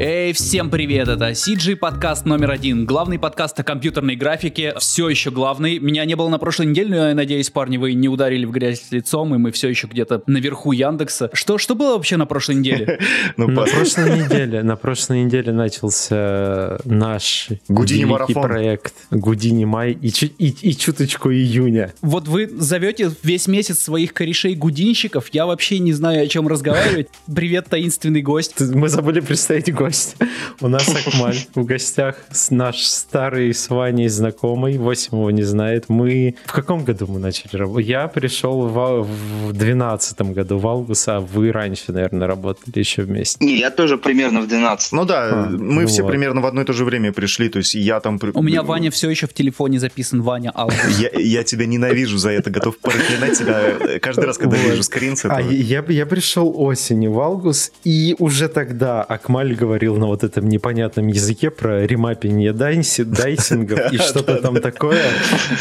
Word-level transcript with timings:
Эй, 0.00 0.32
всем 0.32 0.70
привет, 0.70 1.06
это 1.06 1.30
CG 1.30 1.76
подкаст 1.76 2.26
номер 2.26 2.50
один, 2.50 2.84
главный 2.84 3.16
подкаст 3.16 3.60
о 3.60 3.62
компьютерной 3.62 4.16
графике, 4.16 4.74
все 4.78 5.08
еще 5.08 5.30
главный. 5.30 5.78
Меня 5.78 6.04
не 6.04 6.16
было 6.16 6.28
на 6.28 6.38
прошлой 6.38 6.66
неделе, 6.66 6.88
но 6.90 7.08
я 7.10 7.14
надеюсь, 7.14 7.48
парни, 7.50 7.76
вы 7.76 7.94
не 7.94 8.08
ударили 8.08 8.44
в 8.44 8.50
грязь 8.50 8.86
лицом, 8.90 9.34
и 9.36 9.38
мы 9.38 9.52
все 9.52 9.68
еще 9.68 9.86
где-то 9.86 10.22
наверху 10.26 10.72
Яндекса. 10.72 11.30
Что, 11.32 11.58
что 11.58 11.76
было 11.76 11.94
вообще 11.94 12.16
на 12.16 12.26
прошлой 12.26 12.56
неделе? 12.56 12.98
Ну, 13.36 13.48
на 13.48 13.62
прошлой 13.62 14.20
неделе, 14.24 14.62
на 14.62 14.76
прошлой 14.76 15.24
неделе 15.24 15.52
начался 15.52 16.78
наш 16.84 17.48
Гудини 17.68 18.04
марафон 18.04 18.42
проект 18.42 18.94
Гудини 19.10 19.64
май 19.64 19.92
и 19.92 20.74
чуточку 20.74 21.30
июня. 21.30 21.92
Вот 22.00 22.28
вы 22.28 22.48
зовете 22.48 23.10
весь 23.22 23.46
месяц 23.46 23.80
своих 23.80 24.12
корешей 24.12 24.54
гудинщиков, 24.54 25.28
я 25.32 25.46
вообще 25.46 25.78
не 25.78 25.92
знаю, 25.92 26.24
о 26.24 26.26
чем 26.26 26.48
разговаривать. 26.48 27.08
Привет, 27.32 27.66
таинственный 27.68 28.22
гость. 28.22 28.60
Мы 28.60 28.88
забыли 28.88 29.20
представить 29.20 29.72
гость. 29.84 30.16
У 30.60 30.68
нас 30.68 30.88
Акмаль 30.88 31.36
в 31.54 31.64
гостях, 31.64 32.16
наш 32.50 32.82
старый 32.84 33.52
с 33.52 33.68
Ваней 33.68 34.08
знакомый, 34.08 34.78
восемь 34.78 35.18
его 35.18 35.30
не 35.30 35.42
знает. 35.42 35.88
Мы... 35.88 36.36
В 36.46 36.52
каком 36.52 36.84
году 36.84 37.06
мы 37.06 37.18
начали 37.18 37.56
работать? 37.56 37.86
Я 37.86 38.08
пришел 38.08 38.66
в, 38.68 39.02
в 39.02 39.52
12 39.52 40.20
году 40.32 40.58
в 40.58 40.66
август, 40.66 41.08
а 41.08 41.20
вы 41.20 41.52
раньше, 41.52 41.92
наверное, 41.92 42.26
работали 42.26 42.78
еще 42.78 43.02
вместе. 43.02 43.44
Не, 43.44 43.58
я 43.58 43.70
тоже 43.70 43.98
примерно 43.98 44.40
в 44.40 44.48
12 44.48 44.92
Ну 44.92 45.04
да, 45.04 45.28
а, 45.30 45.46
мы 45.50 45.82
ну 45.82 45.86
все 45.86 46.02
вот. 46.02 46.10
примерно 46.10 46.40
в 46.40 46.46
одно 46.46 46.62
и 46.62 46.64
то 46.64 46.72
же 46.72 46.84
время 46.84 47.12
пришли, 47.12 47.48
то 47.48 47.58
есть 47.58 47.74
я 47.74 48.00
там... 48.00 48.18
У 48.34 48.42
меня 48.42 48.62
Ваня 48.62 48.90
все 48.90 49.10
еще 49.10 49.26
в 49.26 49.34
телефоне 49.34 49.78
записан, 49.80 50.22
Ваня 50.22 50.52
Август. 50.54 50.98
Я, 50.98 51.10
я 51.14 51.44
тебя 51.44 51.66
ненавижу 51.66 52.16
за 52.16 52.30
это, 52.30 52.50
готов 52.50 52.78
проклинать 52.78 53.38
тебя 53.38 53.98
каждый 54.00 54.24
раз, 54.24 54.38
когда 54.38 54.56
вижу 54.56 54.82
скрин 54.82 55.16
с 55.16 55.20
этого. 55.20 55.36
А 55.36 55.42
я, 55.42 55.84
я 55.88 56.06
пришел 56.06 56.52
осенью 56.56 57.12
в 57.12 57.20
август, 57.20 57.72
и 57.84 58.16
уже 58.18 58.48
тогда 58.48 59.02
Акмаль 59.02 59.54
говорил 59.74 59.96
на 59.96 60.06
вот 60.06 60.22
этом 60.22 60.48
непонятном 60.48 61.08
языке 61.08 61.50
про 61.50 61.84
ремаппинг 61.84 62.54
дайси, 62.56 63.02
дайсингов 63.02 63.92
и 63.92 63.98
что-то 64.08 64.36
там 64.36 64.60
такое. 64.60 65.02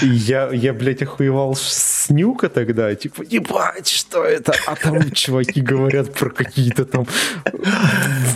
И 0.04 0.08
я, 0.08 0.50
я, 0.54 0.74
блядь, 0.74 1.02
охуевал 1.02 1.56
с 1.56 2.10
нюка 2.10 2.50
тогда, 2.50 2.94
типа, 2.94 3.24
ебать, 3.24 3.88
что 3.88 4.24
это? 4.24 4.54
А 4.68 4.76
там 4.76 5.12
чуваки 5.12 5.62
говорят 5.62 6.14
про 6.14 6.30
какие-то 6.30 6.86
там 6.86 7.08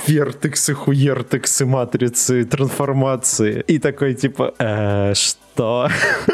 вертексы, 0.07 0.73
хуертексы, 0.73 1.65
матрицы, 1.65 2.43
трансформации. 2.43 3.63
И 3.67 3.77
такой, 3.77 4.15
типа, 4.15 4.53
э, 4.57 5.13
что? 5.13 5.46
Что? 5.57 5.89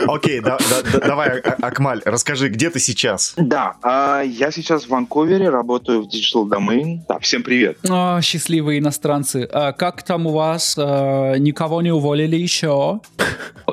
Окей, 0.08 0.42
да, 0.42 0.58
да, 0.58 1.00
давай, 1.00 1.40
а, 1.40 1.56
Акмаль, 1.62 2.02
расскажи, 2.04 2.50
где 2.50 2.70
ты 2.70 2.80
сейчас? 2.80 3.34
Да, 3.38 3.76
а, 3.82 4.22
я 4.22 4.52
сейчас 4.52 4.84
в 4.84 4.90
Ванкувере, 4.90 5.50
работаю 5.50 6.04
в 6.04 6.08
Digital 6.08 6.50
Domain. 6.50 7.00
Да, 7.08 7.20
всем 7.20 7.42
привет. 7.42 7.78
О, 7.90 8.20
счастливые 8.22 8.80
иностранцы. 8.80 9.48
А, 9.52 9.72
как 9.72 10.04
там 10.04 10.28
у 10.28 10.32
вас? 10.32 10.76
А, 10.78 11.36
никого 11.36 11.82
не 11.82 11.92
уволили 11.92 12.36
еще? 12.36 13.00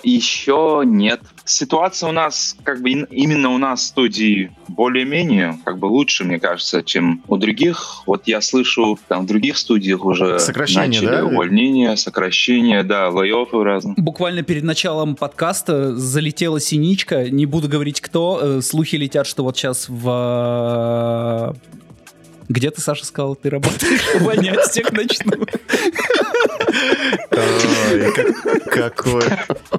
Еще 0.05 0.83
нет. 0.87 1.21
Ситуация 1.51 2.09
у 2.09 2.13
нас, 2.13 2.57
как 2.63 2.81
бы 2.81 2.91
именно 2.91 3.51
у 3.51 3.59
нас 3.59 3.81
в 3.81 3.87
студии 3.87 4.53
более-менее, 4.69 5.59
как 5.65 5.79
бы 5.79 5.87
лучше, 5.87 6.25
мне 6.25 6.39
кажется, 6.39 6.83
чем 6.83 7.23
у 7.27 7.37
других. 7.37 8.03
Вот 8.07 8.29
я 8.29 8.41
слышу, 8.41 8.99
там 9.09 9.25
в 9.25 9.27
других 9.27 9.59
студиях 9.59 10.05
уже 10.05 10.39
сокращение, 10.39 10.87
начали 10.87 11.07
да? 11.07 11.25
увольнения, 11.25 11.97
сокращения, 11.97 12.85
да, 12.85 13.09
лей-оффы 13.09 13.65
разные. 13.65 13.95
Буквально 13.97 14.43
перед 14.43 14.63
началом 14.63 15.17
подкаста 15.17 15.97
залетела 15.97 16.61
синичка, 16.61 17.29
не 17.29 17.47
буду 17.47 17.69
говорить 17.69 18.01
кто, 18.01 18.39
э, 18.41 18.61
слухи 18.61 18.95
летят, 18.95 19.27
что 19.27 19.43
вот 19.43 19.57
сейчас 19.57 19.87
в 19.89 21.57
где 22.51 22.73
ты, 22.73 22.81
Саша, 22.81 23.07
сказал, 23.07 23.37
ты 23.37 23.49
работаешь? 23.49 24.03
Увольнять 24.21 24.59
всех 24.69 24.91
начну. 24.91 25.33
Какой. 28.67 29.23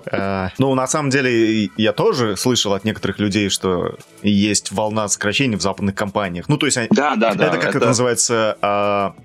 А, 0.10 0.52
ну, 0.58 0.74
на 0.74 0.88
самом 0.88 1.10
деле, 1.10 1.70
я 1.76 1.92
тоже 1.92 2.38
слышал 2.38 2.74
от 2.74 2.86
некоторых 2.86 3.20
людей, 3.20 3.50
что 3.50 3.98
есть 4.24 4.72
волна 4.72 5.10
сокращений 5.10 5.58
в 5.58 5.62
западных 5.62 5.96
компаниях. 5.96 6.48
Ну, 6.48 6.58
то 6.58 6.66
есть, 6.66 6.78
да, 6.92 7.18
да, 7.18 7.34
да. 7.34 7.48
Это 7.48 7.58
как 7.58 7.76
это 7.76 7.88
называется? 7.88 8.56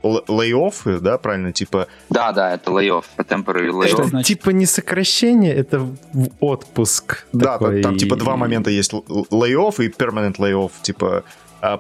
Лей-офф, 0.03 1.01
да, 1.01 1.17
правильно? 1.19 1.53
Типа. 1.53 1.87
Да, 2.11 2.33
да, 2.33 2.55
это 2.55 2.73
lay-off, 2.73 3.05
temporary 3.17 3.71
lay-off. 3.71 4.25
Типа 4.25 4.51
не 4.51 4.67
сокращение, 4.67 5.55
это 5.55 5.87
отпуск. 6.41 7.27
Да, 7.33 7.59
там 7.59 7.97
типа 7.97 8.17
два 8.17 8.37
момента 8.37 8.71
есть: 8.71 8.93
lay-off 8.93 9.85
и 9.85 9.89
permanent 9.89 10.37
lay-off. 10.39 10.73
Типа 10.83 11.07
а, 11.17 11.25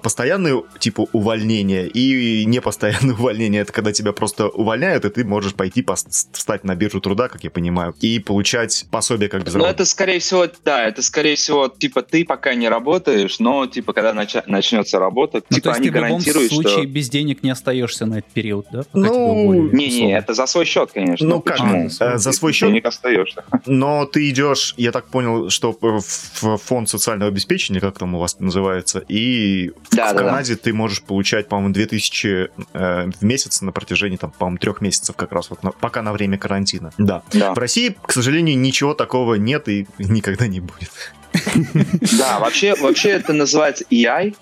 постоянные 0.02 0.62
типа 0.78 1.06
увольнения 1.12 1.86
и 1.86 2.44
непостоянные 2.44 3.14
увольнения. 3.18 3.60
Это 3.60 3.72
когда 3.72 3.92
тебя 3.92 4.12
просто 4.12 4.48
увольняют, 4.48 5.04
и 5.04 5.10
ты 5.10 5.24
можешь 5.24 5.54
пойти 5.54 5.84
встать 6.32 6.64
на 6.64 6.74
биржу 6.74 7.00
труда, 7.00 7.28
как 7.28 7.44
я 7.44 7.50
понимаю, 7.50 7.94
и 8.00 8.18
получать 8.18 8.86
пособие 8.90 9.28
как 9.28 9.44
безработный. 9.44 9.68
Ну, 9.68 9.74
это 9.74 9.84
скорее 9.84 10.18
всего, 10.18 10.46
да, 10.64 10.84
это 10.86 11.02
скорее 11.02 11.36
всего, 11.36 11.68
типа, 11.68 12.02
ты 12.02 12.24
пока 12.24 12.54
не 12.54 12.68
работаешь, 12.68 13.38
но, 13.38 13.66
типа, 13.66 13.92
когда 13.92 14.12
нач- 14.12 14.42
начнется 14.46 14.98
работа, 14.98 15.42
ну, 15.48 15.54
типа, 15.56 15.72
они 15.72 15.90
гарантируют, 15.90 16.46
что... 16.46 16.56
в 16.56 16.58
любом 16.58 16.70
случае 16.70 16.84
что... 16.84 16.92
без 16.92 17.08
денег 17.08 17.42
не 17.42 17.50
остаешься 17.50 18.06
на 18.06 18.18
этот 18.18 18.30
период, 18.32 18.66
да? 18.70 18.82
Ну, 18.92 19.70
не-не, 19.70 20.16
это 20.16 20.34
за 20.34 20.46
свой 20.46 20.64
счет, 20.64 20.90
конечно. 20.92 21.26
Ну, 21.26 21.40
как? 21.40 21.56
Почему? 21.56 21.88
А, 22.00 22.18
за 22.18 22.32
свой 22.32 22.52
счет? 22.52 22.68
Денег 22.68 22.86
остаешься. 22.86 23.44
Но 23.66 24.06
ты 24.06 24.28
идешь, 24.30 24.74
я 24.76 24.92
так 24.92 25.06
понял, 25.06 25.50
что 25.50 25.76
в 25.80 26.58
фонд 26.58 26.88
социального 26.88 27.30
обеспечения, 27.30 27.80
как 27.80 27.98
там 27.98 28.14
у 28.14 28.18
вас 28.18 28.38
называется, 28.38 29.02
и 29.08 29.72
да, 29.90 30.12
в 30.12 30.14
да, 30.14 30.22
Канаде 30.22 30.54
да. 30.54 30.60
ты 30.62 30.72
можешь 30.72 31.02
получать, 31.02 31.48
по-моему, 31.48 31.72
2000 31.72 32.50
э, 32.72 33.10
в 33.10 33.24
месяц 33.24 33.60
на 33.62 33.72
протяжении, 33.72 34.16
там, 34.16 34.30
по-моему, 34.30 34.58
трех 34.58 34.80
месяцев 34.80 35.16
как 35.16 35.32
раз, 35.32 35.50
вот 35.50 35.62
на, 35.62 35.72
пока 35.72 36.02
на 36.02 36.12
время 36.12 36.38
карантина. 36.38 36.92
Да. 36.98 37.22
да. 37.32 37.54
В 37.54 37.58
России, 37.58 37.96
к 38.02 38.12
сожалению, 38.12 38.58
ничего 38.58 38.94
такого 38.94 39.34
нет 39.34 39.68
и 39.68 39.86
никогда 39.98 40.46
не 40.46 40.60
будет. 40.60 40.90
Да, 42.18 42.38
вообще, 42.40 42.74
вообще 42.76 43.10
это 43.10 43.32
называется 43.32 43.84
EI, 43.90 44.34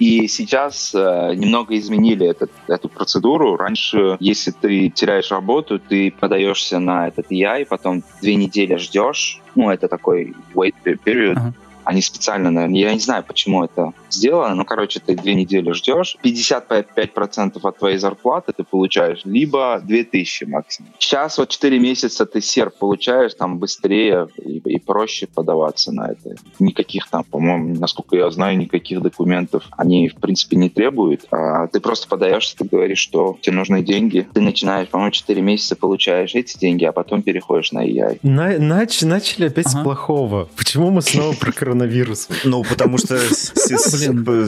и 0.00 0.28
сейчас 0.28 0.94
э, 0.94 1.34
немного 1.36 1.78
изменили 1.78 2.26
этот, 2.26 2.50
эту 2.68 2.88
процедуру. 2.88 3.56
Раньше, 3.56 4.16
если 4.18 4.50
ты 4.50 4.88
теряешь 4.88 5.30
работу, 5.30 5.78
ты 5.78 6.10
подаешься 6.10 6.78
на 6.78 7.08
этот 7.08 7.30
EI, 7.30 7.66
потом 7.66 8.02
две 8.22 8.34
недели 8.34 8.76
ждешь. 8.76 9.40
Ну, 9.54 9.70
это 9.70 9.88
такой 9.88 10.34
wait 10.54 10.74
period. 10.84 11.34
Uh-huh. 11.34 11.52
Они 11.84 12.02
специально, 12.02 12.50
наверное, 12.50 12.80
я 12.80 12.94
не 12.94 13.00
знаю, 13.00 13.24
почему 13.26 13.64
это 13.64 13.92
сделано, 14.10 14.54
но, 14.54 14.64
короче, 14.64 15.00
ты 15.00 15.16
две 15.16 15.34
недели 15.34 15.72
ждешь, 15.72 16.16
55% 16.22 17.58
от 17.62 17.78
твоей 17.78 17.98
зарплаты 17.98 18.52
ты 18.52 18.64
получаешь, 18.64 19.22
либо 19.24 19.80
2000 19.82 20.44
максимум. 20.44 20.92
Сейчас 20.98 21.38
вот 21.38 21.48
4 21.48 21.78
месяца 21.78 22.26
ты 22.26 22.40
серп 22.40 22.76
получаешь, 22.78 23.34
там 23.34 23.58
быстрее 23.58 24.28
и, 24.36 24.58
и 24.58 24.78
проще 24.78 25.26
подаваться 25.26 25.92
на 25.92 26.12
это. 26.12 26.36
Никаких 26.58 27.08
там, 27.08 27.24
по-моему, 27.24 27.78
насколько 27.78 28.16
я 28.16 28.30
знаю, 28.30 28.58
никаких 28.58 29.00
документов 29.00 29.64
они, 29.76 30.08
в 30.08 30.16
принципе, 30.16 30.56
не 30.56 30.68
требуют. 30.68 31.26
А 31.30 31.66
ты 31.68 31.80
просто 31.80 32.08
подаешься, 32.08 32.56
ты 32.56 32.64
говоришь, 32.64 32.98
что 32.98 33.38
тебе 33.40 33.56
нужны 33.56 33.82
деньги. 33.82 34.26
Ты 34.32 34.40
начинаешь, 34.40 34.88
по-моему, 34.88 35.12
4 35.12 35.40
месяца 35.42 35.76
получаешь 35.76 36.34
эти 36.34 36.58
деньги, 36.58 36.84
а 36.84 36.92
потом 36.92 37.22
переходишь 37.22 37.72
на 37.72 37.86
EI. 37.86 38.18
На, 38.22 38.58
нач, 38.58 39.02
начали 39.02 39.46
опять 39.46 39.66
ага. 39.66 39.80
с 39.80 39.82
плохого. 39.82 40.48
Почему 40.56 40.90
мы 40.90 41.02
снова 41.02 41.34
про 41.34 41.52
коронавирус? 41.70 42.28
Ну, 42.44 42.64
потому 42.64 42.98
что 42.98 43.18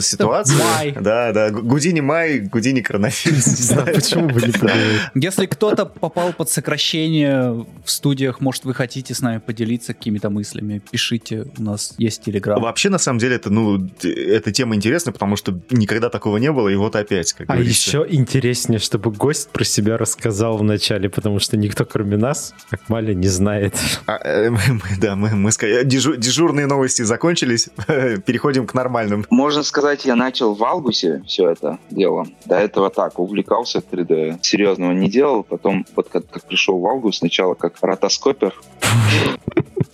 ситуация. 0.01 0.93
Да, 0.99 1.31
да. 1.31 1.49
Гудини 1.51 2.01
май, 2.01 2.39
Гудини 2.39 2.81
коронавирус. 2.81 3.47
Не 3.47 3.53
знаю, 3.63 3.95
почему 3.95 4.27
бы 4.27 4.41
не 4.41 4.53
Если 5.15 5.45
кто-то 5.45 5.85
попал 5.85 6.33
под 6.33 6.49
сокращение 6.49 7.65
в 7.83 7.91
студиях, 7.91 8.41
может, 8.41 8.65
вы 8.65 8.73
хотите 8.73 9.13
с 9.13 9.21
нами 9.21 9.39
поделиться 9.39 9.93
какими-то 9.93 10.29
мыслями, 10.29 10.81
пишите, 10.91 11.45
у 11.57 11.63
нас 11.63 11.95
есть 11.97 12.23
телеграм. 12.23 12.61
Вообще, 12.61 12.89
на 12.89 12.97
самом 12.97 13.19
деле, 13.19 13.35
это, 13.35 13.49
ну, 13.49 13.89
эта 14.03 14.51
тема 14.51 14.75
интересна, 14.75 15.11
потому 15.11 15.35
что 15.35 15.59
никогда 15.71 16.09
такого 16.09 16.37
не 16.37 16.51
было, 16.51 16.69
и 16.69 16.75
вот 16.75 16.95
опять, 16.95 17.33
как 17.33 17.49
А 17.49 17.57
еще 17.57 18.05
интереснее, 18.09 18.79
чтобы 18.79 19.11
гость 19.11 19.49
про 19.49 19.63
себя 19.63 19.97
рассказал 19.97 20.57
в 20.57 20.63
начале, 20.63 21.09
потому 21.09 21.39
что 21.39 21.57
никто, 21.57 21.85
кроме 21.85 22.17
нас, 22.17 22.53
как 22.69 22.89
Маля, 22.89 23.13
не 23.13 23.27
знает. 23.27 23.75
А, 24.07 24.19
э, 24.23 24.51
да, 24.99 25.15
мы, 25.15 25.29
мы 25.35 25.51
дежурные 25.83 26.67
новости 26.67 27.01
закончились, 27.13 27.69
переходим 28.25 28.65
к 28.65 28.73
нормальным. 28.73 29.25
Можно 29.29 29.61
сказать, 29.63 30.03
я 30.05 30.15
начал 30.15 30.55
в 30.55 30.63
Алгусе 30.63 31.21
все 31.27 31.49
это 31.49 31.77
дело. 31.91 32.25
До 32.45 32.55
этого 32.55 32.89
так, 32.89 33.19
увлекался 33.19 33.79
3D. 33.79 34.39
Серьезного 34.41 34.93
не 34.93 35.09
делал. 35.09 35.43
Потом, 35.43 35.85
вот 35.95 36.09
как, 36.09 36.27
как 36.29 36.43
пришел 36.45 36.79
в 36.79 36.85
Алгус, 36.87 37.19
сначала 37.19 37.53
как 37.53 37.75
ротоскопер. 37.81 38.53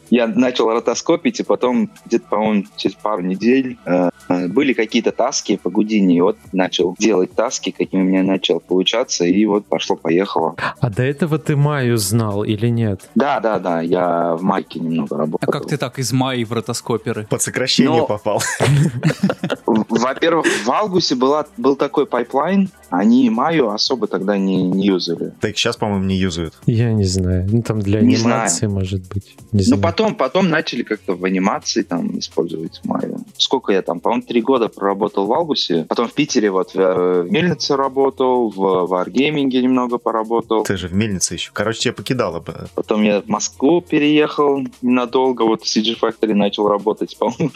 Я 0.10 0.28
начал 0.28 0.70
ротоскопить, 0.70 1.40
и 1.40 1.44
потом 1.44 1.90
где-то, 2.06 2.26
по-моему, 2.30 2.66
через 2.76 2.96
пару 2.96 3.22
недель 3.22 3.78
э, 3.86 4.10
были 4.48 4.74
какие-то 4.74 5.12
таски 5.12 5.58
по 5.58 5.70
Гудини, 5.70 6.18
и 6.18 6.22
вот 6.22 6.38
начал 6.52 6.96
делать 7.00 7.34
таски, 7.34 7.72
какими 7.72 8.02
у 8.02 8.06
меня 8.06 8.24
начал 8.24 8.60
получаться, 8.60 9.26
и 9.26 9.46
вот 9.46 9.66
пошло-поехало. 9.66 10.56
А 10.80 10.90
до 10.90 11.04
этого 11.04 11.38
ты 11.38 11.56
Майю 11.56 11.98
знал 11.98 12.44
или 12.44 12.68
нет? 12.68 13.10
Да, 13.16 13.40
да, 13.40 13.60
да, 13.60 13.82
я 13.82 14.36
в 14.36 14.42
Майе 14.42 14.80
немного 14.80 15.18
работал. 15.18 15.48
А 15.48 15.52
как 15.52 15.68
ты 15.68 15.78
так 15.78 16.00
из 16.00 16.12
Майи 16.12 16.44
в 16.44 16.54
ротоскоперы? 16.54 17.28
Под 17.30 17.42
сокращение 17.42 18.02
Но... 18.02 18.06
попал. 18.06 18.42
Во-первых, 19.66 20.46
в 20.46 21.16
была, 21.16 21.46
был 21.58 21.76
такой 21.76 22.06
пайплайн, 22.06 22.70
они 22.90 23.30
Маю 23.30 23.70
особо 23.70 24.08
тогда 24.08 24.38
не, 24.38 24.64
не 24.64 24.88
юзали. 24.88 25.34
Так 25.42 25.58
сейчас, 25.58 25.78
по-моему, 25.78 26.06
не 26.06 26.16
юзают. 26.16 26.54
Я 26.66 26.92
не 26.94 27.06
знаю. 27.06 27.48
Ну, 27.52 27.62
там 27.62 27.80
для 27.80 28.02
Не 28.02 28.16
анимации, 28.16 28.66
знаю. 28.68 28.74
может 28.74 29.08
быть. 29.08 29.36
Не 29.52 29.60
Ну, 29.60 29.64
знаю. 29.64 29.82
потом, 29.82 30.16
потом 30.16 30.50
начали 30.50 30.84
как-то 30.84 31.16
в 31.16 31.24
анимации 31.26 31.84
там 31.84 32.18
использовать 32.20 32.82
Маю. 32.84 33.20
Сколько 33.38 33.74
я 33.74 33.82
там, 33.82 34.00
по-моему, 34.00 34.24
три 34.26 34.42
года 34.42 34.68
проработал 34.70 35.26
в 35.26 35.34
Албусе. 35.34 35.86
Потом 35.88 36.08
в 36.08 36.14
Питере 36.14 36.50
вот 36.52 36.74
в, 36.74 36.80
э, 36.80 37.22
в 37.24 37.32
Мельнице 37.32 37.76
работал, 37.76 38.50
в 38.50 38.92
Wargaming 38.92 39.50
немного 39.62 39.98
поработал. 39.98 40.64
Ты 40.64 40.78
же 40.78 40.88
в 40.88 40.94
мельнице 40.94 41.34
еще. 41.36 41.52
Короче, 41.54 41.80
тебя 41.82 41.94
покидало 41.94 42.40
бы. 42.40 42.68
Потом 42.76 43.04
я 43.04 43.22
в 43.22 43.28
Москву 43.28 43.82
переехал 43.82 44.62
ненадолго, 44.82 45.44
вот 45.44 45.64
в 45.64 45.66
CG 45.66 45.98
Factory 46.00 46.34
начал 46.34 46.68
работать. 46.68 47.18
По-моему, 47.20 47.52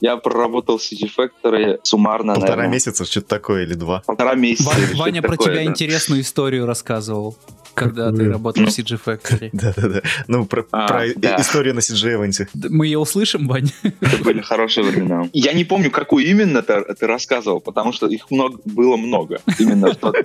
я 0.00 0.16
проработал 0.16 0.78
в 0.78 0.82
CG 0.82 1.08
Factory 1.16 1.78
суммарно, 1.82 2.34
Полтора 2.34 2.56
наверное, 2.56 2.72
месяца, 2.74 3.04
что-то 3.04 3.26
такое, 3.28 3.64
или 3.64 3.74
два. 3.74 4.02
полтора 4.06 4.34
месяца. 4.34 4.68
Ва- 4.70 4.76
или 4.78 4.84
что-то 4.86 4.98
Ваня 4.98 5.22
про 5.22 5.30
такое, 5.32 5.46
тебя 5.46 5.64
да. 5.64 5.70
интересную 5.70 6.20
историю 6.22 6.66
рассказывал, 6.66 7.36
когда 7.78 8.12
ты 8.12 8.30
работал 8.30 8.64
в 8.64 8.68
CG 8.68 9.00
Factory. 9.04 9.50
Да-да-да. 9.52 10.02
Ну, 10.26 10.46
про, 10.46 10.66
А, 10.70 10.88
про 10.88 11.04
да. 11.16 11.36
историю 11.40 11.74
на 11.74 11.80
CG 11.80 12.16
Event. 12.16 12.48
Мы 12.68 12.86
ее 12.86 12.98
услышим, 12.98 13.46
Вань? 13.48 13.70
Это 13.82 14.22
были 14.24 14.40
хорошие 14.40 14.84
времена. 14.84 15.28
Я 15.32 15.52
не 15.52 15.64
помню, 15.64 15.90
какую 15.90 16.26
именно 16.26 16.62
ты, 16.62 16.82
ты 16.94 17.06
рассказывал, 17.06 17.60
потому 17.60 17.92
что 17.92 18.06
их 18.06 18.30
много, 18.30 18.58
было 18.64 18.96
много. 18.96 19.40
Именно 19.58 19.92
в 19.92 19.96
тот, 19.96 20.16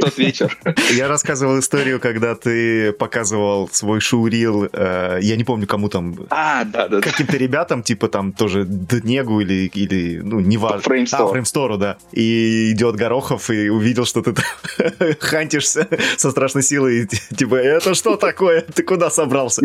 тот 0.00 0.18
вечер. 0.18 0.58
Я 0.92 1.08
рассказывал 1.08 1.58
историю, 1.58 2.00
когда 2.00 2.34
ты 2.34 2.92
показывал 2.92 3.68
свой 3.72 4.00
шоурил, 4.00 4.68
э, 4.72 5.18
я 5.22 5.36
не 5.36 5.44
помню, 5.44 5.66
кому 5.66 5.88
там, 5.88 6.16
А, 6.30 6.64
да, 6.64 6.88
да, 6.88 6.96
да. 6.96 7.00
каким-то 7.00 7.36
ребятам, 7.36 7.82
типа 7.82 8.08
там 8.08 8.32
тоже 8.32 8.64
Днегу 8.64 9.40
или, 9.40 9.70
или 9.74 10.20
ну, 10.22 10.40
не 10.40 10.56
важно. 10.56 10.80
Фреймстор. 10.80 11.22
А, 11.22 11.26
Фреймстору, 11.28 11.78
да. 11.78 11.96
И 12.12 12.72
идет 12.72 12.96
Горохов 12.96 13.50
и 13.50 13.68
увидел, 13.68 14.04
что 14.04 14.22
ты 14.22 14.32
там 14.32 14.44
хантишься 15.20 15.88
со 16.16 16.30
страшной 16.30 16.62
силой. 16.62 17.01
Типа, 17.36 17.56
это 17.56 17.94
что 17.94 18.16
такое? 18.16 18.62
Ты 18.62 18.82
куда 18.82 19.10
собрался? 19.10 19.62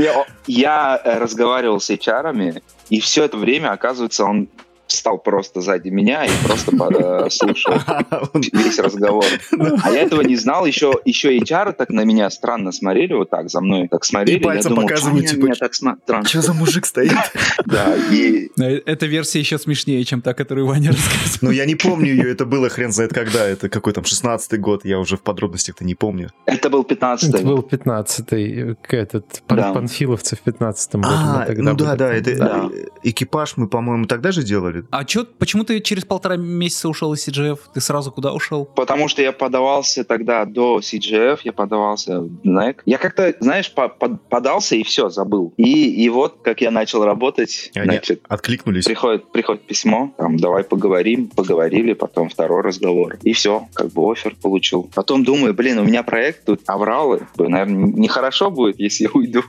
Я 0.48 1.02
э, 1.04 1.18
разговаривал 1.20 1.80
с 1.80 1.90
HR, 1.90 2.62
и 2.90 3.00
все 3.00 3.26
это 3.26 3.38
время, 3.38 3.72
оказывается, 3.72 4.26
он 4.26 4.50
встал 4.88 5.18
просто 5.18 5.62
сзади 5.62 5.90
меня 5.90 6.26
и 6.26 6.30
просто 6.44 6.72
э, 6.76 7.30
слушал 7.30 7.74
весь 8.54 8.80
разговор. 8.80 9.26
А 9.84 9.92
я 9.92 10.02
этого 10.02 10.22
не 10.22 10.36
знал. 10.36 10.66
Еще, 10.66 10.94
еще 11.06 11.38
HR 11.38 11.74
так 11.74 11.90
на 11.90 12.04
меня 12.04 12.30
странно 12.30 12.72
смотрели, 12.72 13.14
вот 13.14 13.30
так 13.30 13.50
за 13.50 13.62
мной 13.62 13.88
так 13.88 14.06
смотрели. 14.06 14.40
И 14.40 14.42
пальцем 14.42 14.76
показывают, 14.76 15.26
«Чё 15.26 15.30
они 15.32 15.36
типа, 15.36 15.46
меня 15.46 15.56
так 15.56 15.74
смотрят?» 15.74 16.28
Что 16.28 16.42
за 16.42 16.54
мужик 16.54 16.86
стоит? 16.86 17.12
Да, 17.66 17.96
и 18.12 18.48
Э, 18.60 18.80
Эта 18.86 19.06
версия 19.06 19.40
еще 19.40 19.58
смешнее, 19.60 20.04
чем 20.04 20.22
та, 20.22 20.34
которую 20.34 20.68
Ваня 20.68 20.92
рассказывал. 20.92 21.38
Ну, 21.42 21.52
я 21.52 21.66
не 21.66 21.76
помню 21.76 22.08
ее, 22.14 22.32
это 22.32 22.46
было 22.46 22.70
хрен 22.70 22.92
знает 22.92 23.14
когда. 23.14 23.46
Это 23.48 23.70
какой 23.70 23.94
там 23.94 24.04
16-й 24.04 24.58
год, 24.58 24.86
я 24.86 25.00
уже 25.00 25.18
в 25.18 25.22
подробностях-то 25.22 25.84
не 25.86 25.96
помню. 25.96 26.30
это 26.46 26.70
был 26.70 26.84
15 26.84 27.30
Это 27.34 27.44
был 27.46 27.60
15-й, 27.60 28.76
к- 28.76 28.94
этот, 28.94 29.44
Да. 29.50 29.74
Панфиловцы 29.74 30.36
в 30.36 30.48
15-м 30.48 31.02
году. 31.02 31.16
мы 31.16 31.44
А, 31.44 31.46
тогда 31.46 31.64
ну 31.64 31.76
да, 31.78 31.96
да, 31.96 32.14
это 32.14 32.36
Да. 32.38 32.70
э, 32.74 32.86
экипаж 33.04 33.54
мы, 33.58 33.68
по-моему, 33.68 34.06
тогда 34.06 34.32
же 34.32 34.44
делали. 34.44 34.77
А 34.92 35.06
чё, 35.06 35.26
почему 35.38 35.64
ты 35.64 35.80
через 35.82 36.06
полтора 36.06 36.36
месяца 36.38 36.90
ушел 36.90 37.14
из 37.14 37.28
CGF? 37.28 37.60
Ты 37.74 37.82
сразу 37.82 38.12
куда 38.12 38.34
ушел? 38.34 38.66
Потому 38.66 39.08
что 39.08 39.22
я 39.22 39.32
подавался 39.32 40.04
тогда 40.04 40.46
до 40.46 40.80
CGF, 40.80 41.40
я 41.44 41.54
подавался 41.54 42.22
в 42.22 42.30
NEC. 42.44 42.78
Я 42.86 42.98
как-то, 42.98 43.34
знаешь, 43.40 43.72
по- 43.74 43.90
под- 43.90 44.22
подался 44.30 44.76
и 44.76 44.84
все, 44.84 45.10
забыл. 45.10 45.54
И, 45.58 46.04
и 46.04 46.10
вот, 46.10 46.40
как 46.44 46.62
я 46.62 46.72
начал 46.72 47.04
работать, 47.04 47.72
Они 47.76 47.86
значит, 47.86 48.22
откликнулись. 48.28 48.86
приходит, 48.86 49.32
приходит 49.32 49.66
письмо, 49.66 50.14
там, 50.18 50.38
давай 50.38 50.64
поговорим, 50.64 51.28
поговорили, 51.28 51.94
потом 51.94 52.30
второй 52.30 52.62
разговор. 52.64 53.18
И 53.24 53.34
все, 53.34 53.68
как 53.74 53.88
бы 53.92 54.12
офер 54.12 54.36
получил. 54.42 54.90
Потом 54.94 55.24
думаю, 55.24 55.54
блин, 55.54 55.80
у 55.80 55.84
меня 55.84 56.04
проект 56.04 56.46
тут 56.46 56.62
авралы. 56.68 57.22
Наверное, 57.38 57.92
нехорошо 57.94 58.50
будет, 58.52 58.80
если 58.80 59.06
я 59.06 59.10
уйду. 59.14 59.44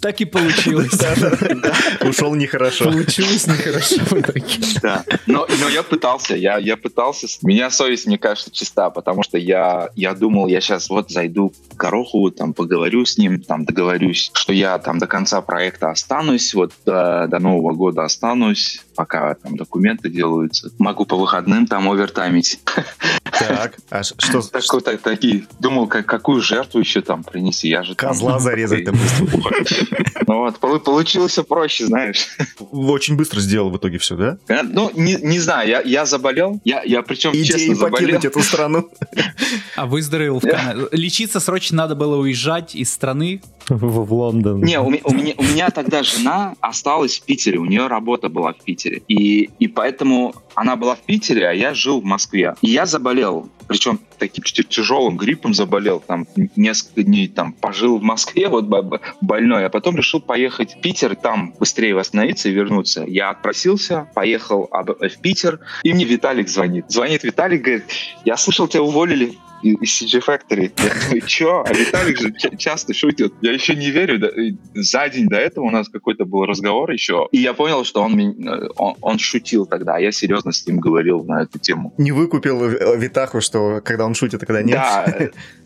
Так 0.00 0.20
и 0.20 0.24
получилось. 0.24 0.92
Ушел 2.02 2.34
нехорошо. 2.34 2.84
Получилось 2.84 3.46
нехорошо 3.46 3.96
в 4.40 4.48
итоге. 4.48 4.80
Да. 4.82 5.04
Но, 5.26 5.46
но 5.60 5.68
я 5.68 5.82
пытался, 5.82 6.36
я, 6.36 6.58
я 6.58 6.76
пытался. 6.76 7.26
Меня 7.42 7.70
совесть, 7.70 8.06
мне 8.06 8.18
кажется, 8.18 8.50
чиста, 8.50 8.90
потому 8.90 9.22
что 9.22 9.38
я, 9.38 9.90
я 9.94 10.14
думал, 10.14 10.46
я 10.46 10.60
сейчас 10.60 10.88
вот 10.88 11.10
зайду 11.10 11.52
к 11.70 11.76
Горохову, 11.76 12.30
там, 12.30 12.54
поговорю 12.54 13.04
с 13.04 13.18
ним, 13.18 13.40
там, 13.40 13.64
договорюсь, 13.64 14.30
что 14.34 14.52
я 14.52 14.78
там 14.78 14.98
до 14.98 15.06
конца 15.06 15.40
проекта 15.40 15.90
останусь, 15.90 16.54
вот 16.54 16.72
до, 16.84 17.26
до 17.28 17.38
Нового 17.38 17.72
года 17.72 18.04
останусь, 18.04 18.84
пока 18.94 19.34
там 19.34 19.56
документы 19.56 20.10
делаются. 20.10 20.70
Могу 20.78 21.04
по 21.04 21.16
выходным 21.16 21.66
там 21.66 21.88
овертаймить. 21.88 22.60
Так, 23.38 23.76
а 23.90 24.02
что, 24.02 24.42
Такой, 24.42 24.80
так, 24.80 25.00
такие, 25.00 25.46
думал, 25.60 25.86
как, 25.86 26.06
какую 26.06 26.40
жертву 26.42 26.80
еще 26.80 27.00
там 27.00 27.22
принести, 27.24 27.68
я 27.68 27.82
же 27.82 27.94
там- 27.94 28.10
Козла 28.10 28.38
зарезать, 28.40 28.84
допустим. 28.84 29.28
Ну 30.26 30.38
вот, 30.38 30.58
полу- 30.58 30.80
получилось 30.80 31.38
проще, 31.48 31.86
знаешь. 31.86 32.26
Очень 32.70 33.16
быстро 33.16 33.40
сделал 33.40 33.70
в 33.70 33.76
итоге 33.76 33.98
все, 33.98 34.16
да? 34.16 34.38
Э, 34.48 34.62
Ну, 34.62 34.90
не, 34.94 35.14
не 35.16 35.38
знаю, 35.40 35.68
я, 35.68 35.80
я 35.82 36.06
заболел, 36.06 36.60
я, 36.64 36.82
я 36.82 37.02
причем 37.02 37.32
честно 37.32 37.56
Идеи 37.56 37.74
заболел. 37.74 37.92
покинуть 38.06 38.24
эту 38.24 38.40
страну. 38.42 38.90
А 39.76 39.86
выздоровел 39.86 40.40
в 40.40 40.42
Канаде. 40.42 40.86
Лечиться 40.92 41.40
срочно 41.40 41.76
надо 41.78 41.94
было 41.94 42.16
уезжать 42.16 42.74
из 42.74 42.92
страны. 42.92 43.40
В, 43.68 43.76
в 44.06 44.12
Лондон. 44.14 44.62
Не, 44.62 44.80
у 44.80 44.88
меня, 44.90 45.34
у 45.36 45.42
меня 45.42 45.68
тогда 45.70 46.02
жена 46.02 46.54
осталась 46.60 47.18
в 47.18 47.22
Питере, 47.24 47.58
у 47.58 47.66
нее 47.66 47.86
работа 47.86 48.28
была 48.30 48.54
в 48.54 48.64
Питере. 48.64 49.02
И, 49.08 49.50
и 49.58 49.68
поэтому 49.68 50.34
она 50.60 50.74
была 50.74 50.96
в 50.96 51.02
Питере, 51.02 51.48
а 51.48 51.52
я 51.52 51.72
жил 51.72 52.00
в 52.00 52.04
Москве. 52.04 52.54
И 52.62 52.70
я 52.70 52.84
заболел, 52.84 53.48
причем 53.68 54.00
таким 54.18 54.42
тяжелым 54.42 55.16
гриппом 55.16 55.54
заболел, 55.54 56.00
там 56.00 56.26
несколько 56.56 57.04
дней 57.04 57.28
там 57.28 57.52
пожил 57.52 57.98
в 57.98 58.02
Москве 58.02 58.48
вот 58.48 58.64
бо- 58.64 58.82
бо- 58.82 59.00
больной, 59.20 59.66
а 59.66 59.68
потом 59.68 59.96
решил 59.96 60.20
поехать 60.20 60.74
в 60.74 60.80
Питер, 60.80 61.14
там 61.14 61.54
быстрее 61.60 61.94
восстановиться 61.94 62.48
и 62.48 62.52
вернуться. 62.52 63.04
Я 63.06 63.30
отпросился, 63.30 64.08
поехал 64.16 64.68
в 64.72 65.20
Питер, 65.20 65.60
и 65.84 65.92
мне 65.92 66.04
Виталик 66.04 66.48
звонит. 66.48 66.86
Звонит 66.88 67.22
Виталик, 67.22 67.62
говорит, 67.62 67.84
я 68.24 68.36
слышал, 68.36 68.66
тебя 68.66 68.82
уволили 68.82 69.38
из 69.62 70.02
CG 70.02 70.22
Factory. 70.24 70.70
Я 71.14 71.20
чё? 71.26 71.64
А 71.66 71.72
Виталик 71.72 72.18
же 72.18 72.32
ча- 72.32 72.56
часто 72.56 72.94
шутит. 72.94 73.32
Я 73.42 73.52
еще 73.52 73.74
не 73.74 73.90
верю. 73.90 74.30
За 74.74 75.08
день 75.08 75.26
до 75.28 75.36
этого 75.36 75.64
у 75.66 75.70
нас 75.70 75.88
какой-то 75.88 76.24
был 76.24 76.44
разговор 76.46 76.90
еще. 76.90 77.28
И 77.32 77.38
я 77.38 77.54
понял, 77.54 77.84
что 77.84 78.02
он, 78.02 78.16
меня- 78.16 78.58
он, 78.76 78.94
он 79.00 79.18
шутил 79.18 79.66
тогда, 79.66 79.96
а 79.96 80.00
я 80.00 80.12
серьезно 80.12 80.52
с 80.52 80.66
ним 80.66 80.78
говорил 80.78 81.24
на 81.24 81.42
эту 81.42 81.58
тему. 81.58 81.92
Не 81.98 82.12
выкупил 82.12 82.62
э, 82.64 82.96
Витаху, 82.98 83.40
что 83.40 83.80
когда 83.84 84.04
он 84.06 84.14
шутит, 84.14 84.42
а 84.42 84.46
когда 84.46 84.62
нет. 84.62 84.76
Да, 84.76 85.14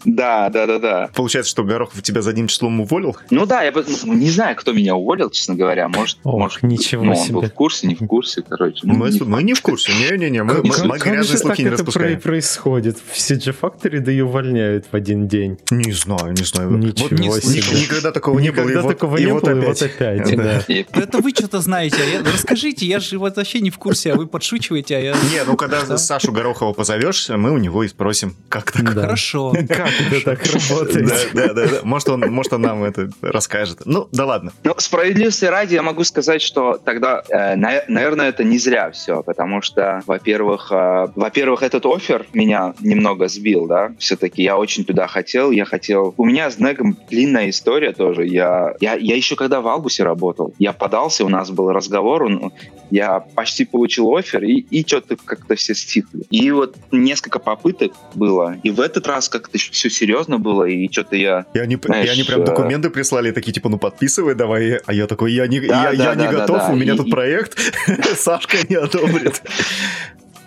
да, 0.05 0.49
да, 0.49 0.67
да, 0.67 0.79
да. 0.79 1.11
Получается, 1.15 1.51
что 1.51 1.65
Горохов 1.65 2.03
тебя 2.03 2.23
задним 2.23 2.49
числом 2.49 2.81
уволил? 2.81 3.17
Ну 3.31 3.47
да, 3.47 3.63
я 3.63 3.73
бы- 3.73 3.85
ну, 4.05 4.13
не 4.15 4.31
знаю, 4.31 4.57
кто 4.57 4.73
меня 4.73 4.95
уволил, 4.97 5.31
честно 5.31 5.55
говоря. 5.55 5.89
Может, 5.89 6.19
Ох, 6.25 6.39
может 6.39 6.63
ничего 6.63 7.05
ну, 7.05 7.13
он 7.13 7.17
был 7.33 7.41
себе. 7.43 7.49
в 7.49 7.55
курсе, 7.55 7.87
не 7.87 7.95
в 7.95 8.07
курсе, 8.07 8.43
короче. 8.43 8.81
Ну, 8.85 8.95
Мы 8.95 9.11
не 9.11 9.21
мы 9.23 9.43
не 9.43 9.55
в 9.55 9.61
курсе. 9.63 9.93
Не-не-не, 9.93 10.43
мы 10.43 10.55
Как, 10.55 10.65
мы- 10.65 10.71
как- 10.75 10.85
мы 10.85 10.99
как 10.99 11.13
грязные 11.13 11.23
же 11.25 11.39
слухи 11.39 11.49
так 11.49 11.59
не 11.59 11.65
это 11.67 11.73
распускаем. 11.77 12.15
про- 12.21 12.23
происходит? 12.31 12.99
В 13.13 13.17
CG 13.17 13.55
Factory 13.61 13.82
да 13.91 14.13
и 14.13 14.21
увольняют 14.21 14.87
в 14.91 14.95
один 14.97 15.29
день. 15.29 15.59
Не 15.71 15.93
знаю, 15.93 16.33
не 16.33 16.45
знаю. 16.45 16.71
Ничего 16.73 17.09
Вот 17.33 17.43
себе. 17.45 17.81
Никогда 17.81 18.13
такого 18.13 18.39
не 18.39 18.51
было. 18.51 18.63
Никогда 18.63 18.83
вот- 18.83 18.89
такого 18.89 19.17
и 19.17 19.25
не 19.25 19.33
вот 19.33 19.45
было, 19.45 19.51
и 19.51 19.59
опять. 19.59 19.81
вот 19.81 19.83
опять. 19.83 20.37
Да. 20.37 20.63
да. 20.67 21.01
Это 21.01 21.19
вы 21.19 21.31
что-то 21.31 21.61
знаете. 21.61 21.97
а 22.01 22.05
я- 22.19 22.23
Расскажите, 22.33 22.87
я 22.87 23.01
же 23.01 23.19
вот 23.19 23.37
вообще 23.37 23.61
не 23.61 23.71
в 23.71 23.79
курсе, 23.79 24.13
а 24.13 24.17
вы 24.17 24.27
подшучиваете, 24.27 24.97
а 24.97 25.01
я... 25.01 25.13
Не, 25.13 25.45
ну 25.47 25.57
когда 25.57 25.83
Да. 25.85 25.99
Сашу 25.99 26.33
Горохова 26.33 26.73
позовешь, 26.73 27.29
мы 27.29 27.53
у 27.53 27.59
него 27.59 27.85
и 27.85 27.89
спросим, 27.89 28.35
как 28.49 28.73
так. 28.73 28.95
Да. 28.95 29.03
Хорошо. 29.03 29.53
Как 29.69 29.89
это 30.11 30.25
так 30.25 30.41
работает? 30.47 31.07
Да, 31.07 31.17
да, 31.35 31.53
да, 31.55 31.67
да. 31.67 31.79
Может, 31.83 32.09
он, 32.09 32.21
может, 32.33 32.53
он 32.53 32.63
нам 32.63 32.85
это 32.85 33.11
расскажет. 33.23 33.83
Ну, 33.85 34.09
да 34.13 34.27
ладно. 34.27 34.53
Ну, 34.65 34.75
справедливости 34.79 35.45
ради, 35.47 35.75
я 35.75 35.83
могу 35.83 36.05
сказать, 36.05 36.43
что 36.43 36.79
тогда, 36.85 37.23
э, 37.29 37.57
на- 37.57 37.83
наверное, 37.89 38.29
это 38.29 38.45
не 38.45 38.59
зря 38.59 38.91
все, 38.91 39.23
потому 39.23 39.63
что, 39.63 40.03
во-первых, 40.07 40.69
э, 40.71 41.09
во-первых, 41.17 41.63
этот 41.63 41.87
офер 41.87 42.27
меня 42.33 42.75
немного 42.81 43.29
сбил, 43.29 43.67
да, 43.73 43.93
все-таки 43.99 44.43
я 44.43 44.59
очень 44.59 44.85
туда 44.85 45.07
хотел, 45.07 45.51
я 45.51 45.65
хотел... 45.65 46.15
У 46.19 46.25
меня 46.27 46.51
с 46.51 46.59
Негом 46.59 46.99
длинная 47.11 47.49
история 47.49 47.93
тоже, 47.93 48.27
я, 48.27 48.75
я, 48.81 48.95
я 48.95 49.17
еще 49.17 49.35
когда 49.35 49.61
в 49.63 49.67
Албусе 49.69 50.03
работал, 50.05 50.55
я 50.59 50.73
подался, 50.75 51.25
у 51.25 51.29
нас 51.31 51.51
был 51.51 51.71
разговор, 51.73 52.25
он- 52.25 52.53
я 52.91 53.21
почти 53.21 53.65
получил 53.65 54.15
офер, 54.15 54.45
и, 54.45 54.57
и 54.61 54.87
что-то 54.87 55.17
как-то 55.17 55.55
все 55.55 55.75
стихли. 55.75 56.25
И 56.29 56.51
вот 56.51 56.77
несколько 56.91 57.39
попыток 57.39 57.93
было, 58.15 58.57
и 58.63 58.71
в 58.71 58.81
этот 58.81 59.07
раз 59.07 59.31
как-то 59.31 59.57
все 59.57 59.89
серьезно 59.89 60.39
было, 60.39 60.65
и 60.65 60.91
что-то 60.93 61.17
я 61.17 61.47
И 61.55 61.59
они, 61.59 61.79
Знаешь, 61.83 62.07
и 62.09 62.11
они 62.11 62.23
прям 62.25 62.43
э, 62.43 62.45
документы 62.45 62.91
прислали, 62.91 63.31
такие, 63.31 63.53
типа, 63.55 63.71
ну, 63.71 63.79
подписывай 63.79 64.35
давай. 64.35 64.77
А 64.85 64.93
я 64.93 65.07
такой, 65.07 65.33
я 65.33 65.47
не, 65.47 65.61
Да, 65.61 65.91
я, 65.93 65.97
да, 65.97 66.05
я 66.11 66.15
не 66.15 66.25
да, 66.25 66.33
да, 66.33 66.39
готов, 66.41 66.57
да. 66.59 66.69
у 66.73 66.77
меня 66.77 66.93
И- 66.93 66.97
тут 66.99 67.07
и- 67.09 67.11
проект, 67.11 67.59
Сашка 68.17 68.59
не 68.69 68.75
одобрит. 68.77 69.41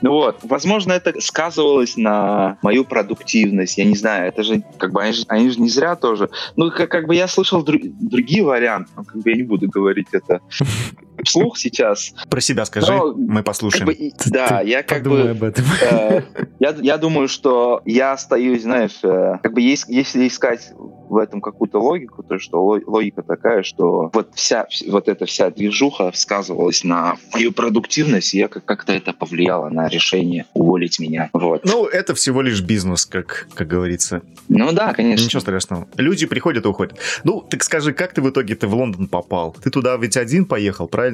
Ну 0.05 0.11
вот, 0.11 0.37
возможно, 0.43 0.93
это 0.93 1.19
сказывалось 1.19 1.97
на 1.97 2.59
мою 2.61 2.85
продуктивность, 2.85 3.79
я 3.79 3.85
не 3.85 3.95
знаю, 3.95 4.27
это 4.27 4.43
же, 4.43 4.63
как 4.77 4.91
бы, 4.91 5.01
они 5.01 5.13
же, 5.13 5.25
они 5.27 5.49
же 5.49 5.59
не 5.59 5.67
зря 5.67 5.95
тоже. 5.95 6.29
Ну, 6.55 6.69
как, 6.69 6.91
как 6.91 7.07
бы 7.07 7.15
я 7.15 7.27
слышал 7.27 7.63
друг, 7.63 7.81
другие 7.83 8.43
варианты, 8.43 8.91
но 8.95 9.03
как 9.03 9.23
бы 9.23 9.31
я 9.31 9.35
не 9.35 9.41
буду 9.41 9.67
говорить 9.67 10.09
это 10.11 10.41
вслух 11.23 11.57
сейчас. 11.57 12.13
Про 12.29 12.41
себя 12.41 12.65
скажи, 12.65 12.91
Но, 12.91 13.13
мы 13.13 13.43
послушаем. 13.43 13.87
Как 13.87 13.97
бы, 13.97 14.11
да, 14.27 14.61
я 14.61 14.83
как 14.83 15.03
бы... 15.03 15.29
Об 15.29 15.43
этом. 15.43 15.65
Э, 15.81 16.21
я, 16.59 16.75
я 16.81 16.97
думаю, 16.97 17.27
что 17.27 17.81
я 17.85 18.13
остаюсь, 18.13 18.63
знаешь, 18.63 18.99
э, 19.03 19.37
как 19.41 19.53
бы 19.53 19.61
есть, 19.61 19.85
если 19.87 20.27
искать 20.27 20.73
в 21.09 21.17
этом 21.17 21.41
какую-то 21.41 21.79
логику, 21.79 22.23
то 22.23 22.39
что 22.39 22.63
логика 22.85 23.21
такая, 23.21 23.63
что 23.63 24.09
вот 24.13 24.31
вся 24.33 24.67
вот 24.87 25.07
эта 25.07 25.25
вся 25.25 25.49
движуха 25.49 26.11
сказывалась 26.13 26.83
на 26.83 27.17
мою 27.33 27.51
продуктивность, 27.51 28.33
и 28.33 28.39
я 28.39 28.47
как-то 28.47 28.93
это 28.93 29.13
повлияло 29.13 29.69
на 29.69 29.87
решение 29.87 30.45
уволить 30.53 30.99
меня. 30.99 31.29
Вот. 31.33 31.63
Ну, 31.65 31.85
это 31.85 32.15
всего 32.15 32.41
лишь 32.41 32.61
бизнес, 32.61 33.05
как, 33.05 33.47
как 33.53 33.67
говорится. 33.67 34.21
Ну 34.49 34.71
да, 34.71 34.93
конечно. 34.93 35.25
Ничего 35.25 35.39
страшного. 35.39 35.87
Люди 35.97 36.25
приходят 36.25 36.65
и 36.65 36.67
уходят. 36.67 36.97
Ну, 37.23 37.41
так 37.41 37.63
скажи, 37.63 37.93
как 37.93 38.13
ты 38.13 38.21
в 38.21 38.29
итоге 38.29 38.55
ты 38.55 38.67
в 38.67 38.75
Лондон 38.75 39.07
попал? 39.07 39.55
Ты 39.63 39.69
туда 39.69 39.95
ведь 39.97 40.17
один 40.17 40.45
поехал, 40.45 40.87
правильно? 40.87 41.04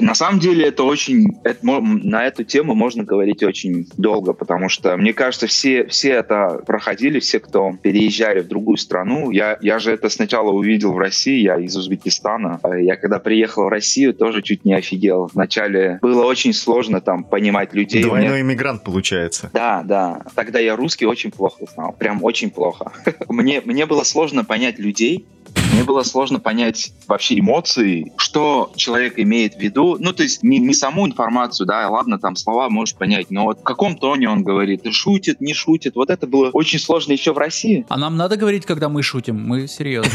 На 0.00 0.14
самом 0.14 0.40
деле 0.40 0.68
это 0.68 0.82
очень... 0.82 1.38
Это, 1.44 1.60
на 1.64 2.26
эту 2.26 2.44
тему 2.44 2.74
можно 2.74 3.04
говорить 3.04 3.42
очень 3.42 3.86
долго, 3.96 4.32
потому 4.32 4.68
что, 4.68 4.96
мне 4.96 5.12
кажется, 5.12 5.46
все, 5.46 5.86
все 5.86 6.12
это 6.12 6.62
проходили, 6.66 7.20
все, 7.20 7.40
кто 7.40 7.72
переезжали 7.82 8.40
в 8.40 8.48
другую 8.48 8.76
страну, 8.76 9.30
я, 9.30 9.58
я 9.60 9.78
же 9.78 9.92
это 9.92 10.08
сначала 10.08 10.50
увидел 10.50 10.92
в 10.92 10.98
России, 10.98 11.40
я 11.40 11.58
из 11.58 11.76
Узбекистана. 11.76 12.60
А 12.62 12.76
я 12.76 12.96
когда 12.96 13.18
приехал 13.18 13.64
в 13.64 13.68
Россию, 13.68 14.14
тоже 14.14 14.42
чуть 14.42 14.64
не 14.64 14.74
офигел. 14.74 15.30
Вначале 15.32 15.98
было 16.02 16.24
очень 16.24 16.52
сложно 16.52 17.00
там 17.00 17.24
понимать 17.24 17.74
людей. 17.74 18.02
Двойной 18.02 18.30
Мне... 18.30 18.40
иммигрант 18.40 18.84
получается. 18.84 19.50
Да, 19.52 19.82
да. 19.84 20.22
Тогда 20.34 20.58
я 20.58 20.76
русский 20.76 21.06
очень 21.06 21.30
плохо 21.30 21.64
знал. 21.72 21.92
Прям 21.92 22.22
очень 22.22 22.50
плохо. 22.50 22.92
мне, 23.28 23.62
мне 23.64 23.86
было 23.86 24.02
сложно 24.02 24.44
понять 24.44 24.78
людей, 24.78 25.26
мне 25.72 25.84
было 25.84 26.02
сложно 26.02 26.40
понять 26.40 26.92
вообще 27.06 27.38
эмоции, 27.38 28.12
что 28.16 28.72
человек 28.76 29.18
имеет 29.18 29.54
в 29.54 29.60
виду. 29.60 29.96
Ну, 29.98 30.12
то 30.12 30.22
есть 30.22 30.42
не, 30.42 30.58
не 30.58 30.74
саму 30.74 31.06
информацию, 31.06 31.66
да, 31.66 31.88
ладно, 31.88 32.18
там 32.18 32.36
слова 32.36 32.68
можешь 32.68 32.94
понять, 32.94 33.30
но 33.30 33.44
вот 33.44 33.60
в 33.60 33.62
каком 33.62 33.96
тоне 33.96 34.28
он 34.28 34.42
говорит, 34.42 34.82
шутит, 34.92 35.40
не 35.40 35.54
шутит. 35.54 35.94
Вот 35.94 36.10
это 36.10 36.26
было 36.26 36.50
очень 36.50 36.78
сложно 36.78 37.12
еще 37.12 37.32
в 37.32 37.38
России. 37.38 37.86
А 37.88 37.96
нам 37.96 38.16
надо 38.16 38.36
говорить, 38.36 38.66
когда 38.66 38.88
мы 38.88 39.02
шутим? 39.02 39.36
Мы 39.40 39.68
серьезно. 39.68 40.12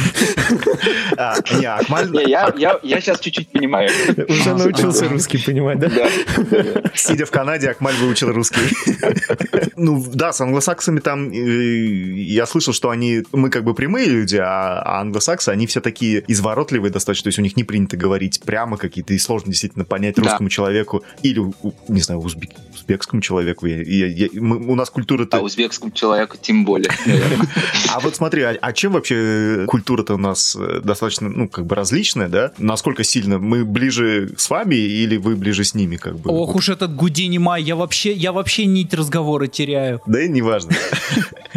А, 1.17 1.36
я 2.24 3.01
сейчас 3.01 3.19
чуть-чуть 3.19 3.50
понимаю. 3.50 3.89
Уже 4.27 4.55
научился 4.55 5.07
русский 5.07 5.38
понимать, 5.38 5.79
да? 5.79 5.89
Сидя 6.95 7.25
в 7.25 7.31
Канаде, 7.31 7.69
Акмаль 7.69 7.95
выучил 7.95 8.31
русский. 8.31 8.62
Ну, 9.75 10.03
да, 10.13 10.33
с 10.33 10.41
англосаксами 10.41 11.00
там 11.00 11.31
я 11.31 12.45
слышал, 12.45 12.74
что 12.74 12.89
они, 12.89 13.24
мы 13.31 13.50
как 13.50 13.63
бы 13.63 13.74
прямые 13.74 14.07
люди, 14.07 14.38
а 14.38 15.00
англосаксы, 15.01 15.42
они 15.51 15.67
все 15.67 15.81
такие 15.81 16.23
изворотливые 16.27 16.91
достаточно, 16.91 17.25
то 17.25 17.27
есть 17.29 17.39
у 17.39 17.41
них 17.41 17.55
не 17.55 17.63
принято 17.63 17.97
говорить 17.97 18.41
прямо 18.41 18.77
какие-то, 18.77 19.13
и 19.13 19.17
сложно 19.17 19.51
действительно 19.51 19.85
понять 19.85 20.15
да. 20.15 20.23
русскому 20.23 20.50
человеку 20.50 21.03
или, 21.21 21.41
не 21.88 22.01
знаю, 22.01 22.21
узбек, 22.21 22.51
узбекскому 22.73 23.21
человеку. 23.21 23.65
Я, 23.65 23.81
я, 23.81 24.07
я, 24.07 24.29
мы, 24.33 24.57
у 24.57 24.75
нас 24.75 24.89
культура-то... 24.89 25.38
А 25.38 25.41
узбекскому 25.41 25.91
человеку 25.91 26.38
тем 26.41 26.65
более. 26.65 26.91
А 27.93 28.00
вот 28.00 28.15
смотри, 28.15 28.41
а, 28.43 28.57
а 28.59 28.73
чем 28.73 28.93
вообще 28.93 29.65
культура-то 29.67 30.15
у 30.15 30.17
нас 30.17 30.55
э, 30.59 30.81
достаточно, 30.83 31.29
ну, 31.29 31.47
как 31.47 31.65
бы 31.65 31.75
различная, 31.75 32.27
да? 32.27 32.51
Насколько 32.57 33.03
сильно? 33.03 33.39
Мы 33.39 33.65
ближе 33.65 34.33
с 34.38 34.50
вами 34.50 34.75
или 34.75 35.17
вы 35.17 35.35
ближе 35.35 35.63
с 35.63 35.73
ними, 35.73 35.95
как 35.95 36.19
бы? 36.19 36.31
Ох 36.31 36.55
уж 36.55 36.69
этот 36.69 36.95
Гудини 36.95 37.38
Май, 37.38 37.62
я 37.63 37.75
вообще, 37.75 38.13
я 38.13 38.31
вообще 38.31 38.65
нить 38.65 38.93
разговора 38.93 39.47
теряю. 39.47 40.01
Да 40.05 40.21
и 40.21 40.29
неважно. 40.29 40.71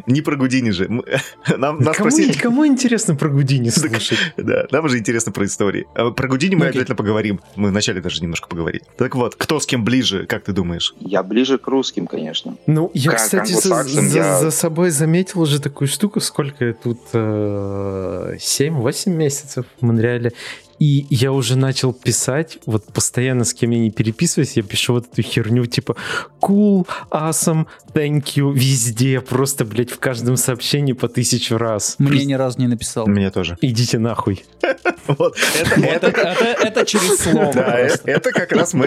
Не 0.06 0.20
про 0.20 0.36
Гудини 0.36 0.70
же. 0.70 0.88
Нам, 1.56 1.78
нас 1.80 1.96
кому, 1.96 2.10
спросили... 2.10 2.38
кому 2.38 2.66
интересно 2.66 3.14
про 3.14 3.28
Гудини 3.28 3.70
слушать? 3.80 4.18
Да, 4.36 4.66
нам 4.70 4.84
уже 4.84 4.98
интересно 4.98 5.32
про 5.32 5.44
истории. 5.44 5.86
А 5.94 6.10
про 6.10 6.28
Гудини 6.28 6.54
мы 6.54 6.66
обязательно 6.66 6.96
поговорим. 6.96 7.40
Мы 7.56 7.68
вначале 7.68 8.00
даже 8.00 8.22
немножко 8.22 8.48
поговорим. 8.48 8.82
Так 8.96 9.14
вот, 9.14 9.34
кто 9.36 9.60
с 9.60 9.66
кем 9.66 9.84
ближе, 9.84 10.26
как 10.26 10.44
ты 10.44 10.52
думаешь? 10.52 10.94
Я 11.00 11.22
ближе 11.22 11.58
к 11.58 11.66
русским, 11.66 12.06
конечно. 12.06 12.56
Ну, 12.66 12.90
я, 12.94 13.12
кстати, 13.12 13.52
за, 13.52 14.50
собой 14.50 14.90
заметил 14.90 15.40
уже 15.40 15.60
такую 15.60 15.88
штуку, 15.88 16.20
сколько 16.20 16.72
тут... 16.74 17.00
Э, 17.12 18.36
7-8 18.38 19.10
месяцев 19.10 19.66
в 19.80 19.84
Монреале. 19.84 20.32
И 20.78 21.06
я 21.10 21.32
уже 21.32 21.56
начал 21.56 21.92
писать, 21.92 22.58
вот 22.66 22.84
постоянно 22.92 23.44
с 23.44 23.54
кем 23.54 23.70
я 23.70 23.78
не 23.78 23.90
переписываюсь, 23.90 24.56
я 24.56 24.62
пишу 24.62 24.94
вот 24.94 25.06
эту 25.10 25.22
херню, 25.22 25.66
типа 25.66 25.96
cool, 26.40 26.86
awesome, 27.10 27.66
thank 27.94 28.24
you, 28.36 28.52
везде, 28.52 29.20
просто, 29.20 29.64
блядь, 29.64 29.90
в 29.90 29.98
каждом 29.98 30.36
сообщении 30.36 30.92
по 30.92 31.08
тысячу 31.08 31.56
раз. 31.56 31.96
Мне 31.98 32.24
ни 32.24 32.34
разу 32.34 32.58
не 32.58 32.66
написал. 32.66 33.06
Мне 33.06 33.30
тоже. 33.30 33.56
Идите 33.60 33.98
нахуй. 33.98 34.44
Вот. 35.06 35.36
Это 35.76 36.84
через 36.84 37.18
слово. 37.18 37.52
Да, 37.54 37.78
это 37.78 38.32
как 38.32 38.50
раз 38.50 38.74
мы 38.74 38.86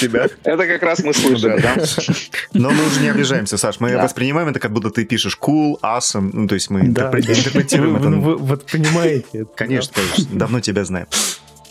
тебя. 0.00 0.26
Это 0.42 0.66
как 0.66 0.82
раз 0.82 1.04
мы 1.04 1.14
слышим, 1.14 1.60
да? 1.60 1.76
Но 2.54 2.70
мы 2.70 2.86
уже 2.86 3.00
не 3.00 3.08
обижаемся, 3.08 3.56
Саш. 3.56 3.78
Мы 3.78 3.96
воспринимаем 3.96 4.48
это, 4.48 4.58
как 4.58 4.72
будто 4.72 4.90
ты 4.90 5.04
пишешь 5.04 5.38
cool, 5.40 5.76
awesome. 5.80 6.30
Ну, 6.32 6.48
то 6.48 6.54
есть 6.54 6.70
мы 6.70 6.80
интерпретируем 6.80 7.96
это. 7.96 8.08
Вот 8.10 8.66
понимаете. 8.66 9.46
Конечно, 9.54 9.94
конечно. 9.94 10.38
Давно 10.38 10.60
тебя 10.60 10.84
знаю. 10.98 11.08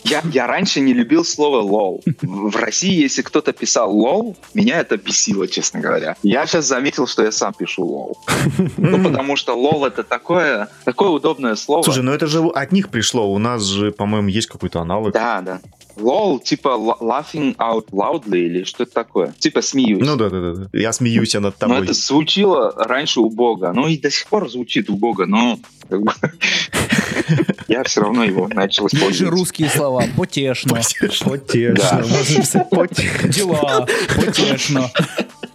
Я, 0.04 0.22
я 0.32 0.46
раньше 0.46 0.80
не 0.80 0.94
любил 0.94 1.24
слово 1.24 1.60
лол. 1.60 2.02
В 2.22 2.56
России, 2.56 3.02
если 3.02 3.20
кто-то 3.22 3.52
писал 3.52 3.94
лол, 3.94 4.36
меня 4.54 4.80
это 4.80 4.96
бесило, 4.96 5.46
честно 5.46 5.80
говоря. 5.80 6.16
Я 6.22 6.46
сейчас 6.46 6.66
заметил, 6.66 7.06
что 7.06 7.24
я 7.24 7.32
сам 7.32 7.52
пишу 7.52 7.84
лол. 7.84 8.18
Ну, 8.78 9.02
потому 9.08 9.36
что 9.36 9.54
лол 9.54 9.84
это 9.84 10.04
такое, 10.04 10.68
такое 10.84 11.10
удобное 11.10 11.56
слово. 11.56 11.82
Слушай, 11.82 12.04
ну 12.04 12.12
это 12.12 12.26
же 12.26 12.40
от 12.46 12.72
них 12.72 12.88
пришло. 12.88 13.30
У 13.30 13.38
нас 13.38 13.64
же, 13.64 13.92
по-моему, 13.92 14.28
есть 14.28 14.46
какой-то 14.46 14.80
аналог. 14.80 15.12
Да, 15.12 15.42
да. 15.42 15.60
Лол, 15.96 16.38
типа 16.38 16.68
laughing 17.00 17.56
out 17.56 17.88
loudly 17.90 18.38
или 18.38 18.64
что 18.64 18.84
это 18.84 18.92
такое? 18.92 19.34
Типа 19.38 19.62
смеюсь. 19.62 20.06
Ну 20.06 20.16
да, 20.16 20.30
да, 20.30 20.54
да. 20.54 20.68
Я 20.72 20.92
смеюсь 20.92 21.34
над 21.34 21.56
тобой. 21.56 21.78
Ну 21.78 21.82
это 21.82 21.92
звучило 21.92 22.72
раньше 22.76 23.20
у 23.20 23.28
Бога. 23.28 23.72
Ну 23.74 23.88
и 23.88 23.98
до 23.98 24.10
сих 24.10 24.26
пор 24.28 24.48
звучит 24.48 24.88
убого, 24.88 25.26
но 25.26 25.58
я 27.68 27.84
все 27.84 28.00
равно 28.00 28.24
его 28.24 28.48
начал 28.48 28.86
использовать. 28.86 29.08
Есть 29.10 29.18
же 29.18 29.30
русские 29.30 29.68
слова. 29.68 30.04
Потешно. 30.16 30.74
Потешно. 30.74 32.04
Можно 32.08 32.36
писать 32.36 32.70
Дела. 33.30 33.86
Потешно. 34.16 34.90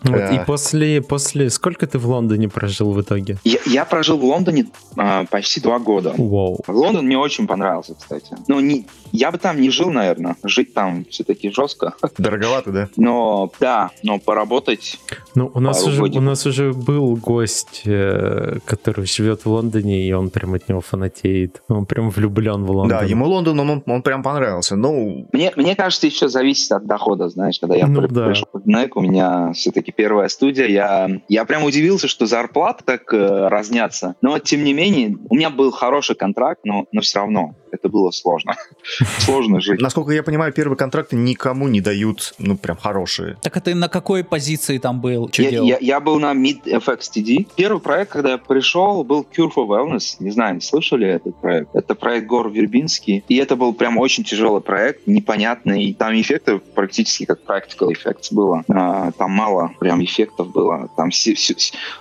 Вот. 0.03 0.31
И 0.31 0.39
после, 0.45 1.01
после... 1.01 1.50
Сколько 1.50 1.88
ты 1.88 1.98
в 1.98 2.07
Лондоне 2.07 2.50
прожил 2.50 2.91
в 2.91 3.01
итоге? 3.01 3.38
Я, 3.43 3.60
я 3.65 3.86
прожил 3.86 4.17
в 4.17 4.24
Лондоне 4.24 4.67
а, 4.98 5.25
почти 5.25 5.62
два 5.62 5.79
года. 5.79 6.13
Вау. 6.17 6.60
Лондон 6.67 7.05
мне 7.05 7.17
очень 7.17 7.48
понравился, 7.48 7.95
кстати. 7.95 8.36
Ну, 8.48 8.60
не, 8.60 8.86
я 9.12 9.31
бы 9.31 9.38
там 9.38 9.62
не 9.62 9.69
жил, 9.69 9.91
наверное. 9.91 10.36
Жить 10.43 10.74
там 10.74 11.05
все-таки 11.10 11.51
жестко. 11.51 11.93
Дороговато, 12.17 12.72
да? 12.72 12.89
Но, 12.98 13.51
да, 13.60 13.91
но 14.03 14.19
поработать... 14.19 15.00
Ну, 15.36 15.50
у 15.53 15.60
нас, 15.60 15.86
уже, 15.86 16.03
у 16.03 16.22
нас 16.22 16.45
уже 16.45 16.74
был 16.74 17.15
гость, 17.15 17.83
э, 17.86 18.57
который 18.65 19.05
живет 19.05 19.45
в 19.45 19.48
Londоне, 19.48 20.01
и 20.01 20.12
он 20.12 20.29
прям 20.29 20.53
от 20.53 20.67
него 20.67 20.81
фанатеет. 20.81 21.63
Он 21.69 21.86
прям 21.86 22.10
влюблен 22.10 22.65
в 22.65 22.72
Лондон. 22.72 23.00
Да, 23.00 23.05
ему 23.05 23.25
Лондон, 23.25 23.60
он, 23.60 23.83
он 23.86 24.01
прям 24.01 24.22
понравился. 24.22 24.75
Ну... 24.75 25.27
Мне, 25.31 25.51
мне 25.55 25.75
кажется, 25.75 26.07
еще 26.07 26.27
зависит 26.27 26.72
от 26.72 26.86
дохода, 26.86 27.29
знаешь, 27.29 27.60
когда 27.60 27.75
я 27.75 27.88
ну, 27.88 28.01
при, 28.01 28.07
да. 28.07 28.25
пришел 28.25 28.48
в 28.51 28.67
NEC, 28.67 28.89
у 28.95 29.01
меня 29.01 29.53
все-таки 29.53 29.92
первая 29.95 30.27
студия, 30.27 30.67
я, 30.67 31.09
я 31.27 31.45
прям 31.45 31.63
удивился, 31.63 32.07
что 32.07 32.25
зарплаты 32.25 32.83
так 32.85 33.13
э, 33.13 33.47
разнятся. 33.47 34.15
Но, 34.21 34.39
тем 34.39 34.63
не 34.63 34.73
менее, 34.73 35.17
у 35.29 35.35
меня 35.35 35.50
был 35.50 35.71
хороший 35.71 36.15
контракт, 36.15 36.62
но, 36.63 36.88
но 36.91 37.01
все 37.01 37.19
равно 37.19 37.55
это 37.73 37.89
было 37.89 38.11
сложно. 38.11 38.55
Сложно 39.17 39.59
жить. 39.59 39.81
Насколько 39.81 40.11
я 40.11 40.21
понимаю, 40.21 40.53
первые 40.53 40.77
контракты 40.77 41.15
никому 41.15 41.67
не 41.67 41.81
дают, 41.81 42.35
ну, 42.37 42.55
прям 42.55 42.77
хорошие. 42.77 43.37
Так 43.41 43.57
это 43.57 43.73
на 43.73 43.89
какой 43.89 44.23
позиции 44.23 44.77
там 44.77 45.01
был? 45.01 45.29
Я, 45.33 45.49
я, 45.49 45.77
я 45.81 45.99
был 45.99 46.19
на 46.19 46.33
Mid 46.33 46.63
FXTD. 46.65 47.47
Первый 47.55 47.81
проект, 47.81 48.11
когда 48.11 48.31
я 48.33 48.37
пришел, 48.37 49.03
был 49.03 49.25
Cure 49.35 49.49
for 49.53 49.67
Wellness. 49.67 50.17
Не 50.19 50.29
знаю, 50.29 50.61
слышали 50.61 51.07
этот 51.07 51.35
проект? 51.37 51.75
Это 51.75 51.95
проект 51.95 52.27
Гор 52.27 52.51
Вербинский. 52.51 53.23
И 53.27 53.37
это 53.37 53.55
был 53.55 53.73
прям 53.73 53.97
очень 53.97 54.23
тяжелый 54.23 54.61
проект, 54.61 55.07
непонятный. 55.07 55.95
Там 55.97 56.13
эффектов 56.13 56.61
практически 56.75 57.25
как 57.25 57.39
practical 57.43 57.89
effects 57.89 58.27
было. 58.31 58.63
А, 58.69 59.11
там 59.13 59.31
мало 59.31 59.71
прям 59.79 60.03
эффектов 60.03 60.51
было. 60.51 60.89
Там 60.95 61.09
все, 61.09 61.33
все, 61.33 61.55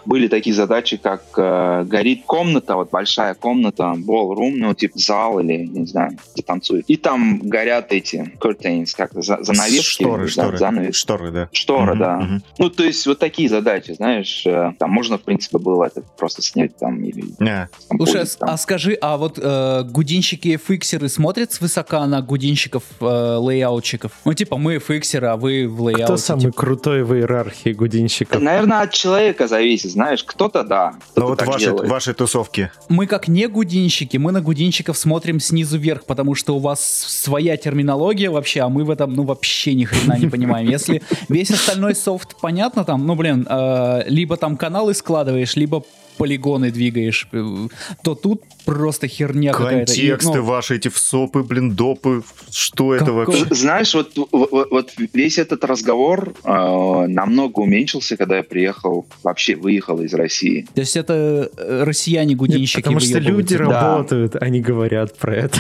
были 0.05 0.29
такие 0.29 0.55
задачи, 0.55 0.99
как 0.99 1.23
э, 1.37 1.85
горит 1.85 2.25
комната, 2.27 2.77
вот 2.77 2.91
большая 2.91 3.35
комната, 3.35 3.95
ballroom, 3.97 4.57
ну, 4.57 4.75
типа 4.75 4.99
зал 4.99 5.41
или 5.41 5.62
не 5.67 5.87
знаю, 5.87 6.19
где 6.35 6.43
танцуют. 6.43 6.87
И 6.89 6.97
там 6.97 7.41
горят 7.43 7.93
эти 7.93 8.33
curtains, 8.41 8.91
как 8.97 9.13
занавески. 9.13 10.03
Шторы, 10.03 10.29
шторы. 10.29 10.59
Занавес. 10.59 10.97
Шторы, 10.97 11.31
да. 11.31 11.49
Шторы, 11.53 11.97
да. 11.97 12.19
Угу. 12.19 12.43
Ну, 12.59 12.71
то 12.71 12.85
есть 12.85 13.07
вот 13.07 13.19
такие 13.19 13.49
задачи, 13.49 13.93
знаешь, 13.93 14.43
э, 14.47 14.73
там 14.79 14.91
можно, 14.91 15.19
в 15.19 15.23
принципе, 15.23 15.59
было 15.59 15.85
это 15.85 16.03
просто 16.19 16.43
снять 16.43 16.77
там 16.77 17.03
или... 17.03 17.25
Yeah. 17.39 17.69
Там, 17.89 17.99
Слушай, 17.99 18.27
там. 18.39 18.51
а 18.51 18.57
скажи, 18.57 18.97
а 19.01 19.17
вот 19.17 19.39
э, 19.41 19.85
гудинщики 19.85 20.57
фиксеры 20.57 21.09
смотрят 21.09 21.53
свысока 21.53 22.07
на 22.07 22.23
гудинщиков, 22.23 22.85
э, 23.01 23.05
лейаутчиков? 23.05 24.13
Ну, 24.25 24.35
типа, 24.35 24.57
мы 24.57 24.79
фиксеры, 24.79 25.29
а 25.29 25.37
вы 25.37 25.69
в 25.69 25.81
лейауте. 25.83 26.05
Кто 26.05 26.17
самый 26.17 26.41
типа... 26.43 26.53
крутой 26.55 27.03
в 27.03 27.15
иерархии 27.15 27.73
гудинщиков? 27.73 28.41
Наверное, 28.41 28.83
от 28.83 28.93
человека 28.93 29.49
зависит, 29.49 29.93
знаешь, 29.93 30.25
кто-то 30.25 30.63
да. 30.65 30.95
Ну 31.17 31.27
вот 31.27 31.43
ваши, 31.43 31.73
ваши 31.73 32.15
тусовки. 32.15 32.71
Мы 32.89 33.07
как 33.07 33.29
не 33.29 33.47
гудинщики, 33.47 34.17
мы 34.17 34.33
на 34.33 34.41
гудинщиков 34.41 34.97
смотрим 34.97 35.41
снизу 35.53 35.79
вверх, 35.79 36.05
потому 36.07 36.35
что 36.35 36.57
у 36.57 36.59
вас 36.59 36.81
своя 36.81 37.59
терминология 37.59 38.31
вообще, 38.31 38.61
а 38.61 38.69
мы 38.71 38.85
в 38.85 38.91
этом, 38.91 39.15
ну, 39.15 39.25
вообще 39.25 39.75
ни 39.75 39.85
хрена 39.85 40.19
не 40.19 40.29
понимаем. 40.29 40.67
Если 40.67 41.03
весь 41.29 41.51
остальной 41.51 41.95
софт 41.95 42.37
понятно 42.41 42.85
там, 42.85 43.07
ну, 43.07 43.15
блин, 43.15 43.47
э, 43.49 44.05
либо 44.07 44.37
там 44.39 44.57
каналы 44.57 44.95
складываешь, 44.95 45.55
либо 45.57 45.85
полигоны 46.17 46.71
двигаешь, 46.71 47.29
э, 47.33 47.69
то 48.03 48.15
тут 48.15 48.43
просто 48.65 49.09
херня 49.09 49.53
какая-то. 49.53 49.93
Контексты 49.93 50.39
ну, 50.39 50.45
ваши, 50.45 50.77
эти 50.77 50.89
всопы, 50.89 51.43
блин, 51.43 51.75
допы, 51.75 52.23
что 52.51 52.95
это 52.95 53.13
вообще? 53.13 53.47
Знаешь, 53.51 53.95
вот, 53.95 54.13
вот, 54.31 54.71
вот 54.71 54.91
весь 55.13 55.39
этот 55.39 55.65
разговор 55.65 56.33
э, 56.45 57.07
намного 57.09 57.61
уменьшился, 57.61 58.17
когда 58.17 58.37
я 58.37 58.43
приехал, 58.43 59.07
вообще 59.23 59.57
выехал 59.57 60.01
из 60.03 60.15
России. 60.15 60.67
То 60.75 60.81
есть 60.81 60.97
это 60.97 61.51
э, 61.57 61.85
россияне-гудинщики 61.85 62.83
Потому 62.83 63.01
что 63.01 63.19
люди 63.19 63.57
да. 63.57 63.65
работают, 63.65 64.37
они 64.37 64.61
говорят 64.61 65.17
про 65.19 65.37
это. 65.37 65.59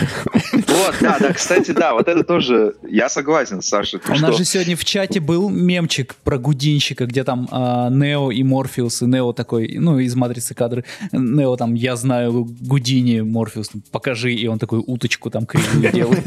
Вот, 0.53 0.95
да, 1.01 1.19
да, 1.19 1.33
кстати, 1.33 1.73
да, 1.73 1.95
вот 1.95 2.09
это 2.09 2.25
тоже, 2.25 2.75
я 2.89 3.09
согласен, 3.09 3.63
Саша. 3.63 4.01
У 4.09 4.19
нас 4.19 4.37
же 4.37 4.45
сегодня 4.45 4.77
в 4.77 4.85
чате 4.85 5.21
был 5.21 5.49
мемчик 5.49 6.15
про 6.25 6.39
гудинщика, 6.39 7.07
где 7.07 7.25
там 7.25 7.49
э, 7.51 7.89
Нео 7.91 8.31
и 8.31 8.43
Морфеус, 8.43 9.03
и 9.03 9.07
Нео 9.07 9.33
такой, 9.33 9.77
ну, 9.79 9.99
из 9.99 10.15
«Матрицы» 10.15 10.52
кадры, 10.55 10.85
Нео 11.13 11.57
там, 11.57 11.75
я 11.75 11.97
знаю 11.97 12.47
Гудини 12.61 13.21
Морфеус, 13.21 13.71
покажи, 13.91 14.33
и 14.33 14.47
он 14.47 14.59
такую 14.59 14.83
уточку 14.83 15.31
там 15.31 15.47
кривую 15.47 15.93
делает. 15.93 16.25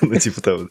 Ну, 0.00 0.18
типа 0.18 0.40
того. 0.40 0.68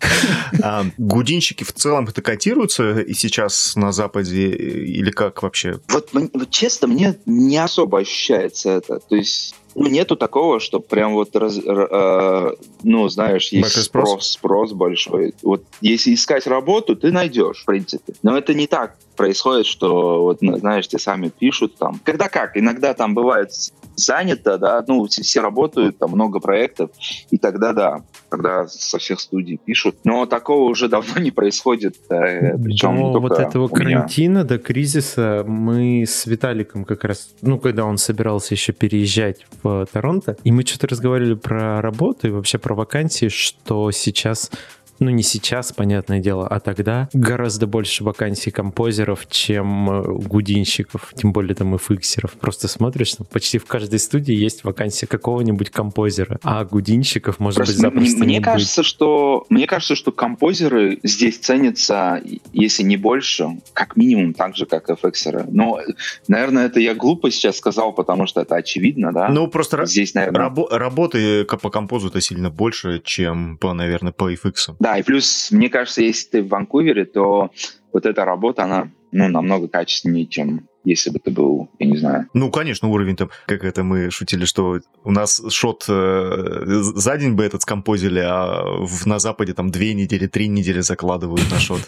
А, 0.62 0.86
гудинщики 0.98 1.64
в 1.64 1.74
целом 1.74 2.08
это 2.08 2.22
котируются 2.22 3.00
и 3.00 3.14
сейчас 3.14 3.76
на 3.76 3.92
Западе, 3.92 4.50
или 4.50 5.12
как 5.12 5.44
вообще? 5.44 5.80
Вот, 5.90 6.12
честно, 6.50 6.88
мне 6.88 7.16
не 7.26 7.58
особо 7.58 8.00
ощущается 8.00 8.72
это. 8.72 9.00
То 9.00 9.16
есть 9.16 9.56
ну, 9.78 9.88
нету 9.88 10.16
такого, 10.16 10.60
что 10.60 10.80
прям 10.80 11.14
вот, 11.14 11.36
раз, 11.36 11.60
э, 11.64 12.50
ну, 12.82 13.10
знаешь, 13.10 13.50
есть 13.50 13.84
спрос, 13.84 14.32
спрос 14.32 14.74
большой. 14.74 15.36
Вот 15.44 15.64
если 15.82 16.16
искать 16.16 16.48
работу, 16.48 16.96
ты 16.96 17.12
найдешь, 17.12 17.62
в 17.62 17.66
принципе. 17.66 18.14
Но 18.24 18.36
это 18.36 18.56
не 18.56 18.66
так 18.66 18.98
происходит, 19.16 19.68
что, 19.68 20.24
вот, 20.24 20.40
знаешь, 20.40 20.88
те 20.88 20.98
сами 20.98 21.30
пишут 21.30 21.76
там. 21.76 22.02
Когда 22.04 22.28
как? 22.28 22.58
Иногда 22.58 22.96
там 22.96 23.14
бывает 23.14 23.52
занято, 23.98 24.58
да, 24.58 24.84
ну, 24.88 25.06
все 25.08 25.42
работают, 25.42 25.98
там 25.98 26.12
много 26.12 26.40
проектов, 26.40 26.92
и 27.32 27.38
тогда, 27.38 27.74
да, 27.74 28.04
когда 28.30 28.68
со 28.68 29.00
всех 29.00 29.20
студий 29.20 29.60
пишут. 29.64 29.98
Но 30.04 30.26
такого 30.26 30.70
уже 30.70 30.88
давно 30.88 31.20
не 31.20 31.32
происходит. 31.32 31.96
Э, 32.10 32.58
причем 32.58 33.12
до 33.12 33.20
вот 33.20 33.40
этого 33.40 33.68
карантина, 33.68 34.44
до 34.44 34.60
кризиса 34.60 35.44
мы 35.46 36.04
с 36.04 36.26
Виталиком 36.26 36.86
как 36.86 37.04
раз, 37.04 37.30
ну, 37.42 37.60
когда 37.60 37.86
он 37.86 37.98
собирался 37.98 38.54
еще 38.54 38.72
переезжать 38.72 39.46
в 39.64 39.88
Торонто, 39.92 40.38
и 40.44 40.52
мы 40.52 40.64
что-то 40.66 40.88
разговаривали 40.88 41.34
про 41.34 41.82
работу 41.82 42.28
и 42.28 42.32
вообще 42.32 42.60
про 42.60 42.76
вакансии, 42.76 43.30
что 43.30 43.92
сейчас 43.92 44.52
ну 45.00 45.10
не 45.10 45.24
сейчас, 45.24 45.72
понятное 45.72 46.20
дело, 46.20 46.48
а 46.48 46.60
тогда 46.60 47.10
гораздо 47.14 47.68
больше 47.68 48.04
вакансий 48.04 48.52
композеров, 48.52 49.28
чем 49.30 49.90
э, 49.90 50.04
гудинщиков, 50.04 51.14
тем 51.16 51.32
более 51.34 51.56
там 51.56 51.76
и 51.76 51.78
фиксеров. 51.78 52.32
Просто 52.34 52.68
смотришь, 52.68 53.14
там 53.16 53.28
почти 53.32 53.58
в 53.58 53.66
каждой 53.66 54.00
студии 54.00 54.34
есть 54.34 54.64
вакансия 54.64 55.08
какого-нибудь 55.08 55.70
композера, 55.70 56.40
а 56.44 56.64
гудинщиков, 56.66 57.40
может 57.40 57.58
Просто 57.58 57.74
быть, 57.74 57.82
запросто 57.82 58.20
мне 58.20 58.38
не 58.38 58.42
кажется, 58.44 58.82
быть. 58.82 58.88
что 58.88 59.46
Мне 59.50 59.68
кажется, 59.68 59.96
что 59.96 60.12
композеры 60.12 61.00
здесь 61.04 61.38
ценятся, 61.38 62.22
если 62.54 62.84
не 62.84 62.98
больше, 62.98 63.50
как 63.74 63.96
минимум 63.96 64.34
так 64.34 64.56
же, 64.56 64.66
как 64.66 64.90
и 64.90 64.96
фиксеры. 64.96 65.46
Но, 65.50 65.80
наверное, 66.28 66.68
это 66.68 66.80
я 66.80 66.96
глупо 66.96 67.32
сейчас 67.32 67.58
сказал, 67.58 67.94
потому 67.94 68.28
что 68.28 68.42
это 68.42 68.56
очевидно, 68.56 69.12
да? 69.14 69.30
Ну, 69.30 69.48
просто 69.48 69.86
здесь, 69.86 70.14
наверное... 70.14 70.50
Рабо- 70.50 70.68
работы 70.70 71.46
по 71.46 71.70
композу-то 71.70 72.22
сильно 72.22 72.50
больше, 72.50 73.02
чем, 73.04 73.58
по, 73.58 73.74
наверное, 73.74 74.12
по 74.12 74.32
FX. 74.32 74.76
Да, 74.80 74.87
и 74.96 75.04
плюс, 75.04 75.50
мне 75.52 75.70
кажется, 75.70 76.02
если 76.02 76.30
ты 76.30 76.44
в 76.44 76.50
Ванкувере, 76.50 77.06
то 77.06 77.52
вот 77.92 78.06
эта 78.06 78.24
работа, 78.24 78.64
она 78.64 78.92
ну, 79.12 79.28
намного 79.28 79.68
качественнее, 79.68 80.28
чем 80.28 80.68
если 80.84 81.10
бы 81.10 81.20
ты 81.20 81.32
был, 81.32 81.70
я 81.80 81.86
не 81.86 81.98
знаю. 81.98 82.28
Ну, 82.34 82.50
конечно, 82.50 82.88
уровень 82.88 83.18
там, 83.18 83.30
как 83.46 83.66
это 83.66 83.84
мы 83.84 84.10
шутили, 84.10 84.46
что 84.46 84.80
у 85.04 85.12
нас 85.12 85.42
шот 85.50 85.86
э, 85.90 86.64
за 86.66 87.18
день 87.18 87.34
бы 87.34 87.44
этот 87.44 87.64
скомпозили, 87.64 88.20
а 88.20 88.64
в, 88.86 89.06
на 89.06 89.20
Западе 89.20 89.54
там 89.54 89.70
две 89.70 89.94
недели, 89.94 90.28
три 90.28 90.48
недели 90.48 90.80
закладывают 90.80 91.52
на 91.52 91.60
шот. 91.60 91.82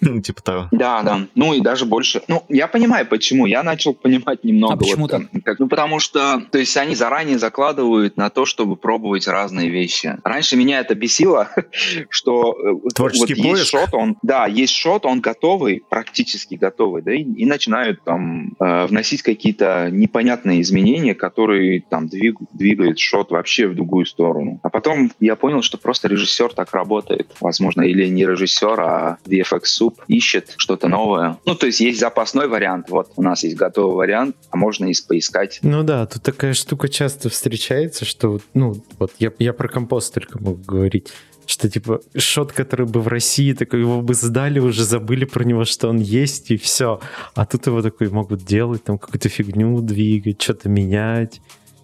Ну, 0.00 0.20
типа 0.22 0.42
того. 0.42 0.68
Да, 0.70 1.02
да. 1.02 1.26
Ну 1.34 1.54
и 1.54 1.60
даже 1.60 1.84
больше. 1.84 2.22
Ну, 2.28 2.44
я 2.48 2.66
понимаю, 2.66 3.06
почему. 3.06 3.46
Я 3.46 3.62
начал 3.62 3.94
понимать 3.94 4.44
немного. 4.44 4.74
А 4.74 4.76
почему 4.76 5.08
так? 5.08 5.22
Ну, 5.58 5.68
потому 5.68 6.00
что, 6.00 6.42
то 6.50 6.58
есть 6.58 6.76
они 6.76 6.94
заранее 6.94 7.38
закладывают 7.38 8.16
на 8.16 8.30
то, 8.30 8.44
чтобы 8.44 8.76
пробовать 8.76 9.28
разные 9.28 9.70
вещи. 9.70 10.18
Раньше 10.24 10.56
меня 10.56 10.80
это 10.80 10.94
бесило, 10.94 11.50
что 12.08 12.56
э, 12.86 12.88
Творческий 12.94 13.34
вот 13.34 13.58
есть 13.58 13.70
шот, 13.70 13.88
он, 13.92 14.16
да, 14.22 14.46
есть 14.46 14.74
шот, 14.74 15.06
он 15.06 15.20
готовый, 15.20 15.82
практически 15.88 16.54
готовый, 16.54 17.02
да, 17.02 17.14
и, 17.14 17.22
и 17.22 17.46
начинают 17.46 18.02
там 18.04 18.54
э, 18.58 18.86
вносить 18.86 19.22
какие-то 19.22 19.88
непонятные 19.90 20.62
изменения, 20.62 21.14
которые 21.14 21.80
там 21.80 22.08
двиг, 22.08 22.38
двигают 22.52 22.98
шот 22.98 23.30
вообще 23.30 23.68
в 23.68 23.74
другую 23.74 24.06
сторону. 24.06 24.60
А 24.62 24.68
потом 24.68 25.12
я 25.20 25.36
понял, 25.36 25.62
что 25.62 25.78
просто 25.78 26.08
режиссер 26.08 26.52
так 26.54 26.72
работает, 26.72 27.30
возможно, 27.40 27.82
или 27.82 28.06
не 28.06 28.24
режиссер, 28.24 28.80
а 28.80 29.18
VFX 29.26 29.60
суп 29.66 30.02
ищет 30.08 30.54
что-то 30.56 30.88
новое. 30.88 31.38
Ну, 31.44 31.54
то 31.54 31.66
есть 31.66 31.80
есть 31.80 32.00
запасной 32.00 32.48
вариант. 32.48 32.90
Вот 32.90 33.12
у 33.16 33.22
нас 33.22 33.42
есть 33.44 33.56
готовый 33.56 33.96
вариант, 33.96 34.36
а 34.50 34.56
можно 34.56 34.86
и 34.86 34.94
поискать. 35.06 35.58
Ну 35.62 35.82
да, 35.82 36.06
тут 36.06 36.22
такая 36.22 36.54
штука 36.54 36.88
часто 36.88 37.28
встречается, 37.28 38.04
что, 38.04 38.40
ну, 38.54 38.82
вот 38.98 39.12
я, 39.18 39.32
я 39.38 39.52
про 39.52 39.68
компост 39.68 40.14
только 40.14 40.38
могу 40.40 40.62
говорить 40.62 41.12
что 41.46 41.70
типа 41.70 42.00
шот, 42.16 42.52
который 42.52 42.86
бы 42.86 43.00
в 43.00 43.08
России, 43.08 43.52
такой 43.52 43.80
его 43.80 44.02
бы 44.02 44.14
сдали, 44.14 44.58
уже 44.58 44.84
забыли 44.84 45.24
про 45.24 45.44
него, 45.44 45.64
что 45.64 45.88
он 45.88 45.98
есть, 45.98 46.50
и 46.50 46.56
все. 46.56 47.00
А 47.34 47.46
тут 47.46 47.66
его 47.66 47.82
такой 47.82 48.08
могут 48.08 48.44
делать, 48.44 48.84
там 48.84 48.98
какую-то 48.98 49.28
фигню 49.28 49.80
двигать, 49.80 50.42
что-то 50.42 50.68
менять. 50.68 51.40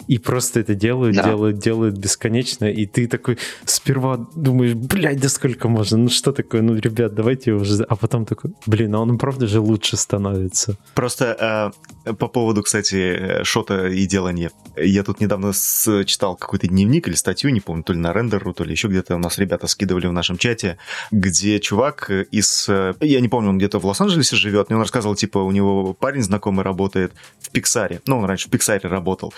И 0.09 0.19
просто 0.19 0.61
это 0.61 0.75
делают, 0.75 1.17
да. 1.17 1.25
делают, 1.25 1.59
делают 1.59 1.97
бесконечно, 1.97 2.67
и 2.67 2.87
ты 2.87 3.07
такой 3.07 3.39
сперва 3.65 4.27
думаешь, 4.35 4.75
блядь, 4.75 5.21
да 5.21 5.29
сколько 5.29 5.69
можно, 5.69 5.99
ну 5.99 6.09
что 6.09 6.33
такое, 6.33 6.63
ну, 6.63 6.75
ребят, 6.75 7.15
давайте 7.15 7.53
уже, 7.53 7.83
а 7.85 7.97
потом 7.97 8.25
такой, 8.25 8.53
блин, 8.67 8.95
а 8.95 9.01
он 9.01 9.19
правда 9.19 9.47
же 9.47 9.61
лучше 9.61 9.97
становится. 9.97 10.77
Просто 10.95 11.73
э, 12.05 12.13
по 12.15 12.29
поводу, 12.29 12.63
кстати, 12.63 13.43
шота 13.45 13.89
и 13.89 14.07
делания. 14.07 14.51
Я 14.77 15.03
тут 15.05 15.21
недавно 15.21 15.53
с, 15.53 16.05
читал 16.05 16.37
какой-то 16.37 16.67
дневник 16.67 17.09
или 17.09 17.15
статью, 17.15 17.51
не 17.51 17.61
помню, 17.61 17.83
то 17.83 17.93
ли 17.93 17.99
на 17.99 18.13
рендеру, 18.13 18.53
то 18.53 18.65
ли 18.65 18.73
еще 18.73 18.89
где-то 18.89 19.15
у 19.15 19.19
нас 19.19 19.39
ребята 19.39 19.67
скидывали 19.67 20.07
в 20.07 20.13
нашем 20.13 20.37
чате, 20.39 20.79
где 21.11 21.61
чувак 21.61 22.11
из, 22.11 22.67
э, 22.69 22.95
я 23.01 23.21
не 23.21 23.29
помню, 23.29 23.51
он 23.51 23.59
где-то 23.59 23.79
в 23.79 23.87
Лос-Анджелесе 23.87 24.37
живет, 24.37 24.71
но 24.71 24.77
он 24.77 24.83
рассказывал, 24.83 25.15
типа, 25.15 25.39
у 25.39 25.51
него 25.53 25.95
парень 25.95 26.23
знакомый 26.23 26.65
работает 26.65 27.13
в 27.41 27.51
Пиксаре, 27.51 28.01
ну, 28.07 28.19
он 28.19 28.25
раньше 28.25 28.49
в 28.49 28.51
Пиксаре 28.51 28.89
работал, 28.89 29.33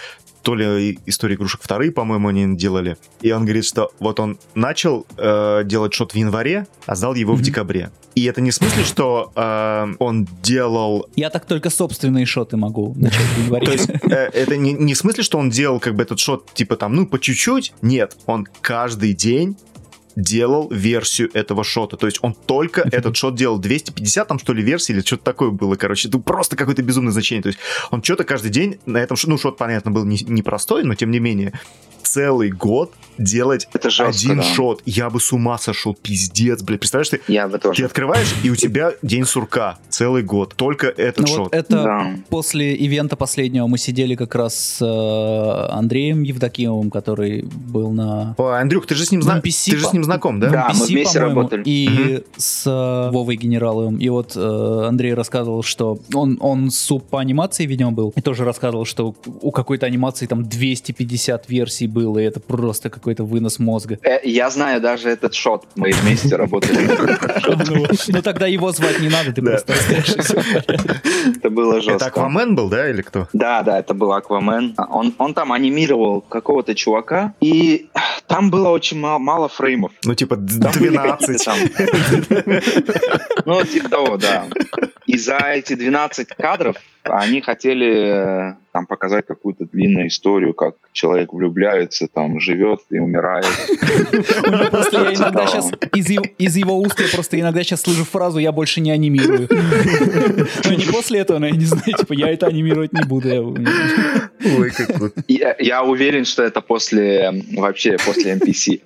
то 0.44 0.54
ли 0.54 0.98
истории 1.06 1.34
игрушек 1.34 1.62
вторые, 1.62 1.90
по-моему, 1.90 2.28
они 2.28 2.56
делали. 2.56 2.96
И 3.22 3.32
он 3.32 3.44
говорит, 3.44 3.64
что 3.64 3.90
вот 3.98 4.20
он 4.20 4.38
начал 4.54 5.06
э, 5.16 5.62
делать 5.64 5.94
шот 5.94 6.12
в 6.12 6.16
январе, 6.16 6.66
а 6.86 6.94
сдал 6.94 7.14
его 7.14 7.32
mm-hmm. 7.32 7.36
в 7.36 7.42
декабре. 7.42 7.90
И 8.14 8.24
это 8.26 8.40
не 8.40 8.50
в 8.50 8.54
смысле, 8.54 8.84
что 8.84 9.32
э, 9.34 9.94
он 9.98 10.28
делал... 10.42 11.08
Я 11.16 11.30
так 11.30 11.46
только 11.46 11.70
собственные 11.70 12.26
шоты 12.26 12.56
могу 12.56 12.94
начать 12.96 13.22
в 13.22 13.44
январе. 13.44 13.66
То 13.66 13.72
есть 13.72 13.88
э, 13.88 14.30
это 14.32 14.56
не, 14.56 14.72
не 14.74 14.92
в 14.92 14.98
смысле, 14.98 15.24
что 15.24 15.38
он 15.38 15.48
делал 15.48 15.80
как 15.80 15.94
бы 15.94 16.02
этот 16.02 16.18
шот 16.18 16.52
типа 16.52 16.76
там, 16.76 16.94
ну, 16.94 17.06
по 17.06 17.18
чуть-чуть. 17.18 17.72
Нет, 17.80 18.16
он 18.26 18.46
каждый 18.60 19.14
день 19.14 19.56
делал 20.16 20.68
версию 20.70 21.30
этого 21.34 21.64
шота. 21.64 21.96
То 21.96 22.06
есть 22.06 22.18
он 22.22 22.34
только 22.34 22.82
этот 22.92 23.16
шот 23.16 23.34
делал. 23.34 23.58
250 23.58 24.28
там, 24.28 24.38
что 24.38 24.52
ли, 24.52 24.62
версий 24.62 24.92
или 24.92 25.00
что-то 25.00 25.24
такое 25.24 25.50
было, 25.50 25.76
короче. 25.76 26.08
Это 26.08 26.18
просто 26.18 26.56
какое-то 26.56 26.82
безумное 26.82 27.12
значение. 27.12 27.42
То 27.42 27.48
есть 27.48 27.58
он 27.90 28.02
что-то 28.02 28.24
каждый 28.24 28.50
день 28.50 28.78
на 28.86 28.98
этом... 28.98 29.16
Ну, 29.26 29.38
шот, 29.38 29.56
понятно, 29.56 29.90
был 29.90 30.04
непростой, 30.04 30.82
не, 30.82 30.84
не 30.84 30.88
но 30.88 30.94
тем 30.94 31.10
не 31.10 31.18
менее 31.18 31.52
целый 32.04 32.50
год 32.50 32.92
делать 33.18 33.68
это 33.72 33.90
жестко, 33.90 34.08
один 34.10 34.38
да. 34.38 34.42
шот. 34.42 34.82
Я 34.86 35.08
бы 35.08 35.20
с 35.20 35.32
ума 35.32 35.56
сошел, 35.58 35.94
пиздец, 35.94 36.62
блядь. 36.62 36.80
Представляешь, 36.80 37.10
ты, 37.10 37.20
Я 37.28 37.46
бы 37.48 37.58
тоже. 37.58 37.78
ты 37.80 37.84
открываешь, 37.86 38.34
и 38.42 38.50
у 38.50 38.56
тебя 38.56 38.92
день 39.02 39.24
сурка 39.24 39.78
целый 39.88 40.22
год. 40.24 40.54
Только 40.56 40.88
этот 40.88 41.20
Ну 41.20 41.26
шот. 41.28 41.38
вот 41.38 41.54
это 41.54 41.82
Да. 41.82 42.10
после 42.28 42.74
ивента 42.74 43.14
последнего 43.16 43.66
мы 43.68 43.78
сидели 43.78 44.14
как 44.16 44.34
раз 44.34 44.54
с 44.56 44.82
э, 44.84 45.72
Андреем 45.72 46.22
Евдокимовым, 46.24 46.90
который 46.90 47.42
был 47.42 47.90
на 47.92 48.34
О, 48.36 48.48
Андрюх, 48.50 48.86
ты 48.86 48.94
же 48.96 49.04
с 49.04 49.12
ним, 49.12 49.22
зна- 49.22 49.38
NPC 49.38 49.70
ты 49.70 49.76
же 49.76 49.86
с 49.86 49.92
ним 49.92 50.02
знаком, 50.04 50.40
да? 50.40 50.50
Да, 50.50 50.72
мы 50.74 50.84
NPC, 50.84 50.88
вместе 50.88 51.18
по-моему, 51.20 51.40
работали. 51.42 51.62
И 51.66 52.24
с 52.36 52.66
э, 52.66 53.10
Вовой 53.14 53.36
Генераловым. 53.36 53.96
И 53.98 54.08
вот 54.08 54.32
э, 54.36 54.84
Андрей 54.88 55.14
рассказывал, 55.14 55.62
что 55.62 55.98
он, 56.12 56.36
он 56.40 56.70
суп 56.70 57.08
по 57.08 57.20
анимации, 57.20 57.64
видимо, 57.66 57.92
был. 57.92 58.12
И 58.16 58.20
тоже 58.20 58.44
рассказывал, 58.44 58.84
что 58.84 59.14
у 59.40 59.50
какой-то 59.52 59.86
анимации 59.86 60.26
там 60.26 60.44
250 60.44 61.48
версий 61.48 61.86
было, 61.94 62.18
и 62.18 62.24
это 62.24 62.40
просто 62.40 62.90
какой-то 62.90 63.24
вынос 63.24 63.58
мозга. 63.58 63.98
Э, 64.02 64.18
Я 64.24 64.50
знаю 64.50 64.80
даже 64.80 65.08
этот 65.08 65.34
шот. 65.34 65.64
Мы 65.76 65.92
вместе 65.92 66.36
работали. 66.36 66.88
Ну, 67.68 67.86
ну, 68.08 68.22
тогда 68.22 68.46
его 68.46 68.72
звать 68.72 69.00
не 69.00 69.08
надо, 69.08 69.32
ты 69.32 69.40
просто. 69.42 69.72
Это 71.36 71.50
было 71.50 71.74
Это 71.74 71.82
жестко. 71.82 72.06
Аквамен 72.06 72.54
был, 72.54 72.68
да, 72.68 72.90
или 72.90 73.02
кто? 73.02 73.28
Да, 73.32 73.62
да, 73.62 73.78
это 73.78 73.94
был 73.94 74.12
Аквамен. 74.12 74.74
Он, 74.90 75.14
он 75.18 75.34
там 75.34 75.52
анимировал 75.52 76.20
какого-то 76.20 76.74
чувака, 76.74 77.34
и 77.40 77.88
там 78.26 78.50
было 78.50 78.68
очень 78.70 78.98
мало, 79.00 79.48
фреймов. 79.48 79.92
Ну, 80.04 80.14
типа, 80.14 80.36
д- 80.36 80.60
Там 80.60 80.72
были 80.78 80.88
12. 80.88 81.44
какие-то 81.44 82.42
там- 82.42 82.60
Ну, 83.44 83.62
типа 83.64 83.88
того, 83.88 84.16
да. 84.16 84.44
И 85.06 85.16
за 85.18 85.36
эти 85.38 85.74
12 85.74 86.28
кадров 86.36 86.76
они 87.04 87.40
хотели 87.42 88.50
э, 88.52 88.54
там 88.72 88.86
показать 88.86 89.26
какую-то 89.26 89.66
длинную 89.66 90.08
историю, 90.08 90.54
как 90.54 90.74
человек 90.92 91.32
влюбляется, 91.32 92.08
там 92.12 92.40
живет 92.40 92.80
и 92.90 92.98
умирает. 92.98 93.44
Просто 94.70 95.02
я 95.02 95.12
иногда 95.14 95.30
Да. 95.42 95.46
сейчас 95.46 95.70
из, 95.94 96.08
его- 96.10 96.24
из 96.38 96.56
его 96.56 96.78
уст 96.78 96.98
я 97.00 97.06
просто 97.14 97.38
иногда 97.38 97.62
сейчас 97.62 97.82
слышу 97.82 98.04
фразу 98.04 98.38
«я 98.38 98.52
больше 98.52 98.80
не 98.80 98.90
анимирую». 98.90 99.48
Но 100.64 100.72
не 100.74 100.84
после 100.90 101.20
этого, 101.20 101.38
но 101.38 101.46
я 101.46 101.52
не 101.52 101.64
знаю, 101.66 101.84
типа 101.98 102.12
я 102.14 102.28
это 102.30 102.46
анимировать 102.46 102.92
не 102.92 103.02
буду. 103.02 103.28
Я- 103.28 103.42
Ой, 104.58 104.70
как 104.70 104.98
вот. 104.98 105.14
Я, 105.28 105.82
уверен, 105.84 106.24
что 106.24 106.42
это 106.42 106.60
после 106.60 107.32
вообще 107.56 107.96
после 108.04 108.32
NPC. 108.34 108.80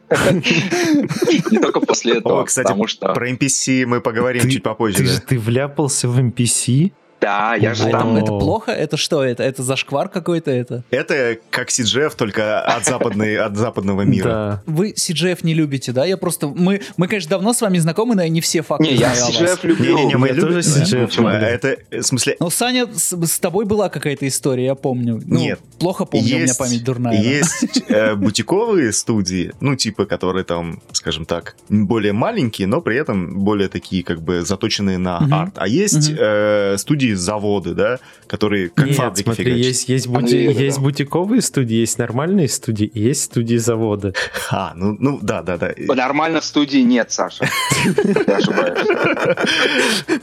Не 1.50 1.58
только 1.58 1.80
после 1.80 2.18
этого, 2.18 2.44
потому 2.54 2.86
что 2.86 3.12
Про 3.12 3.30
NPC 3.30 3.86
мы 3.86 4.00
поговорим 4.00 4.48
чуть 4.48 4.62
попозже. 4.62 4.98
Ты 4.98 5.04
да. 5.04 5.10
же 5.10 5.20
ты 5.20 5.38
вляпался 5.38 6.08
в 6.08 6.18
NPC? 6.18 6.92
Да, 7.20 7.54
я 7.54 7.74
же 7.74 7.84
А 7.88 7.90
там 7.90 8.16
это, 8.16 8.24
это 8.24 8.38
плохо? 8.38 8.72
Это 8.72 8.96
что 8.96 9.24
это? 9.24 9.42
Это 9.42 9.62
зашквар 9.62 10.08
какой-то 10.08 10.50
это? 10.50 10.84
Это 10.90 11.38
как 11.50 11.68
CGF, 11.68 12.14
только 12.16 12.60
от, 12.60 12.84
западной, 12.84 13.36
от 13.36 13.56
западного 13.56 14.02
мира. 14.02 14.24
Да. 14.28 14.62
Вы 14.66 14.92
CGF 14.92 15.40
не 15.42 15.54
любите, 15.54 15.92
да? 15.92 16.04
Я 16.04 16.16
просто... 16.16 16.48
Мы, 16.48 16.80
мы 16.96 17.08
конечно, 17.08 17.30
давно 17.30 17.52
с 17.52 17.60
вами 17.60 17.78
знакомы, 17.78 18.14
но 18.14 18.22
я 18.22 18.28
не 18.28 18.40
все 18.40 18.62
факты 18.62 18.84
Не, 18.84 18.94
я. 18.94 19.12
CGF 19.12 19.58
люблю. 19.62 19.96
Не-не-не, 19.96 20.16
мы 20.16 20.28
Я 20.28 20.34
любим. 20.34 20.48
тоже 20.48 20.60
CGF. 20.60 21.28
Это, 21.28 21.76
в 21.90 22.02
смысле, 22.02 22.36
Но, 22.40 22.50
Саня, 22.50 22.86
с, 22.86 23.12
с 23.12 23.38
тобой 23.40 23.64
была 23.64 23.88
какая-то 23.88 24.26
история, 24.28 24.66
я 24.66 24.74
помню. 24.74 25.20
Ну, 25.24 25.38
Нет. 25.38 25.60
Плохо 25.78 26.04
помню, 26.04 26.26
у 26.26 26.30
меня 26.30 26.40
есть, 26.42 26.58
память 26.58 26.84
дурная. 26.84 27.20
есть 27.20 27.82
э, 27.88 28.14
бутиковые 28.14 28.92
студии, 28.92 29.52
ну, 29.60 29.76
типа, 29.76 30.06
которые 30.06 30.44
там, 30.44 30.80
скажем 30.92 31.24
так, 31.24 31.56
более 31.68 32.12
маленькие, 32.12 32.66
но 32.66 32.80
при 32.80 32.96
этом 32.96 33.44
более 33.44 33.68
такие, 33.68 34.02
как 34.04 34.22
бы, 34.22 34.42
заточенные 34.42 34.98
на 34.98 35.18
арт. 35.18 35.54
А 35.56 35.66
есть 35.66 36.10
э, 36.16 36.76
студии 36.78 37.07
заводы, 37.14 37.74
да, 37.74 37.98
которые 38.26 38.68
как 38.68 38.86
Нет, 38.86 38.96
фабрики 38.96 39.24
смотри, 39.24 39.44
фигачат. 39.44 39.64
есть, 39.66 39.88
есть, 39.88 40.06
бути- 40.08 40.46
да. 40.54 40.60
есть 40.60 40.78
бутиковые 40.78 41.40
студии, 41.42 41.76
есть 41.76 41.98
нормальные 41.98 42.48
студии, 42.48 42.86
и 42.86 43.00
есть 43.00 43.24
студии 43.24 43.56
завода. 43.56 44.12
А, 44.50 44.72
ну, 44.74 44.96
ну, 44.98 45.18
да, 45.22 45.42
да, 45.42 45.56
да. 45.58 45.72
Нормально 45.76 46.40
в 46.40 46.44
студии 46.44 46.78
нет, 46.78 47.10
Саша. 47.12 47.46
Ты 47.84 48.32
ошибаешься. 48.32 49.36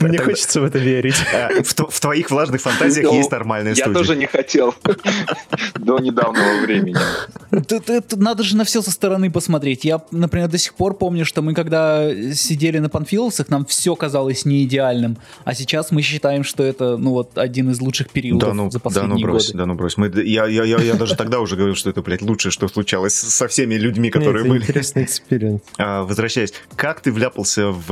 Мне 0.00 0.18
хочется 0.18 0.60
в 0.60 0.64
это 0.64 0.78
верить. 0.78 1.14
Э, 1.32 1.62
В, 1.66 1.74
тв- 1.74 1.88
в 1.90 2.00
твоих 2.00 2.30
влажных 2.30 2.60
фантазиях 2.60 3.06
Ну, 3.10 3.16
есть 3.18 3.30
нормальные 3.30 3.74
Я 3.76 3.84
студии. 3.84 3.94
тоже 3.98 4.16
не 4.16 4.26
хотел 4.26 4.74
до 5.76 5.98
недавнего 5.98 6.60
времени. 6.64 6.96
Надо 8.16 8.42
же 8.42 8.56
на 8.56 8.64
все 8.64 8.82
со 8.82 8.90
стороны 8.90 9.30
посмотреть. 9.30 9.84
Я, 9.84 10.02
например, 10.10 10.48
до 10.48 10.58
сих 10.58 10.74
пор 10.74 10.94
помню, 10.94 11.24
что 11.24 11.42
мы 11.42 11.54
когда 11.54 12.10
сидели 12.34 12.78
на 12.78 12.88
панфиловцах, 12.88 13.48
нам 13.48 13.64
все 13.64 13.94
казалось 13.96 14.44
не 14.44 14.64
идеальным. 14.64 15.16
А 15.44 15.54
сейчас 15.54 15.90
мы 15.90 16.02
считаем, 16.02 16.44
что 16.44 16.62
это, 16.64 16.75
ну 16.80 17.10
вот, 17.10 17.36
один 17.38 17.70
из 17.70 17.80
лучших 17.80 18.10
периодов 18.10 18.48
Да 18.48 18.54
ну, 18.54 18.70
за 18.70 18.78
да 18.78 18.80
ну 18.84 18.90
последние 18.90 19.26
брось, 19.26 19.46
годы. 19.46 19.58
да 19.58 19.66
ну 19.66 19.74
брось. 19.74 19.96
Мы, 19.96 20.12
я, 20.22 20.46
я, 20.46 20.64
я, 20.64 20.78
я 20.78 20.94
даже 20.94 21.16
тогда 21.16 21.40
уже 21.40 21.56
говорил, 21.56 21.74
что 21.74 21.90
это, 21.90 22.02
блядь, 22.02 22.22
лучшее, 22.22 22.52
что 22.52 22.68
случалось 22.68 23.14
со 23.14 23.48
всеми 23.48 23.74
людьми, 23.74 24.10
которые 24.10 24.42
Нет, 24.42 24.46
это 24.46 24.52
были. 24.54 24.62
интересный 24.62 25.04
experience. 25.04 25.60
А, 25.78 26.02
возвращаясь, 26.04 26.52
как 26.74 27.00
ты 27.00 27.12
вляпался 27.12 27.68
в, 27.70 27.86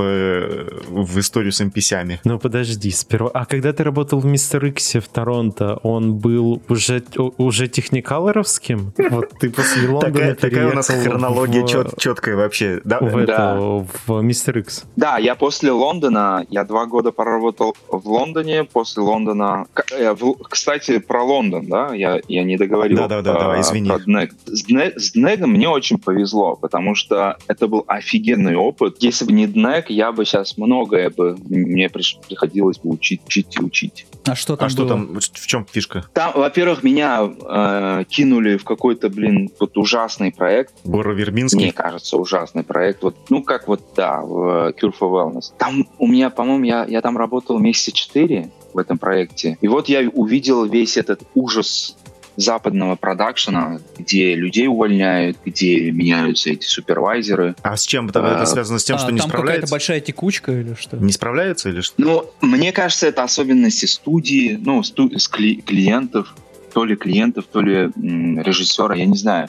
в 0.88 1.18
историю 1.18 1.52
с 1.52 1.60
NPC-ами? 1.60 2.20
Ну 2.24 2.38
подожди, 2.38 2.90
сперва. 2.90 3.30
А 3.34 3.44
когда 3.46 3.72
ты 3.72 3.84
работал 3.84 4.20
в 4.20 4.26
Mr. 4.26 4.64
X 4.66 4.83
е 4.83 5.00
в 5.00 5.08
Торонто, 5.08 5.76
он 5.82 6.14
был 6.16 6.62
уже, 6.68 7.02
уже 7.38 7.68
техникалоровским? 7.68 8.92
Вот 9.10 9.30
ты 9.40 9.50
после 9.50 9.88
Лондона 9.88 10.12
Такая, 10.14 10.34
такая 10.34 10.70
у 10.70 10.74
нас 10.74 10.88
хронология 10.88 11.62
в- 11.62 11.66
чет- 11.68 11.98
четкая 11.98 12.36
вообще. 12.36 12.80
Да? 12.84 12.98
в, 13.00 13.26
Да. 13.26 13.54
это, 13.56 13.86
в 14.06 14.20
Мистер 14.22 14.58
Икс. 14.58 14.84
Да, 14.96 15.18
я 15.18 15.34
после 15.34 15.70
Лондона, 15.72 16.46
я 16.50 16.64
два 16.64 16.86
года 16.86 17.12
проработал 17.12 17.76
в 17.88 18.06
Лондоне, 18.08 18.64
после 18.74 19.02
Лондона... 19.02 19.66
Э, 19.92 20.14
Кстати, 20.50 20.98
про 20.98 21.22
Лондон, 21.22 21.66
да, 21.66 21.94
я, 21.94 22.20
я 22.28 22.42
не 22.42 22.56
договорил. 22.56 22.98
Да-да-да, 22.98 23.36
а, 23.36 23.38
давай, 23.38 23.60
извини. 23.60 23.88
про 23.88 24.00
Днег. 24.00 24.34
С, 24.46 24.66
Дне- 24.66 24.98
с 24.98 25.12
Днегом 25.12 25.52
мне 25.52 25.68
очень 25.68 25.96
повезло, 25.96 26.56
потому 26.56 26.96
что 26.96 27.38
это 27.46 27.68
был 27.68 27.84
офигенный 27.86 28.56
опыт. 28.56 28.96
Если 28.98 29.24
бы 29.24 29.32
не 29.32 29.46
Днег, 29.46 29.90
я 29.90 30.10
бы 30.12 30.24
сейчас 30.24 30.58
многое 30.58 31.08
бы... 31.08 31.36
Мне 31.48 31.88
приходилось 31.88 32.78
бы 32.78 32.90
учить, 32.90 33.22
учить 33.24 33.56
и 33.56 33.62
учить. 33.62 34.06
А 34.26 34.34
что 34.34 34.56
там 34.56 34.66
А 34.66 34.68
что 34.68 34.82
было? 34.82 34.88
там, 34.88 35.20
в 35.20 35.46
чем 35.46 35.66
фишка? 35.70 36.04
Там, 36.12 36.32
во-первых, 36.34 36.82
меня 36.82 37.22
э, 37.22 38.04
кинули 38.08 38.56
в 38.56 38.64
какой-то, 38.64 39.08
блин, 39.08 39.50
вот 39.60 39.78
ужасный 39.78 40.32
проект, 40.32 40.74
Бора 40.82 41.12
Вербинский? 41.12 41.58
Мне 41.58 41.72
кажется, 41.72 42.16
ужасный 42.16 42.64
проект. 42.64 43.02
Вот, 43.04 43.14
ну, 43.30 43.42
как 43.42 43.68
вот, 43.68 43.82
да, 43.94 44.20
в 44.20 44.70
Cure 44.70 44.92
for 44.98 45.10
Wellness. 45.12 45.52
Там 45.58 45.86
у 45.98 46.08
меня, 46.08 46.30
по-моему, 46.30 46.64
я, 46.64 46.84
я 46.88 47.00
там 47.00 47.16
работал 47.16 47.58
месяца 47.60 47.92
четыре 47.92 48.50
в 48.74 48.78
этом 48.78 48.98
проекте. 48.98 49.56
И 49.60 49.68
вот 49.68 49.88
я 49.88 50.08
увидел 50.12 50.64
весь 50.66 50.96
этот 50.96 51.22
ужас 51.34 51.96
западного 52.36 52.96
продакшена, 52.96 53.78
где 53.96 54.34
людей 54.34 54.66
увольняют, 54.66 55.36
где 55.44 55.92
меняются 55.92 56.50
эти 56.50 56.66
супервайзеры. 56.66 57.54
А 57.62 57.76
с 57.76 57.86
чем 57.86 58.08
это, 58.08 58.20
А, 58.28 58.36
это 58.36 58.46
связано 58.46 58.80
с 58.80 58.84
тем, 58.84 58.96
А, 58.96 58.98
что 58.98 59.12
не 59.12 59.18
там 59.20 59.28
какая-то 59.30 59.42
справляется? 59.46 59.70
большая 59.72 60.00
текучка 60.00 60.50
или 60.52 60.74
что? 60.74 60.96
Не 60.96 61.12
справляется 61.12 61.68
или 61.68 61.80
что? 61.80 61.94
Ну, 61.98 62.24
мне 62.40 62.72
кажется, 62.72 63.06
это 63.06 63.22
особенности 63.22 63.86
студии, 63.86 64.58
ну, 64.60 64.82
сту- 64.82 65.16
с 65.16 65.30
кли- 65.30 65.62
клиентов, 65.62 66.34
то 66.72 66.84
ли 66.84 66.96
клиентов, 66.96 67.44
то 67.52 67.60
ли 67.60 67.90
м, 67.96 68.40
режиссера, 68.40 68.96
я 68.96 69.06
не 69.06 69.16
знаю. 69.16 69.48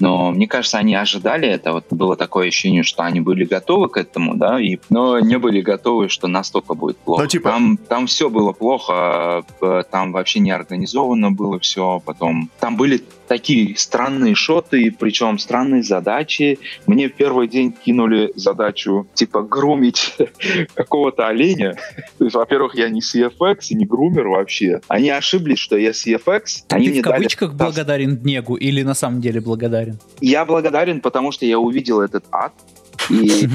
Но 0.00 0.30
мне 0.30 0.46
кажется, 0.46 0.78
они 0.78 0.94
ожидали 0.94 1.48
это. 1.48 1.72
Вот 1.72 1.86
было 1.90 2.16
такое 2.16 2.48
ощущение, 2.48 2.82
что 2.82 3.02
они 3.02 3.20
были 3.20 3.44
готовы 3.44 3.88
к 3.88 3.96
этому, 3.96 4.34
да, 4.36 4.60
и, 4.60 4.78
но 4.90 5.18
не 5.20 5.38
были 5.38 5.60
готовы, 5.60 6.08
что 6.08 6.28
настолько 6.28 6.74
будет 6.74 6.98
плохо. 6.98 7.22
Ну, 7.22 7.28
типа- 7.28 7.50
Там, 7.50 7.76
там 7.76 8.06
все 8.06 8.30
было 8.30 8.52
плохо, 8.52 9.44
э, 9.60 9.82
там 9.90 10.12
вообще 10.12 10.40
не 10.40 10.50
организовано 10.50 11.30
было 11.32 11.58
все. 11.58 12.00
Потом 12.04 12.48
там 12.60 12.76
были 12.76 13.02
такие 13.28 13.76
странные 13.76 14.34
шоты, 14.34 14.94
причем 14.98 15.38
странные 15.38 15.82
задачи. 15.82 16.58
Мне 16.86 17.08
в 17.08 17.14
первый 17.14 17.46
день 17.46 17.72
кинули 17.72 18.32
задачу 18.34 19.06
типа 19.14 19.42
грумить 19.42 20.16
какого-то 20.74 21.28
оленя. 21.28 21.76
То 22.18 22.24
есть, 22.24 22.34
во-первых, 22.34 22.74
я 22.74 22.88
не 22.88 23.00
CFX 23.00 23.58
и 23.68 23.74
не 23.74 23.86
грумер 23.86 24.28
вообще. 24.28 24.80
Они 24.88 25.10
ошиблись, 25.10 25.58
что 25.58 25.76
я 25.76 25.90
CFX. 25.90 26.64
Они 26.70 26.86
Ты 26.86 26.90
мне 26.92 27.00
в 27.00 27.04
дали 27.04 27.14
кавычках 27.16 27.50
таск. 27.50 27.60
благодарен 27.60 28.16
Днегу 28.16 28.56
или 28.56 28.82
на 28.82 28.94
самом 28.94 29.20
деле 29.20 29.40
благодарен? 29.40 29.98
Я 30.20 30.44
благодарен, 30.44 31.00
потому 31.00 31.30
что 31.30 31.46
я 31.46 31.58
увидел 31.58 32.00
этот 32.00 32.24
ад 32.32 32.52
и 33.10 33.48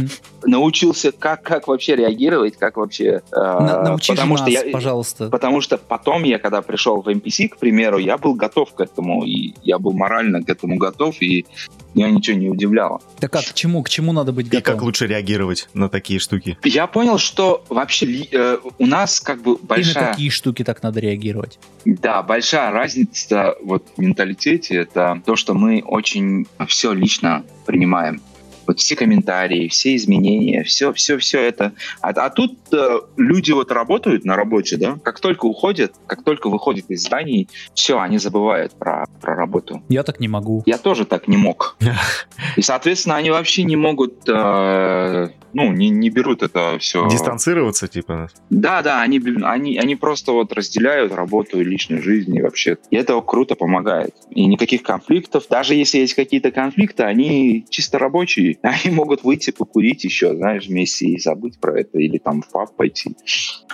научился, 0.44 1.12
как, 1.12 1.44
как 1.44 1.68
вообще 1.68 1.96
реагировать, 1.96 2.58
как 2.58 2.78
вообще... 2.78 3.22
э, 3.32 3.36
На- 3.36 3.98
потому 4.08 4.34
нас, 4.34 4.42
что 4.42 4.50
я, 4.50 4.72
пожалуйста. 4.72 5.30
Потому 5.30 5.62
что 5.62 5.78
потом 5.78 6.24
я, 6.24 6.40
когда 6.40 6.62
пришел 6.62 7.02
в 7.02 7.08
NPC, 7.08 7.50
к 7.50 7.58
примеру, 7.58 7.98
я 7.98 8.18
был 8.18 8.34
готов 8.36 8.74
к 8.74 8.82
этому, 8.82 9.24
и 9.24 9.54
я 9.64 9.80
был 9.80 9.94
морально 9.94 10.44
к 10.44 10.50
этому 10.50 10.78
готов, 10.78 11.22
и 11.22 11.46
меня 11.94 12.10
ничего 12.10 12.38
не 12.38 12.50
удивляло. 12.50 13.02
Так 13.20 13.32
как, 13.32 13.46
к 13.46 13.54
чему, 13.54 13.84
к 13.84 13.90
чему 13.90 14.12
надо 14.14 14.32
быть 14.32 14.48
И 14.48 14.50
как 14.50 14.64
готовым? 14.64 14.86
лучше 14.86 15.08
реагировать 15.08 15.70
на 15.74 15.90
такие 15.90 16.20
штуки? 16.20 16.58
Я 16.64 16.88
понял, 16.88 17.18
что 17.18 17.64
вообще 17.70 18.26
э, 18.32 18.58
у 18.80 18.86
нас 18.86 19.20
как 19.20 19.42
бы 19.42 19.52
И 19.54 19.58
на 19.62 19.68
большая... 19.68 20.12
какие 20.12 20.30
штуки 20.30 20.64
так 20.64 20.82
надо 20.84 21.00
реагировать? 21.00 21.60
Да, 21.86 22.24
большая 22.24 22.72
разница 22.72 23.56
вот 23.64 23.86
в 23.96 24.02
менталитете 24.02 24.76
это 24.76 25.22
то, 25.26 25.36
что 25.36 25.54
мы 25.54 25.84
очень 25.86 26.48
все 26.68 26.92
лично 26.94 27.44
принимаем. 27.66 28.22
Вот 28.68 28.80
все 28.80 28.96
комментарии, 28.96 29.68
все 29.68 29.96
изменения, 29.96 30.64
все, 30.64 30.94
все, 30.94 31.18
все 31.18 31.42
это. 31.42 31.74
А, 32.02 32.10
а 32.10 32.30
тут 32.30 32.58
э, 32.72 33.00
люди 33.18 33.52
вот 33.52 33.72
работают 33.72 34.26
на 34.26 34.36
работе, 34.36 34.78
да, 34.78 34.98
как 35.04 35.20
только 35.20 35.46
уходят, 35.46 35.94
как 36.08 36.24
только 36.24 36.50
выходят 36.50 36.90
из 36.90 37.04
зданий, 37.04 37.50
все, 37.74 38.00
они 38.00 38.18
забывают 38.18 38.74
про, 38.74 39.06
про 39.22 39.36
работу. 39.36 39.84
Я 39.90 40.04
так 40.04 40.20
не 40.20 40.28
могу. 40.28 40.64
Я 40.66 40.78
тоже 40.78 41.06
так 41.06 41.28
не 41.28 41.38
мог. 41.38 41.78
И, 42.58 42.62
соответственно, 42.62 43.16
они 43.16 43.32
вообще 43.32 43.64
не 43.64 43.76
могут, 43.76 44.28
э, 44.28 45.30
ну, 45.54 45.72
не, 45.72 45.90
не 45.90 46.10
берут 46.10 46.44
это 46.44 46.78
все. 46.80 47.08
Дистанцироваться, 47.08 47.88
типа? 47.88 48.30
Да, 48.50 48.82
да, 48.82 49.02
они, 49.02 49.22
они, 49.44 49.78
они 49.78 49.96
просто 49.96 50.32
вот 50.32 50.54
разделяют 50.54 51.14
работу 51.14 51.60
и 51.60 51.64
личную 51.64 52.02
жизнь 52.02 52.36
и 52.36 52.42
вообще. 52.42 52.78
И 52.90 52.96
это 52.96 53.20
круто 53.22 53.56
помогает. 53.56 54.16
И 54.30 54.46
никаких 54.46 54.84
конфликтов. 54.84 55.46
Даже 55.50 55.76
если 55.76 56.00
есть 56.00 56.14
какие-то 56.14 56.52
конфликты, 56.52 57.04
они 57.04 57.66
чисто 57.70 58.00
рабочие. 58.00 58.53
Они 58.62 58.94
могут 58.94 59.24
выйти 59.24 59.52
покурить 59.52 60.04
еще, 60.04 60.36
знаешь, 60.36 60.68
вместе 60.68 61.08
и 61.08 61.20
забыть 61.20 61.60
про 61.60 61.80
это. 61.80 62.00
Или 62.00 62.18
там 62.18 62.42
в 62.42 62.52
паб 62.52 62.76
пойти. 62.76 63.16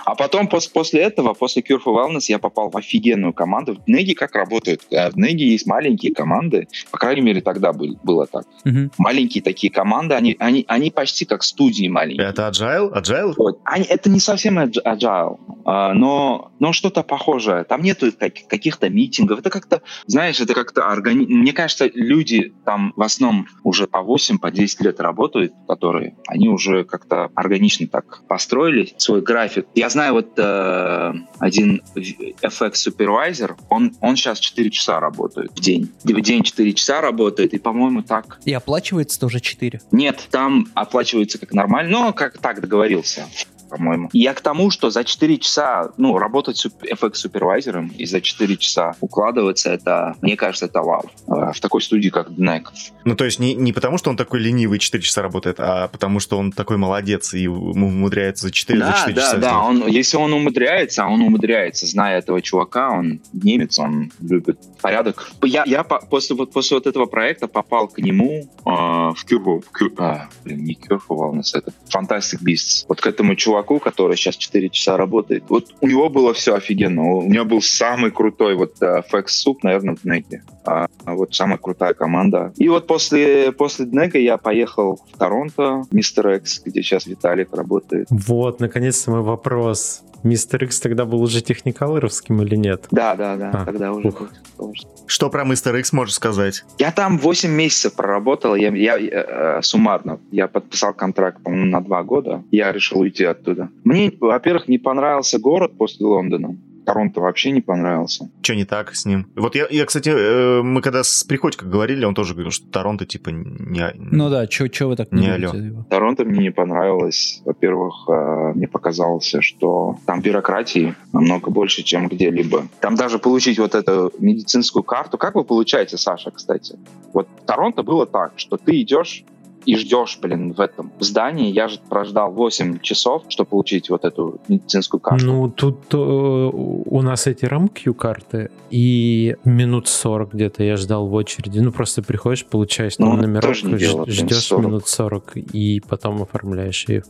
А 0.04 0.14
потом, 0.14 0.48
пос, 0.48 0.66
после 0.66 1.00
этого, 1.02 1.34
после 1.34 1.62
Cure 1.62 1.80
for 1.84 1.94
Wellness, 1.94 2.24
я 2.28 2.38
попал 2.38 2.70
в 2.70 2.76
офигенную 2.76 3.32
команду. 3.32 3.76
В 3.86 3.88
Неги 3.88 4.14
как 4.14 4.34
работают? 4.34 4.82
Э, 4.90 5.10
в 5.10 5.16
Неги 5.16 5.44
есть 5.44 5.66
маленькие 5.66 6.14
команды. 6.14 6.68
По 6.90 6.98
крайней 6.98 7.22
мере, 7.22 7.40
тогда 7.40 7.72
был, 7.72 7.98
было 8.02 8.26
так. 8.26 8.44
Угу. 8.64 8.90
Маленькие 8.98 9.42
такие 9.42 9.72
команды, 9.72 10.14
они, 10.14 10.36
они, 10.38 10.64
они 10.68 10.90
почти 10.90 11.24
как 11.24 11.42
студии 11.42 11.88
маленькие. 11.88 12.28
Это 12.28 12.48
agile? 12.48 12.92
Agile? 12.92 13.34
Вот. 13.36 13.60
Они, 13.64 13.84
это 13.84 14.10
не 14.10 14.20
совсем 14.20 14.58
agile, 14.58 15.38
а, 15.64 15.94
но, 15.94 16.52
но 16.58 16.72
что-то 16.72 17.02
похожее. 17.02 17.64
Там 17.64 17.82
нету 17.82 18.12
каких-то 18.12 18.88
митингов. 18.88 19.40
Это 19.40 19.50
как-то, 19.50 19.82
знаешь, 20.06 20.40
это 20.40 20.54
как-то 20.54 20.88
органи... 20.90 21.26
Мне 21.26 21.52
кажется, 21.52 21.90
люди 21.92 22.52
там 22.64 22.92
в 22.96 23.02
основном 23.02 23.46
уже 23.64 23.86
по 23.86 24.02
8, 24.02 24.38
по 24.38 24.50
10 24.50 24.69
лет 24.80 25.00
работают, 25.00 25.52
которые, 25.66 26.16
они 26.26 26.48
уже 26.48 26.84
как-то 26.84 27.30
органично 27.34 27.86
так 27.88 28.22
построили 28.28 28.92
свой 28.98 29.22
график. 29.22 29.66
Я 29.74 29.88
знаю 29.88 30.14
вот 30.14 30.38
э, 30.38 31.12
один 31.38 31.82
FX 31.96 32.72
Supervisor, 32.72 33.56
он, 33.68 33.94
он 34.00 34.16
сейчас 34.16 34.38
4 34.38 34.70
часа 34.70 35.00
работает 35.00 35.52
в 35.52 35.60
день. 35.60 35.90
В 36.04 36.20
день 36.20 36.42
4 36.42 36.72
часа 36.74 37.00
работает, 37.00 37.54
и, 37.54 37.58
по-моему, 37.58 38.02
так. 38.02 38.40
И 38.44 38.52
оплачивается 38.52 39.18
тоже 39.18 39.40
4? 39.40 39.80
Нет, 39.92 40.28
там 40.30 40.68
оплачивается 40.74 41.38
как 41.38 41.52
нормально, 41.52 41.90
но 41.90 42.12
как 42.12 42.38
так 42.38 42.60
договорился 42.60 43.26
по-моему. 43.70 44.10
Я 44.12 44.34
к 44.34 44.40
тому, 44.40 44.70
что 44.70 44.90
за 44.90 45.04
4 45.04 45.38
часа, 45.38 45.92
ну, 45.96 46.18
работать 46.18 46.58
с 46.58 46.66
FX-супервайзером 46.66 47.92
и 47.96 48.04
за 48.04 48.20
4 48.20 48.56
часа 48.56 48.94
укладываться, 49.00 49.70
это, 49.70 50.16
мне 50.20 50.36
кажется, 50.36 50.66
это 50.66 50.82
вау. 50.82 51.10
А, 51.28 51.52
в 51.52 51.60
такой 51.60 51.80
студии, 51.82 52.08
как 52.08 52.30
DNEC. 52.30 52.64
Ну, 53.04 53.14
то 53.14 53.24
есть 53.24 53.38
не, 53.38 53.54
не 53.54 53.72
потому, 53.72 53.98
что 53.98 54.10
он 54.10 54.16
такой 54.16 54.40
ленивый 54.40 54.78
4 54.78 55.02
часа 55.02 55.22
работает, 55.22 55.56
а 55.58 55.88
потому, 55.88 56.20
что 56.20 56.38
он 56.38 56.52
такой 56.52 56.76
молодец 56.76 57.34
и 57.34 57.46
умудряется 57.46 58.46
за 58.46 58.52
4, 58.52 58.78
да, 58.78 58.86
за 58.86 58.98
4 58.98 59.14
да, 59.14 59.22
часа. 59.22 59.36
Да, 59.36 59.50
да, 59.50 59.58
он, 59.60 59.86
если 59.86 60.16
он 60.16 60.32
умудряется, 60.32 61.06
он 61.06 61.22
умудряется, 61.22 61.86
зная 61.86 62.18
этого 62.18 62.42
чувака, 62.42 62.90
он 62.90 63.20
немец, 63.32 63.78
он 63.78 64.12
любит 64.20 64.58
порядок. 64.80 65.30
Я, 65.42 65.64
я 65.66 65.84
после, 65.84 66.36
вот, 66.36 66.52
после 66.52 66.76
вот 66.76 66.86
этого 66.86 67.06
проекта 67.06 67.46
попал 67.48 67.88
к 67.88 67.98
нему 67.98 68.50
э, 68.64 68.70
в 68.70 69.24
Curve, 69.28 69.64
Cure, 69.72 69.94
а, 69.98 70.28
блин, 70.44 70.64
не 70.64 70.74
Curve 70.74 71.02
Wellness, 71.08 71.54
это 71.54 71.72
Fantastic 71.94 72.42
Beasts. 72.44 72.84
Вот 72.88 73.00
к 73.00 73.06
этому 73.06 73.34
чуваку 73.34 73.59
чуваку, 73.60 73.78
который 73.78 74.16
сейчас 74.16 74.36
4 74.36 74.68
часа 74.70 74.96
работает. 74.96 75.44
Вот 75.48 75.66
у 75.80 75.86
него 75.86 76.08
было 76.08 76.32
все 76.32 76.54
офигенно. 76.54 77.02
У 77.02 77.28
него 77.28 77.44
был 77.44 77.62
самый 77.62 78.10
крутой 78.10 78.54
вот 78.54 78.74
FX 78.80 79.26
Soup, 79.46 79.58
наверное, 79.62 79.96
в 79.96 80.02
Днеке. 80.02 80.42
А, 80.64 80.86
а 81.04 81.14
вот 81.14 81.34
самая 81.34 81.58
крутая 81.58 81.94
команда. 81.94 82.52
И 82.56 82.68
вот 82.68 82.86
после, 82.86 83.52
после 83.52 83.86
Днека 83.86 84.18
я 84.18 84.36
поехал 84.36 85.00
в 85.12 85.18
Торонто, 85.18 85.84
Мистер 85.90 86.28
Экс, 86.28 86.60
где 86.64 86.82
сейчас 86.82 87.06
Виталик 87.06 87.54
работает. 87.54 88.08
Вот, 88.10 88.60
наконец-то 88.60 89.10
мой 89.10 89.22
вопрос. 89.22 90.02
Мистер 90.22 90.64
Икс 90.64 90.80
тогда 90.80 91.04
был 91.04 91.22
уже 91.22 91.40
техникалеровским 91.40 92.42
или 92.42 92.56
нет? 92.56 92.86
Да, 92.90 93.14
да, 93.14 93.36
да, 93.36 93.50
а, 93.52 93.64
тогда 93.64 93.92
уже 93.92 94.08
ух. 94.08 94.20
был. 94.58 94.74
Что 95.06 95.30
про 95.30 95.44
Мистер 95.44 95.76
Икс 95.76 95.92
можешь 95.92 96.14
сказать? 96.14 96.64
Я 96.78 96.92
там 96.92 97.18
8 97.18 97.50
месяцев 97.50 97.94
проработал, 97.94 98.54
я, 98.54 98.70
я, 98.70 98.96
я 98.96 99.24
э, 99.58 99.62
суммарно. 99.62 100.20
Я 100.30 100.48
подписал 100.48 100.92
контракт, 100.94 101.42
по-моему, 101.42 101.66
на 101.66 101.80
2 101.80 102.02
года. 102.04 102.44
Я 102.50 102.72
решил 102.72 103.00
уйти 103.00 103.24
оттуда. 103.24 103.68
Мне, 103.84 104.12
во-первых, 104.20 104.68
не 104.68 104.78
понравился 104.78 105.38
город 105.38 105.72
после 105.78 106.06
Лондона. 106.06 106.56
Торонто 106.92 107.20
вообще 107.20 107.50
не 107.50 107.60
понравился. 107.60 108.28
Что 108.42 108.54
не 108.54 108.64
так 108.64 108.94
с 108.94 109.06
ним? 109.06 109.26
Вот 109.36 109.54
я, 109.54 109.66
я 109.70 109.84
кстати, 109.86 110.10
э, 110.10 110.62
мы 110.62 110.82
когда 110.82 111.02
с 111.02 111.24
Приходько 111.24 111.66
говорили, 111.66 112.04
он 112.04 112.14
тоже 112.14 112.34
говорил, 112.34 112.50
что 112.50 112.66
Торонто 112.70 113.06
типа 113.06 113.30
не... 113.30 113.92
Ну 113.94 114.28
да, 114.28 114.46
что 114.50 114.88
вы 114.88 114.96
так 114.96 115.12
не, 115.12 115.22
не 115.22 115.28
алё. 115.28 115.52
Торонто 115.88 116.24
мне 116.24 116.40
не 116.40 116.50
понравилось. 116.50 117.42
Во-первых, 117.44 118.08
э, 118.08 118.52
мне 118.54 118.66
показалось, 118.66 119.34
что 119.40 119.96
там 120.06 120.20
бюрократии 120.20 120.94
намного 121.12 121.50
больше, 121.50 121.82
чем 121.82 122.08
где-либо. 122.08 122.66
Там 122.80 122.96
даже 122.96 123.18
получить 123.18 123.58
вот 123.58 123.74
эту 123.74 124.12
медицинскую 124.18 124.82
карту. 124.82 125.18
Как 125.18 125.34
вы 125.34 125.44
получаете, 125.44 125.96
Саша, 125.96 126.30
кстати? 126.30 126.78
Вот 127.12 127.28
в 127.42 127.46
Торонто 127.46 127.82
было 127.82 128.06
так, 128.06 128.32
что 128.36 128.56
ты 128.56 128.80
идешь 128.80 129.24
и 129.66 129.76
ждешь, 129.76 130.18
блин, 130.20 130.52
в 130.52 130.60
этом 130.60 130.92
здании. 131.00 131.52
Я 131.52 131.68
же 131.68 131.78
прождал 131.88 132.32
8 132.32 132.80
часов, 132.80 133.24
чтобы 133.28 133.50
получить 133.50 133.90
вот 133.90 134.04
эту 134.04 134.40
медицинскую 134.48 135.00
карту. 135.00 135.26
Ну, 135.26 135.50
тут 135.50 135.92
э, 135.92 135.96
у 135.96 137.02
нас 137.02 137.26
эти 137.26 137.44
рамки 137.44 137.90
карты 137.92 138.50
и 138.70 139.36
минут 139.44 139.88
40 139.88 140.34
где-то 140.34 140.62
я 140.62 140.76
ждал 140.76 141.06
в 141.06 141.14
очереди. 141.14 141.58
Ну, 141.58 141.72
просто 141.72 142.02
приходишь, 142.02 142.44
получаешь 142.44 142.98
ну, 142.98 143.14
номерок, 143.14 143.54
ждешь 143.54 144.46
40. 144.46 144.64
минут 144.64 144.88
40 144.88 145.36
и 145.36 145.80
потом 145.80 146.22
оформляешь 146.22 146.88
ее 146.88 147.02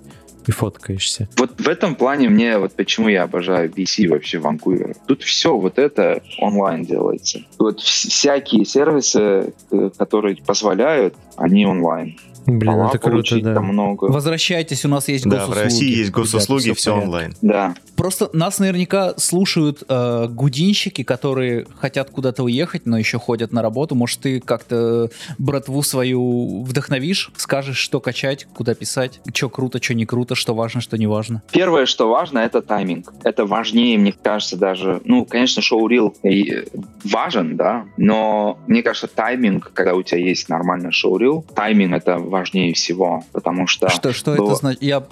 и 0.47 0.53
фоткаешься. 0.53 1.29
Вот 1.37 1.61
в 1.61 1.69
этом 1.69 1.95
плане 1.95 2.29
мне, 2.29 2.59
вот 2.59 2.73
почему 2.73 3.09
я 3.09 3.25
обожаю 3.25 3.71
BC 3.71 4.09
вообще 4.09 4.39
Ванкувер. 4.39 4.95
Тут 5.07 5.23
все 5.23 5.57
вот 5.57 5.79
это 5.79 6.23
онлайн 6.39 6.85
делается. 6.85 7.41
Вот 7.59 7.81
всякие 7.81 8.65
сервисы, 8.65 9.53
э, 9.71 9.91
которые 9.97 10.37
позволяют, 10.37 11.15
они 11.37 11.67
онлайн. 11.67 12.17
Блин, 12.47 12.81
это 12.81 12.99
круто, 12.99 13.41
да. 13.41 13.61
много. 13.61 14.07
Возвращайтесь, 14.07 14.85
у 14.85 14.89
нас 14.89 15.09
есть 15.09 15.25
да, 15.25 15.47
госуслуги. 15.47 15.55
Да, 15.55 15.61
в 15.61 15.65
России 15.65 15.99
есть 15.99 16.11
госуслуги, 16.11 16.65
Ребята, 16.65 16.81
все, 16.81 16.91
все 16.93 17.03
онлайн. 17.03 17.35
Да. 17.43 17.75
Просто 17.97 18.31
нас 18.33 18.59
наверняка 18.59 19.15
слушают 19.17 19.83
э, 19.89 20.27
гудинщики, 20.29 21.03
которые 21.03 21.67
хотят 21.79 22.11
куда-то 22.11 22.43
уехать, 22.45 22.87
но 22.87 22.99
еще 22.99 23.19
ходят 23.19 23.53
на 23.53 23.63
работу. 23.63 23.95
Может, 23.95 24.21
ты 24.21 24.41
как-то 24.41 25.11
братву 25.39 25.83
свою 25.83 26.63
вдохновишь, 26.63 27.31
скажешь, 27.37 27.77
что 27.77 28.01
качать, 28.01 28.47
куда 28.55 28.75
писать, 28.75 29.21
что 29.35 29.49
круто, 29.49 29.83
что 29.83 29.95
не 29.95 30.07
круто, 30.07 30.35
что 30.35 30.55
важно, 30.55 30.81
что 30.81 30.97
не 30.97 31.07
важно? 31.07 31.43
Первое, 31.53 31.87
что 31.87 32.09
важно, 32.09 32.39
это 32.39 32.63
тайминг. 32.63 33.13
Это 33.25 33.45
важнее, 33.47 33.99
мне 33.99 34.13
кажется, 34.13 34.57
даже... 34.57 35.01
Ну, 35.05 35.25
конечно, 35.25 35.63
шоу-рил 35.63 36.17
важен, 37.05 37.57
да, 37.57 37.87
но 37.97 38.59
мне 38.67 38.83
кажется, 38.83 39.09
тайминг, 39.09 39.73
когда 39.75 39.95
у 39.95 40.03
тебя 40.03 40.21
есть 40.21 40.49
нормальный 40.49 40.93
шоу-рил, 40.93 41.45
тайминг— 41.55 41.93
это 41.95 42.19
важнее 42.31 42.73
всего, 42.73 43.25
потому 43.33 43.67
что... 43.67 43.89
Что, 43.91 44.13
что 44.13 44.35
было... 44.35 44.47
это 44.47 44.55
значит? 44.55 44.83
Я 44.83 45.05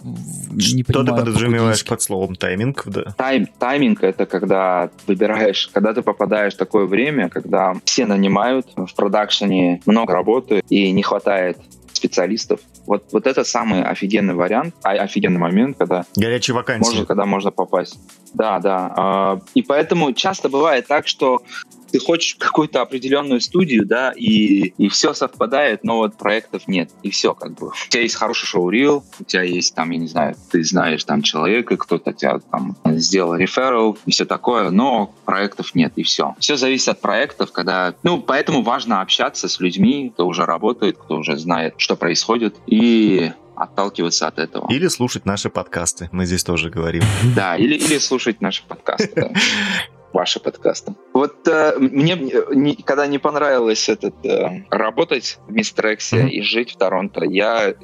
не 0.51 0.83
что 0.83 0.93
понимаю. 0.93 1.05
Что 1.05 1.05
ты 1.05 1.13
подразумеваешь 1.13 1.85
под 1.85 2.03
словом 2.03 2.35
тайминг? 2.37 2.85
Да. 2.87 3.15
Тайм, 3.17 3.47
тайминг— 3.59 4.03
это 4.03 4.25
когда 4.27 4.91
выбираешь, 5.07 5.69
когда 5.73 5.93
ты 5.93 6.03
попадаешь 6.03 6.55
в 6.55 6.57
такое 6.57 6.87
время, 6.87 7.29
когда 7.29 7.75
все 7.85 8.07
нанимают, 8.07 8.67
в 8.77 8.95
продакшене 8.95 9.83
много 9.85 10.13
работы 10.13 10.63
и 10.69 10.91
не 10.93 11.03
хватает 11.03 11.59
специалистов. 11.93 12.61
Вот, 12.87 13.05
вот 13.13 13.27
это 13.27 13.45
самый 13.45 13.83
офигенный 13.83 14.35
вариант, 14.35 14.75
а, 14.83 14.93
офигенный 14.93 15.39
момент, 15.39 15.77
когда... 15.77 16.05
Горячие 16.17 16.55
вакансии. 16.55 16.89
Можно, 16.91 17.07
когда 17.07 17.27
можно 17.27 17.51
попасть. 17.51 17.99
Да, 18.33 18.59
да. 18.61 18.93
А, 18.97 19.41
и 19.55 19.63
поэтому 19.63 20.13
часто 20.13 20.49
бывает 20.49 20.87
так, 20.87 21.07
что 21.07 21.43
ты 21.91 21.99
хочешь 21.99 22.37
какую-то 22.37 22.83
определенную 22.83 23.41
студию, 23.41 23.87
да, 23.87 24.13
и, 24.15 24.73
и 24.79 24.89
все 24.89 25.15
совпадает, 25.15 25.85
но 25.85 25.99
вот 25.99 26.17
проектов 26.17 26.69
нет, 26.69 26.91
и 27.03 27.11
все 27.11 27.35
как 27.35 27.55
бы. 27.55 27.69
У 27.69 27.89
тебя 27.89 28.03
есть 28.03 28.15
хороший 28.15 28.47
шоу-рил, 28.47 29.05
у 29.19 29.25
тебя 29.25 29.43
есть 29.43 29.75
там, 29.75 29.91
я 29.91 29.99
не 29.99 30.09
знаю, 30.09 30.37
ты 30.51 30.63
знаешь 30.65 31.05
там 31.05 31.23
человека, 31.23 31.77
кто-то 31.77 32.13
тебя 32.13 32.39
там 32.51 32.77
сделал 32.85 33.35
реферал 33.35 33.99
и 34.07 34.11
все 34.11 34.25
такое, 34.25 34.71
но 34.71 35.15
проектов 35.25 35.75
нет, 35.75 35.93
и 35.97 36.03
все. 36.03 36.35
Все 36.39 36.57
зависит 36.57 36.89
от 36.89 37.01
проектов, 37.01 37.53
когда... 37.53 37.95
Ну, 38.03 38.21
поэтому 38.21 38.63
важно 38.63 39.01
общаться 39.01 39.49
с 39.49 39.61
людьми, 39.61 40.11
кто 40.15 40.27
уже 40.27 40.45
работает, 40.45 40.99
кто 40.99 41.17
уже 41.17 41.37
знает, 41.37 41.75
что 41.79 41.97
происходит, 41.97 42.57
и 42.67 43.33
отталкиваться 43.55 44.29
от 44.29 44.39
этого. 44.39 44.71
Или 44.71 44.89
слушать 44.89 45.27
наши 45.27 45.51
подкасты, 45.51 46.09
мы 46.13 46.27
здесь 46.27 46.45
тоже 46.45 46.71
говорим. 46.71 47.03
Да, 47.35 47.57
или, 47.57 47.75
или 47.75 47.99
слушать 47.99 48.41
наши 48.41 48.63
подкасты. 48.67 49.33
ваши 50.13 50.41
подкасты. 50.41 50.95
Вот 51.13 51.47
э, 51.49 51.75
мне 51.79 52.17
не, 52.53 52.77
когда 52.77 53.07
не 53.07 53.19
понравилось 53.19 53.89
этот, 53.89 54.15
э, 54.25 54.65
работать 54.71 55.39
в 55.47 55.53
Мистрексе 55.53 56.17
mm-hmm. 56.17 56.29
и 56.29 56.43
жить 56.43 56.73
в 56.73 56.77
Торонто, 56.77 57.25
я 57.25 57.69
э, 57.69 57.75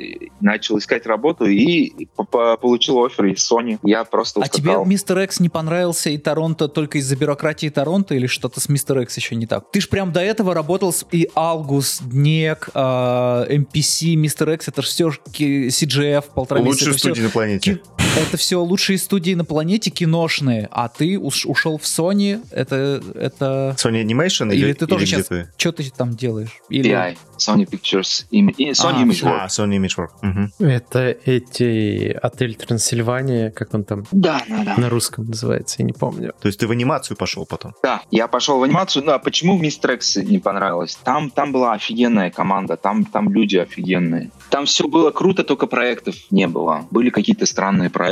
начал 0.41 0.79
искать 0.79 1.07
работу 1.07 1.45
и 1.47 2.07
получил 2.17 3.05
офер 3.05 3.27
из 3.27 3.51
Sony. 3.51 3.79
Я 3.83 4.05
просто 4.05 4.41
ускакал. 4.41 4.81
А 4.81 4.85
тебе 4.85 4.91
Мистер 4.91 5.19
Экс 5.19 5.41
не 5.41 5.49
понравился 5.49 6.11
и 6.11 6.19
Торонто 6.19 6.69
только 6.69 6.99
из-за 6.99 7.17
бюрократии 7.17 7.69
Торонто 7.69 8.15
или 8.15 8.27
что-то 8.27 8.61
с 8.61 8.69
Мистер 8.69 8.99
Экс 8.99 9.17
еще 9.17 9.37
не 9.37 9.47
так? 9.47 9.71
Ты 9.71 9.81
ж 9.81 9.89
прям 9.89 10.13
до 10.13 10.21
этого 10.21 10.55
работал 10.55 10.93
с 10.93 11.05
и 11.13 11.31
Алгус, 11.35 12.01
Днек, 12.01 12.71
э, 12.75 12.79
MPC, 12.79 14.15
Мистер 14.17 14.51
Экс, 14.51 14.69
это 14.69 14.83
же 14.83 14.89
все 14.89 15.09
CGF, 15.09 16.25
полтора 16.35 16.61
Лучшие 16.61 16.91
месяца. 16.91 16.91
Лучшие 16.91 16.99
студии 16.99 17.15
все... 17.15 17.23
на 17.23 17.31
планете. 17.31 17.81
Это 18.17 18.37
все 18.37 18.63
лучшие 18.63 18.99
студии 18.99 19.35
на 19.35 19.45
планете 19.45 19.91
киношные, 19.91 20.69
а 20.71 20.89
ты 20.89 21.19
уш- 21.19 21.47
ушел 21.47 21.79
в 21.79 21.83
Sony, 21.83 22.41
это... 22.53 23.03
это... 23.15 23.75
Sony 23.77 24.05
Animation 24.05 24.53
или, 24.53 24.67
или 24.67 24.73
ты 24.73 24.87
тоже 24.87 25.05
или 25.05 25.11
сейчас... 25.11 25.27
Ты? 25.27 25.51
Что 25.57 25.73
ты 25.73 25.91
там 25.91 26.15
делаешь? 26.15 26.61
Или... 26.69 26.93
PI, 26.93 27.17
Sony 27.39 27.69
Pictures, 27.69 28.27
Sony 28.31 28.55
а, 28.61 29.05
Imageworks. 29.05 29.39
А, 29.41 29.47
Sony 29.47 29.79
Imageworks. 29.79 30.51
Угу. 30.59 30.65
Это 30.65 31.17
эти 31.25 32.17
отель 32.23 32.55
Трансильвания, 32.55 33.51
как 33.51 33.75
он 33.75 33.85
там 33.85 34.05
да, 34.13 34.43
да, 34.49 34.65
да. 34.65 34.75
на 34.77 34.89
русском 34.89 35.27
называется, 35.27 35.77
я 35.81 35.85
не 35.85 35.93
помню. 35.93 36.35
То 36.41 36.47
есть 36.47 36.61
ты 36.61 36.69
в 36.69 36.71
анимацию 36.71 37.17
пошел 37.17 37.45
потом? 37.47 37.75
Да, 37.83 38.03
я 38.13 38.29
пошел 38.29 38.59
в 38.59 38.63
анимацию. 38.63 39.05
Ну, 39.05 39.13
а 39.13 39.19
почему 39.19 39.59
Мистер 39.59 39.93
Экс 39.93 40.17
не 40.17 40.39
понравилось? 40.39 40.97
Там, 41.03 41.31
там 41.31 41.53
была 41.53 41.73
офигенная 41.73 42.31
команда, 42.31 42.77
там, 42.77 43.05
там 43.05 43.33
люди 43.33 43.57
офигенные. 43.57 44.31
Там 44.51 44.67
все 44.67 44.87
было 44.87 45.11
круто, 45.11 45.43
только 45.43 45.67
проектов 45.67 46.15
не 46.31 46.47
было. 46.47 46.87
Были 46.91 47.11
какие-то 47.11 47.47
странные 47.47 47.91
проекты, 47.91 48.04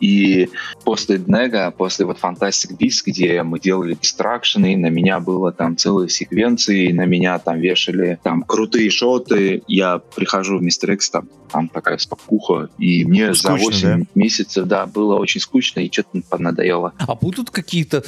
и 0.00 0.48
после 0.84 1.18
Днега, 1.18 1.70
после 1.70 2.06
вот 2.06 2.18
Fantastic 2.22 2.76
Beasts, 2.78 3.02
где 3.06 3.42
мы 3.42 3.58
делали 3.60 3.94
дистракшены, 4.00 4.76
на 4.76 4.88
меня 4.88 5.20
было 5.20 5.52
там 5.52 5.76
целые 5.76 6.08
секвенции, 6.08 6.92
на 6.92 7.06
меня 7.06 7.38
там 7.38 7.60
вешали 7.60 8.18
там 8.22 8.42
крутые 8.42 8.90
шоты, 8.90 9.62
я 9.66 9.98
прихожу 9.98 10.58
в 10.58 10.62
Мистер 10.62 10.92
X, 10.92 11.10
там, 11.10 11.28
там 11.50 11.68
такая 11.68 11.98
спокуха, 11.98 12.68
и 12.78 13.04
мне 13.04 13.34
скучно, 13.34 13.56
за 13.56 13.64
8 13.64 14.00
да? 14.00 14.06
месяцев, 14.14 14.66
да, 14.66 14.86
было 14.86 15.16
очень 15.16 15.40
скучно, 15.40 15.80
и 15.80 15.90
что-то 15.90 16.22
поднадоело. 16.28 16.92
А 16.98 17.14
будут 17.14 17.50
какие-то 17.50 18.04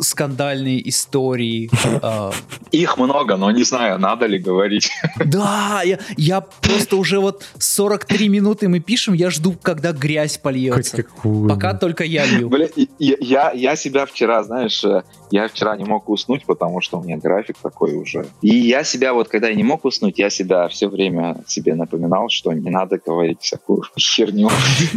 скандальные 0.00 0.88
истории. 0.88 1.70
А. 2.02 2.32
Их 2.70 2.96
много, 2.96 3.36
но 3.36 3.50
не 3.50 3.62
знаю, 3.62 3.98
надо 3.98 4.26
ли 4.26 4.38
говорить. 4.38 4.90
Да, 5.24 5.82
я, 5.84 5.98
я 6.16 6.40
просто 6.40 6.96
уже 6.96 7.20
вот 7.20 7.44
43 7.58 8.28
минуты 8.28 8.68
мы 8.68 8.80
пишем, 8.80 9.14
я 9.14 9.30
жду, 9.30 9.54
когда 9.60 9.92
грязь 9.92 10.38
польется. 10.38 11.04
Пока 11.48 11.74
только 11.74 12.04
я 12.04 12.24
лью. 12.26 12.48
Блин, 12.48 12.68
я, 12.98 13.52
я 13.52 13.76
себя 13.76 14.06
вчера, 14.06 14.42
знаешь, 14.42 14.82
э, 14.84 15.02
я 15.30 15.48
вчера 15.48 15.76
не 15.76 15.84
мог 15.84 16.08
уснуть, 16.08 16.44
потому 16.44 16.80
что 16.80 16.98
у 16.98 17.04
меня 17.04 17.16
график 17.16 17.56
такой 17.62 17.94
уже. 17.94 18.26
И 18.42 18.56
я 18.56 18.82
себя 18.84 19.12
вот, 19.12 19.28
когда 19.28 19.48
я 19.48 19.54
не 19.54 19.62
мог 19.62 19.84
уснуть, 19.84 20.18
я 20.18 20.30
себя 20.30 20.68
все 20.68 20.88
время 20.88 21.42
себе 21.46 21.74
напоминал, 21.74 22.28
что 22.28 22.52
не 22.52 22.70
надо 22.70 22.98
говорить 23.04 23.40
всякую 23.40 23.82
херню, 23.98 24.48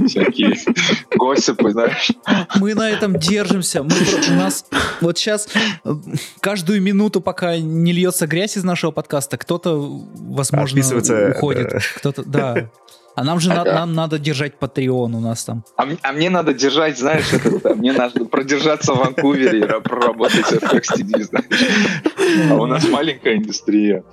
всякие 0.08 0.56
госипы, 1.16 1.72
знаешь. 1.72 2.12
Мы 2.56 2.74
на 2.74 2.89
этом 2.89 3.18
держимся. 3.18 3.84
Мы, 3.84 3.92
у 4.30 4.34
нас 4.34 4.66
вот 5.01 5.17
сейчас 5.17 5.47
э, 5.84 5.93
каждую 6.39 6.82
минуту, 6.82 7.21
пока 7.21 7.58
не 7.58 7.91
льется 7.93 8.27
грязь 8.27 8.58
из 8.58 8.63
нашего 8.63 8.91
подкаста, 8.91 9.38
кто-то, 9.38 9.79
возможно, 10.13 10.82
уходит. 11.29 11.69
Да. 11.71 11.79
Кто-то, 11.97 12.23
да. 12.23 12.69
А 13.15 13.23
нам 13.23 13.39
же 13.39 13.51
ага. 13.51 13.63
на, 13.63 13.73
нам 13.79 13.93
надо 13.93 14.17
держать 14.17 14.53
Patreon 14.60 15.15
у 15.15 15.19
нас 15.19 15.43
там. 15.43 15.63
А, 15.77 15.88
а 16.01 16.12
мне 16.13 16.29
надо 16.29 16.53
держать, 16.53 16.97
знаешь, 16.97 17.32
это, 17.32 17.75
мне 17.75 17.93
надо 17.93 18.25
продержаться 18.25 18.93
в 18.93 18.97
Ванкувере 18.97 19.60
и 19.60 19.82
проработать 19.82 20.45
в 20.45 20.53
FXTD, 20.53 21.21
знаешь. 21.21 22.49
А 22.49 22.56
у 22.56 22.65
нас 22.65 22.88
маленькая 22.88 23.38
индустрия. 23.38 24.03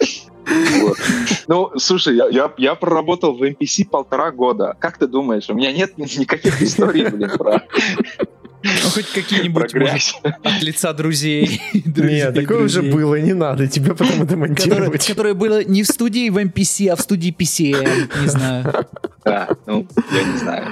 Вот. 0.83 0.99
Ну, 1.49 1.71
слушай, 1.77 2.17
я, 2.17 2.29
я, 2.29 2.53
я 2.59 2.75
проработал 2.75 3.35
в 3.35 3.43
NPC 3.43 3.89
полтора 3.89 4.33
года. 4.33 4.77
Как 4.79 4.99
ты 4.99 5.07
думаешь, 5.07 5.49
у 5.49 5.55
меня 5.55 5.73
нет 5.73 5.97
никаких 5.97 6.61
историй, 6.61 7.09
блин, 7.09 7.31
про 7.39 7.63
ну, 8.63 8.91
хоть 8.91 9.07
какие-нибудь, 9.07 9.75
от 10.45 10.63
лица 10.63 10.93
друзей. 10.93 11.61
Нет, 11.73 12.35
такое 12.35 12.65
уже 12.65 12.83
было, 12.83 13.21
не 13.21 13.33
надо 13.33 13.67
тебе 13.67 13.95
потом 13.95 14.23
это 14.23 14.37
монтировать. 14.37 15.07
Которое 15.07 15.35
было 15.35 15.65
не 15.65 15.83
в 15.83 15.87
студии 15.87 16.29
в 16.29 16.39
MPC, 16.39 16.89
а 16.89 16.97
в 16.97 17.01
студии 17.01 17.35
PCM, 17.37 18.23
не 18.23 18.29
знаю. 18.29 18.87
Да, 19.25 19.49
ну, 19.67 19.87
я 20.13 20.23
не 20.25 20.39
знаю. 20.39 20.67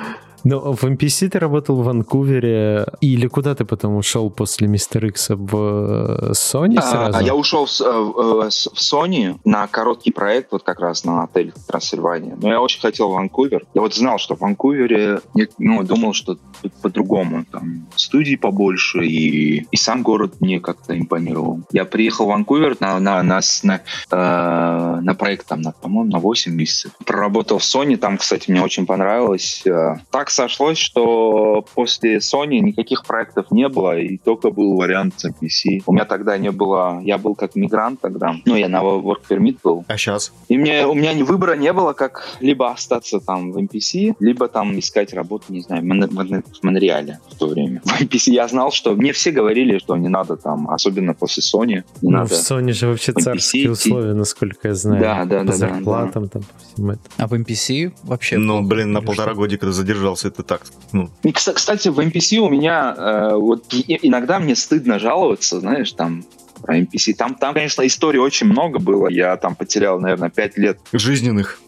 Но 0.48 0.72
в 0.72 0.84
MPC 0.84 1.28
ты 1.28 1.38
работал 1.38 1.76
в 1.76 1.84
Ванкувере, 1.84 2.86
или 3.02 3.26
куда 3.26 3.54
ты 3.54 3.64
потом 3.64 3.96
ушел 3.96 4.30
после 4.30 4.66
Мистер 4.66 5.04
Икса? 5.06 5.36
В 5.36 6.30
э, 6.30 6.32
Sony 6.32 6.76
а, 6.78 6.82
сразу? 6.82 7.24
Я 7.24 7.34
ушел 7.34 7.66
в, 7.66 7.80
в, 7.80 8.50
в 8.50 8.78
Sony 8.78 9.38
на 9.44 9.66
короткий 9.66 10.10
проект, 10.10 10.52
вот 10.52 10.62
как 10.62 10.80
раз 10.80 11.04
на 11.04 11.24
отель 11.24 11.52
Трансильвания. 11.66 12.38
Но 12.40 12.48
я 12.48 12.60
очень 12.62 12.80
хотел 12.80 13.10
в 13.10 13.14
Ванкувер. 13.14 13.66
Я 13.74 13.82
вот 13.82 13.94
знал, 13.94 14.18
что 14.18 14.36
в 14.36 14.40
Ванкувере, 14.40 15.20
ну, 15.58 15.82
думал, 15.82 16.14
что 16.14 16.38
по-другому. 16.80 17.44
Там 17.52 17.86
студии 17.96 18.36
побольше, 18.36 19.04
и, 19.04 19.66
и 19.70 19.76
сам 19.76 20.02
город 20.02 20.40
мне 20.40 20.60
как-то 20.60 20.98
импонировал. 20.98 21.60
Я 21.72 21.84
приехал 21.84 22.24
в 22.24 22.28
Ванкувер 22.28 22.76
на, 22.80 22.98
на, 23.00 23.22
на, 23.22 23.40
на, 23.62 23.80
э, 24.10 25.00
на 25.00 25.14
проект, 25.14 25.46
там, 25.46 25.60
на, 25.60 25.72
по-моему, 25.72 26.10
на 26.10 26.18
8 26.18 26.52
месяцев. 26.52 26.92
Проработал 27.04 27.58
в 27.58 27.62
Sony, 27.62 27.96
там, 27.96 28.16
кстати, 28.16 28.50
мне 28.50 28.62
очень 28.62 28.86
понравилось. 28.86 29.62
Э, 29.66 29.96
так 30.10 30.28
так 30.28 30.32
сошлось, 30.38 30.78
что 30.78 31.64
после 31.74 32.18
Sony 32.18 32.60
никаких 32.60 33.04
проектов 33.04 33.46
не 33.50 33.68
было, 33.68 33.98
и 33.98 34.18
только 34.18 34.50
был 34.50 34.76
вариант 34.76 35.14
с 35.16 35.28
PC. 35.28 35.82
У 35.86 35.92
меня 35.92 36.04
тогда 36.04 36.38
не 36.38 36.52
было... 36.52 37.00
Я 37.04 37.18
был 37.18 37.34
как 37.34 37.56
мигрант 37.56 38.00
тогда. 38.00 38.36
Ну, 38.44 38.54
я 38.54 38.68
на 38.68 38.78
work 38.82 39.22
permit 39.28 39.58
был. 39.64 39.84
А 39.88 39.96
сейчас? 39.96 40.32
И 40.48 40.56
мне, 40.56 40.86
у 40.86 40.94
меня 40.94 41.12
выбора 41.24 41.56
не 41.56 41.72
было, 41.72 41.92
как 41.92 42.28
либо 42.40 42.70
остаться 42.70 43.18
там 43.20 43.52
в 43.52 43.58
MPC, 43.58 44.14
либо 44.20 44.48
там 44.48 44.78
искать 44.78 45.12
работу, 45.12 45.44
не 45.48 45.60
знаю, 45.60 45.82
в 45.82 46.62
Монреале 46.62 47.18
в 47.30 47.34
то 47.34 47.48
время. 47.48 47.80
В 47.84 48.00
MPC 48.00 48.30
я 48.32 48.46
знал, 48.48 48.70
что 48.70 48.94
мне 48.94 49.12
все 49.12 49.32
говорили, 49.32 49.78
что 49.78 49.96
не 49.96 50.08
надо 50.08 50.36
там, 50.36 50.70
особенно 50.70 51.14
после 51.14 51.42
Sony. 51.42 51.82
Не 52.02 52.10
ну, 52.10 52.10
надо 52.10 52.28
в 52.28 52.32
Sony 52.32 52.72
же 52.72 52.86
вообще 52.86 53.12
царские 53.12 53.70
условия, 53.70 54.14
насколько 54.14 54.68
я 54.68 54.74
знаю. 54.74 55.00
Да, 55.00 55.24
да, 55.24 55.38
по 55.40 55.44
да. 55.44 55.52
По 55.52 55.58
зарплатам 55.58 56.22
да, 56.24 56.28
да. 56.28 56.28
там, 56.28 56.42
по 56.42 56.64
всему 56.64 56.90
этому. 56.92 57.14
А 57.16 57.26
в 57.26 57.32
MPC 57.34 57.92
вообще... 58.04 58.38
Ну, 58.38 58.62
блин, 58.62 58.92
на 58.92 59.02
полтора 59.02 59.34
годика 59.34 59.72
задержался 59.72 60.17
задержался, 60.18 60.28
это 60.28 60.42
так. 60.42 60.62
Ну. 60.92 61.10
И, 61.22 61.32
кстати, 61.32 61.88
в 61.88 61.98
NPC 61.98 62.38
у 62.38 62.48
меня 62.48 62.94
э, 62.96 63.34
вот 63.34 63.64
иногда 63.72 64.38
мне 64.38 64.56
стыдно 64.56 64.98
жаловаться, 64.98 65.60
знаешь, 65.60 65.92
там 65.92 66.24
про 66.62 66.78
NPC. 66.78 67.14
Там, 67.14 67.34
там, 67.34 67.54
конечно, 67.54 67.86
историй 67.86 68.20
очень 68.20 68.48
много 68.48 68.78
было. 68.78 69.08
Я 69.08 69.36
там 69.36 69.54
потерял, 69.54 70.00
наверное, 70.00 70.30
пять 70.30 70.58
лет. 70.58 70.78
Жизненных. 70.92 71.60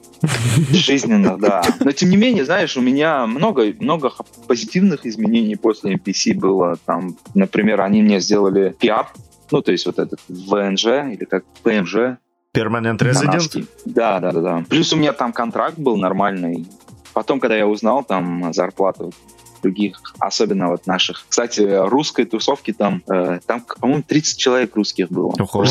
Жизненно, 0.72 1.38
да. 1.38 1.62
Но 1.80 1.92
тем 1.92 2.10
не 2.10 2.16
менее, 2.16 2.44
знаешь, 2.44 2.76
у 2.76 2.80
меня 2.80 3.26
много, 3.26 3.72
много 3.80 4.10
позитивных 4.46 5.06
изменений 5.06 5.56
после 5.56 5.94
NPC 5.94 6.34
было. 6.34 6.76
Там, 6.84 7.16
например, 7.34 7.80
они 7.80 8.02
мне 8.02 8.20
сделали 8.20 8.74
PIAP, 8.80 9.06
ну, 9.50 9.62
то 9.62 9.72
есть 9.72 9.86
вот 9.86 9.98
этот 9.98 10.20
ВНЖ 10.28 10.86
или 11.14 11.24
как 11.24 11.44
ПМЖ. 11.62 12.18
Permanent 12.52 12.98
Resident? 12.98 13.66
Да, 13.86 14.18
да, 14.20 14.32
да, 14.32 14.40
да. 14.40 14.64
Плюс 14.68 14.92
у 14.92 14.96
меня 14.96 15.12
там 15.12 15.32
контракт 15.32 15.78
был 15.78 15.96
нормальный. 15.96 16.66
Потом, 17.12 17.40
когда 17.40 17.56
я 17.56 17.66
узнал 17.66 18.04
там 18.04 18.52
зарплату 18.52 19.12
других, 19.62 20.00
особенно 20.18 20.68
вот 20.68 20.86
наших. 20.86 21.24
Кстати, 21.28 21.60
русской 21.60 22.24
тусовки 22.24 22.72
там, 22.72 23.02
э, 23.08 23.40
там, 23.46 23.64
по-моему, 23.80 24.02
30 24.06 24.38
человек 24.38 24.76
русских 24.76 25.10
было. 25.10 25.32
Ого, 25.38 25.64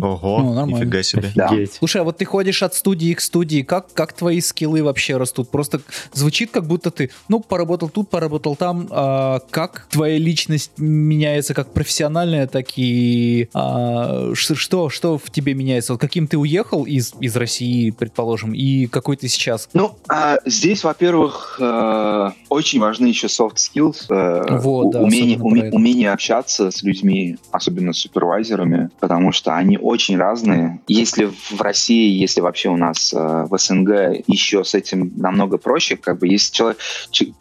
Ого, 0.00 0.40
ну, 0.42 0.66
нифига 0.66 1.02
себе. 1.02 1.30
Да. 1.34 1.50
Слушай, 1.78 2.02
а 2.02 2.04
вот 2.04 2.18
ты 2.18 2.24
ходишь 2.24 2.62
от 2.62 2.74
студии 2.74 3.14
к 3.14 3.20
студии, 3.20 3.62
как, 3.62 3.92
как 3.92 4.12
твои 4.12 4.40
скиллы 4.40 4.82
вообще 4.82 5.16
растут? 5.16 5.50
Просто 5.50 5.80
звучит, 6.12 6.50
как 6.50 6.66
будто 6.66 6.90
ты, 6.90 7.10
ну, 7.28 7.40
поработал 7.40 7.88
тут, 7.88 8.10
поработал 8.10 8.56
там. 8.56 8.88
А 8.90 9.40
как 9.50 9.86
твоя 9.90 10.18
личность 10.18 10.72
меняется 10.78 11.54
как 11.54 11.72
профессиональная, 11.72 12.46
так 12.46 12.66
и 12.76 13.48
а, 13.54 14.32
что, 14.34 14.88
что 14.88 15.18
в 15.18 15.30
тебе 15.30 15.54
меняется? 15.54 15.92
Вот 15.92 16.00
каким 16.00 16.26
ты 16.26 16.36
уехал 16.38 16.84
из, 16.84 17.14
из 17.20 17.36
России, 17.36 17.90
предположим, 17.90 18.52
и 18.52 18.86
какой 18.86 19.16
ты 19.16 19.28
сейчас? 19.28 19.68
Ну, 19.72 19.96
а, 20.08 20.38
здесь, 20.44 20.84
во-первых, 20.84 21.58
а, 21.60 22.32
очень 22.48 22.80
важны 22.80 23.09
еще 23.10 23.26
soft 23.26 23.56
skills, 23.56 24.06
э, 24.08 24.58
вот, 24.58 24.90
да, 24.90 25.02
умение, 25.02 25.38
уме, 25.38 25.70
умение 25.70 26.12
общаться 26.12 26.70
с 26.70 26.82
людьми, 26.82 27.36
особенно 27.50 27.92
с 27.92 27.98
супервайзерами, 27.98 28.90
потому 29.00 29.32
что 29.32 29.54
они 29.54 29.78
очень 29.78 30.16
разные. 30.16 30.80
Если 30.88 31.26
в 31.26 31.60
России, 31.60 32.10
если 32.10 32.40
вообще 32.40 32.68
у 32.68 32.76
нас 32.76 33.12
э, 33.12 33.46
в 33.48 33.56
СНГ 33.58 34.24
еще 34.26 34.64
с 34.64 34.74
этим 34.74 35.12
намного 35.16 35.58
проще, 35.58 35.96
как 35.96 36.18
бы 36.18 36.28
если 36.28 36.52
человек, 36.52 36.78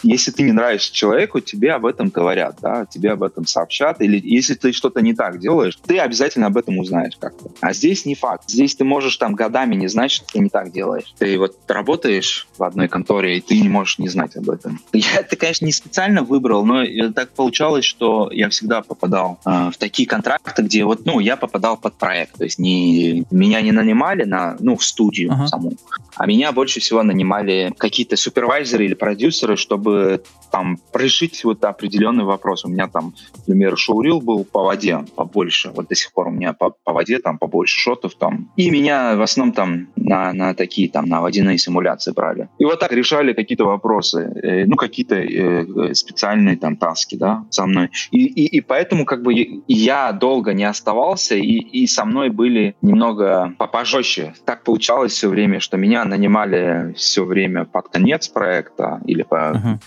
если 0.04 0.32
ты 0.32 0.44
не 0.44 0.52
нравишься 0.52 0.94
человеку, 0.94 1.40
тебе 1.40 1.74
об 1.74 1.86
этом 1.86 2.10
говорят, 2.10 2.58
да, 2.62 2.86
тебе 2.86 3.12
об 3.12 3.24
этом 3.24 3.46
сообщат, 3.46 4.02
или 4.02 4.20
если 4.24 4.54
ты 4.54 4.72
что-то 4.72 5.02
не 5.02 5.14
так 5.14 5.40
делаешь, 5.40 5.78
ты 5.86 6.00
обязательно 6.00 6.48
об 6.48 6.58
этом 6.58 6.78
узнаешь 6.78 7.16
как-то. 7.20 7.52
А 7.62 7.74
здесь 7.74 8.06
не 8.06 8.16
факт. 8.16 8.50
Здесь 8.50 8.76
ты 8.76 8.84
можешь 8.84 9.18
там 9.18 9.36
годами 9.36 9.76
не 9.76 9.88
знать, 9.88 10.12
что 10.12 10.26
ты 10.26 10.40
не 10.40 10.50
так 10.50 10.72
делаешь. 10.72 11.14
Ты 11.18 11.38
вот 11.38 11.58
работаешь 11.68 12.48
в 12.58 12.64
одной 12.64 12.88
конторе, 12.88 13.38
и 13.38 13.42
ты 13.42 13.60
не 13.60 13.70
можешь 13.70 14.00
не 14.00 14.10
знать 14.10 14.36
об 14.36 14.50
этом. 14.50 14.80
Я, 14.94 15.20
это, 15.20 15.36
конечно, 15.36 15.59
не 15.62 15.72
специально 15.72 16.24
выбрал, 16.24 16.66
но 16.66 16.84
так 17.14 17.30
получалось, 17.32 17.86
что 17.86 18.30
я 18.32 18.50
всегда 18.50 18.82
попадал 18.82 19.40
э, 19.46 19.72
в 19.72 19.78
такие 19.78 20.08
контракты, 20.08 20.62
где 20.64 20.86
вот, 20.86 21.06
ну, 21.06 21.20
я 21.20 21.36
попадал 21.36 21.78
под 21.78 21.96
проект. 21.96 22.38
То 22.38 22.44
есть 22.44 22.60
не, 22.60 23.26
меня 23.32 23.62
не 23.62 23.72
нанимали 23.72 24.24
на, 24.24 24.58
ну, 24.60 24.76
в 24.76 24.84
студию 24.84 25.32
uh-huh. 25.32 25.48
саму, 25.48 25.74
а 26.16 26.26
меня 26.26 26.52
больше 26.52 26.80
всего 26.80 27.04
нанимали 27.04 27.74
какие-то 27.78 28.18
супервайзеры 28.18 28.86
или 28.86 28.94
продюсеры, 28.94 29.56
чтобы 29.56 30.22
там 30.52 30.78
решить 30.94 31.44
вот 31.44 31.64
определенный 31.64 32.26
вопрос. 32.26 32.66
У 32.66 32.70
меня 32.70 32.88
там, 32.88 33.14
например, 33.48 33.78
шоурил 33.78 34.20
был 34.20 34.44
по 34.44 34.64
воде 34.64 35.06
побольше. 35.16 35.72
Вот 35.74 35.88
до 35.88 35.96
сих 35.96 36.12
пор 36.12 36.28
у 36.28 36.32
меня 36.32 36.54
по, 36.54 36.74
по 36.84 36.94
воде 36.94 37.20
там 37.20 37.38
побольше 37.38 37.80
шотов 37.80 38.16
там. 38.16 38.52
И 38.58 38.70
меня 38.70 39.16
в 39.16 39.22
основном 39.22 39.54
там 39.54 39.88
на, 39.96 40.34
на 40.34 40.54
такие 40.54 40.90
там, 40.90 41.06
на 41.06 41.22
водяные 41.22 41.58
симуляции 41.58 42.12
брали. 42.12 42.50
И 42.58 42.66
вот 42.66 42.80
так 42.80 42.92
решали 42.92 43.34
какие-то 43.34 43.66
вопросы, 43.66 44.20
э, 44.44 44.66
ну, 44.66 44.76
какие-то 44.76 45.16
э, 45.16 45.49
специальные 45.94 46.58
там 46.58 46.78
таски, 46.78 47.16
да, 47.16 47.46
со 47.50 47.66
мной. 47.66 47.90
И, 48.12 48.26
и, 48.26 48.58
и 48.58 48.62
поэтому 48.62 49.06
как 49.06 49.24
бы 49.24 49.34
я 49.68 50.12
долго 50.12 50.54
не 50.54 50.64
оставался, 50.64 51.36
и, 51.36 51.42
и 51.42 51.88
со 51.88 52.06
мной 52.06 52.30
были 52.30 52.76
немного 52.82 53.54
пожестче. 53.58 54.34
Так 54.46 54.64
получалось 54.64 55.14
все 55.14 55.30
время, 55.30 55.60
что 55.60 55.78
меня 55.78 56.06
нанимали 56.06 56.94
все 56.98 57.26
время 57.26 57.66
под 57.66 57.90
конец 57.90 58.28
проекта 58.28 59.02
или 59.06 59.24
по 59.24 59.36
uh-huh 59.36 59.80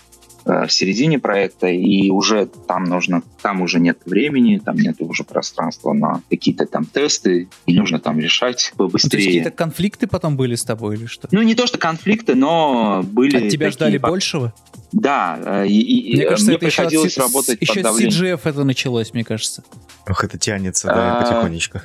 в 0.45 0.69
середине 0.69 1.19
проекта, 1.19 1.67
и 1.67 2.09
уже 2.09 2.47
там 2.67 2.83
нужно, 2.83 3.23
там 3.41 3.61
уже 3.61 3.79
нет 3.79 3.99
времени, 4.05 4.57
там 4.57 4.75
нет 4.75 4.97
уже 4.99 5.23
пространства 5.23 5.93
на 5.93 6.21
какие-то 6.29 6.65
там 6.65 6.85
тесты, 6.85 7.47
и 7.65 7.73
нужно 7.73 7.99
там 7.99 8.19
решать 8.19 8.73
побыстрее. 8.75 9.03
Ну, 9.03 9.09
то 9.09 9.17
есть 9.17 9.27
какие-то 9.27 9.51
конфликты 9.51 10.07
потом 10.07 10.35
были 10.35 10.55
с 10.55 10.63
тобой 10.63 10.95
или 10.95 11.05
что? 11.05 11.27
Ну, 11.31 11.41
не 11.41 11.55
то, 11.55 11.65
что 11.65 11.77
конфликты, 11.77 12.35
но 12.35 13.03
были... 13.03 13.45
От 13.45 13.49
тебя 13.49 13.71
ждали 13.71 13.97
по... 13.97 14.09
большего? 14.09 14.53
Да, 14.93 15.39
э, 15.43 15.67
и, 15.67 16.11
и 16.11 16.15
мне, 16.15 16.25
кажется, 16.25 16.45
мне 16.45 16.55
это 16.55 16.65
приходилось 16.65 17.11
еще 17.11 17.21
от, 17.21 17.27
работать 17.27 17.57
еще 17.59 17.73
под 17.73 17.83
давлением. 17.83 18.23
CGF 18.23 18.41
это 18.43 18.63
началось, 18.63 19.13
мне 19.13 19.23
кажется. 19.23 19.63
Ох, 20.07 20.23
это 20.23 20.37
тянется, 20.37 20.87
да, 20.87 21.17
а... 21.17 21.21
потихонечку. 21.23 21.81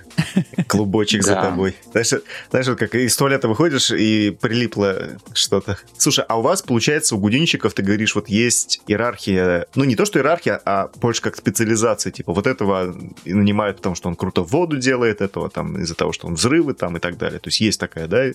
Клубочек 0.66 1.22
за 1.22 1.34
тобой. 1.34 1.76
Знаешь, 1.92 2.12
знаешь, 2.50 2.66
как 2.78 2.94
из 2.94 3.16
туалета 3.16 3.48
выходишь 3.48 3.90
и 3.90 4.30
прилипло 4.30 5.18
что-то. 5.32 5.78
Слушай, 5.96 6.24
а 6.28 6.38
у 6.38 6.42
вас, 6.42 6.62
получается, 6.62 7.16
у 7.16 7.18
гудинщиков, 7.18 7.72
ты 7.72 7.82
говоришь, 7.82 8.14
вот 8.14 8.28
есть 8.28 8.82
иерархия, 8.86 9.66
ну 9.74 9.84
не 9.84 9.96
то, 9.96 10.04
что 10.04 10.18
иерархия, 10.18 10.60
а 10.64 10.90
больше 10.96 11.22
как 11.22 11.36
специализация, 11.36 12.12
типа 12.12 12.32
вот 12.32 12.46
этого 12.46 12.94
нанимают, 13.24 13.78
потому 13.78 13.94
что 13.94 14.08
он 14.08 14.16
круто 14.16 14.42
воду 14.42 14.76
делает, 14.76 15.22
этого 15.22 15.48
там 15.48 15.80
из-за 15.80 15.94
того, 15.94 16.12
что 16.12 16.26
он 16.26 16.34
взрывы 16.34 16.74
там 16.74 16.96
и 16.96 17.00
так 17.00 17.16
далее. 17.16 17.38
То 17.38 17.48
есть 17.48 17.60
есть 17.60 17.80
такая, 17.80 18.06
да, 18.06 18.26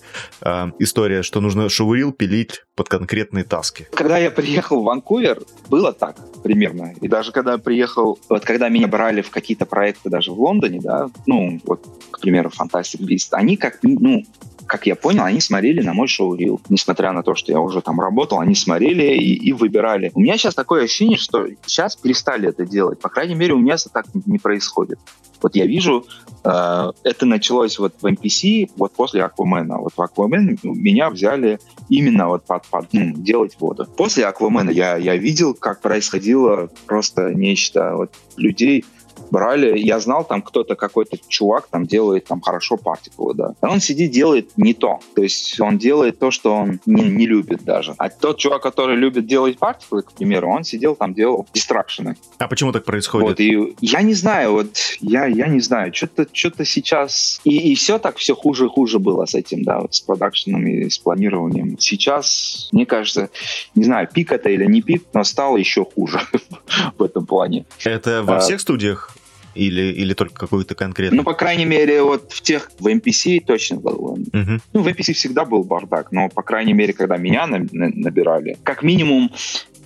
а, 0.42 0.72
история, 0.80 1.22
что 1.22 1.42
нужно 1.42 1.70
шоурил 1.70 2.12
пилить 2.12 2.64
под 2.76 2.90
конкретные 2.90 3.44
таски. 3.44 3.88
Когда 3.94 4.18
я 4.18 4.32
приехал 4.32 4.63
приехал 4.64 4.82
в 4.82 4.86
Ванкувер, 4.86 5.42
было 5.70 5.92
так 5.92 6.16
примерно. 6.42 6.94
И 7.02 7.08
даже 7.10 7.32
когда 7.32 7.58
приехал, 7.58 8.18
вот 8.30 8.46
когда 8.46 8.70
меня 8.70 8.88
брали 8.88 9.22
в 9.22 9.30
какие-то 9.30 9.66
проекты 9.66 10.10
даже 10.10 10.32
в 10.32 10.40
Лондоне, 10.40 10.80
да, 10.82 11.10
ну, 11.26 11.60
вот, 11.66 11.86
к 12.12 12.22
примеру, 12.22 12.50
Fantastic 12.50 13.02
Beast, 13.02 13.30
они 13.32 13.58
как, 13.58 13.80
ну, 13.84 14.24
как 14.68 14.88
я 14.88 14.96
понял, 14.96 15.24
они 15.24 15.40
смотрели 15.40 15.82
на 15.82 15.94
мой 15.94 16.08
шоу-рил. 16.08 16.62
Несмотря 16.70 17.12
на 17.12 17.24
то, 17.24 17.36
что 17.36 17.52
я 17.52 17.60
уже 17.60 17.82
там 17.82 18.00
работал, 18.00 18.40
они 18.40 18.56
смотрели 18.56 19.16
и, 19.16 19.34
и 19.34 19.54
выбирали. 19.54 20.12
У 20.14 20.20
меня 20.20 20.38
сейчас 20.38 20.56
такое 20.56 20.84
ощущение, 20.84 21.18
что 21.18 21.48
сейчас 21.66 21.96
перестали 21.96 22.50
это 22.50 22.66
делать. 22.66 23.00
По 23.00 23.10
крайней 23.10 23.36
мере, 23.36 23.54
у 23.54 23.60
меня 23.60 23.76
это 23.76 23.90
так 23.90 24.06
не 24.26 24.38
происходит. 24.38 25.00
Вот 25.42 25.56
я 25.56 25.66
вижу, 25.66 26.06
э, 26.46 26.92
это 27.04 27.26
началось 27.26 27.78
вот 27.78 27.94
в 28.02 28.06
NPC, 28.06 28.72
вот 28.78 28.94
после 28.94 29.24
Аквамена. 29.24 29.78
Вот 29.78 29.94
в 29.96 30.02
Аквамен 30.02 30.58
меня 30.64 31.10
взяли 31.10 31.60
именно 31.90 32.30
вот 32.30 32.46
под, 32.46 32.66
под 32.68 32.94
ну, 32.94 33.12
делать 33.14 33.58
воду. 33.60 33.86
После 33.98 34.26
Аквамена 34.26 34.70
я, 34.70 34.96
я 34.96 35.18
видел, 35.18 35.54
как 35.54 35.82
происходило 35.82 36.70
просто 36.86 37.34
нечто. 37.34 37.96
Вот 37.96 38.14
людей 38.38 38.86
брали, 39.34 39.80
я 39.80 40.00
знал, 40.00 40.24
там 40.24 40.44
кто-то, 40.44 40.76
какой-то 40.76 41.18
чувак 41.28 41.68
там 41.70 41.86
делает 41.86 42.26
там 42.26 42.40
хорошо 42.40 42.78
партиклы, 42.78 43.34
да. 43.34 43.56
А 43.62 43.72
он 43.72 43.80
сидит, 43.80 44.12
делает 44.12 44.52
не 44.58 44.76
то. 44.76 45.00
То 45.16 45.24
есть 45.24 45.60
он 45.60 45.80
делает 45.80 46.20
то, 46.20 46.30
что 46.30 46.54
он 46.54 46.80
не, 46.86 47.10
не 47.10 47.26
любит 47.26 47.64
даже. 47.64 47.96
А 47.98 48.10
тот 48.10 48.38
чувак, 48.38 48.62
который 48.62 48.96
любит 48.96 49.26
делать 49.26 49.58
партиклы, 49.58 50.04
к 50.04 50.12
примеру, 50.12 50.52
он 50.52 50.64
сидел 50.64 50.96
там, 50.96 51.16
делал 51.16 51.48
дистракшены. 51.52 52.16
А 52.38 52.48
почему 52.48 52.72
так 52.72 52.86
происходит? 52.86 53.28
Вот, 53.28 53.40
и 53.40 53.76
я 53.82 54.04
не 54.04 54.14
знаю, 54.14 54.52
вот 54.52 54.78
я, 55.02 55.26
я 55.26 55.48
не 55.48 55.60
знаю, 55.62 55.92
что-то 55.94 56.28
что 56.32 56.64
сейчас... 56.64 57.42
И, 57.44 57.72
и 57.72 57.76
все 57.76 57.98
так, 57.98 58.18
все 58.18 58.36
хуже 58.36 58.66
и 58.66 58.70
хуже 58.70 59.00
было 59.00 59.26
с 59.26 59.34
этим, 59.34 59.64
да, 59.64 59.80
вот 59.80 59.96
с 59.96 60.02
продакшеном 60.02 60.68
и 60.68 60.90
с 60.90 61.00
планированием. 61.00 61.80
Сейчас, 61.80 62.70
мне 62.72 62.86
кажется, 62.86 63.30
не 63.74 63.84
знаю, 63.84 64.08
пик 64.14 64.32
это 64.32 64.50
или 64.50 64.66
не 64.66 64.84
пик, 64.84 65.06
но 65.14 65.24
стало 65.24 65.58
еще 65.58 65.86
хуже 65.86 66.22
в 66.98 67.02
этом 67.02 67.26
плане. 67.26 67.66
Это 67.84 68.22
во 68.22 68.38
а, 68.38 68.40
всех 68.40 68.62
студиях? 68.62 69.10
Или, 69.56 69.94
или 69.94 70.14
только 70.14 70.36
какую-то 70.36 70.76
конкретную? 70.76 71.18
Ну, 71.18 71.24
по 71.24 71.34
крайней 71.34 71.66
мере, 71.66 72.02
вот 72.04 72.32
в 72.32 72.42
тех, 72.42 72.72
в 72.80 72.88
MPC 72.88 73.44
точно 73.46 73.78
был. 73.78 74.18
Uh-huh. 74.32 74.60
Ну, 74.74 74.82
в 74.82 74.88
MPC 74.88 75.14
всегда 75.14 75.46
был 75.46 75.64
бардак, 75.64 76.12
но, 76.12 76.30
по 76.30 76.42
крайней 76.42 76.74
мере, 76.74 76.94
когда 76.94 77.18
меня 77.18 77.48
на, 77.48 77.60
на, 77.72 77.90
набирали, 77.90 78.58
как 78.64 78.84
минимум 78.84 79.32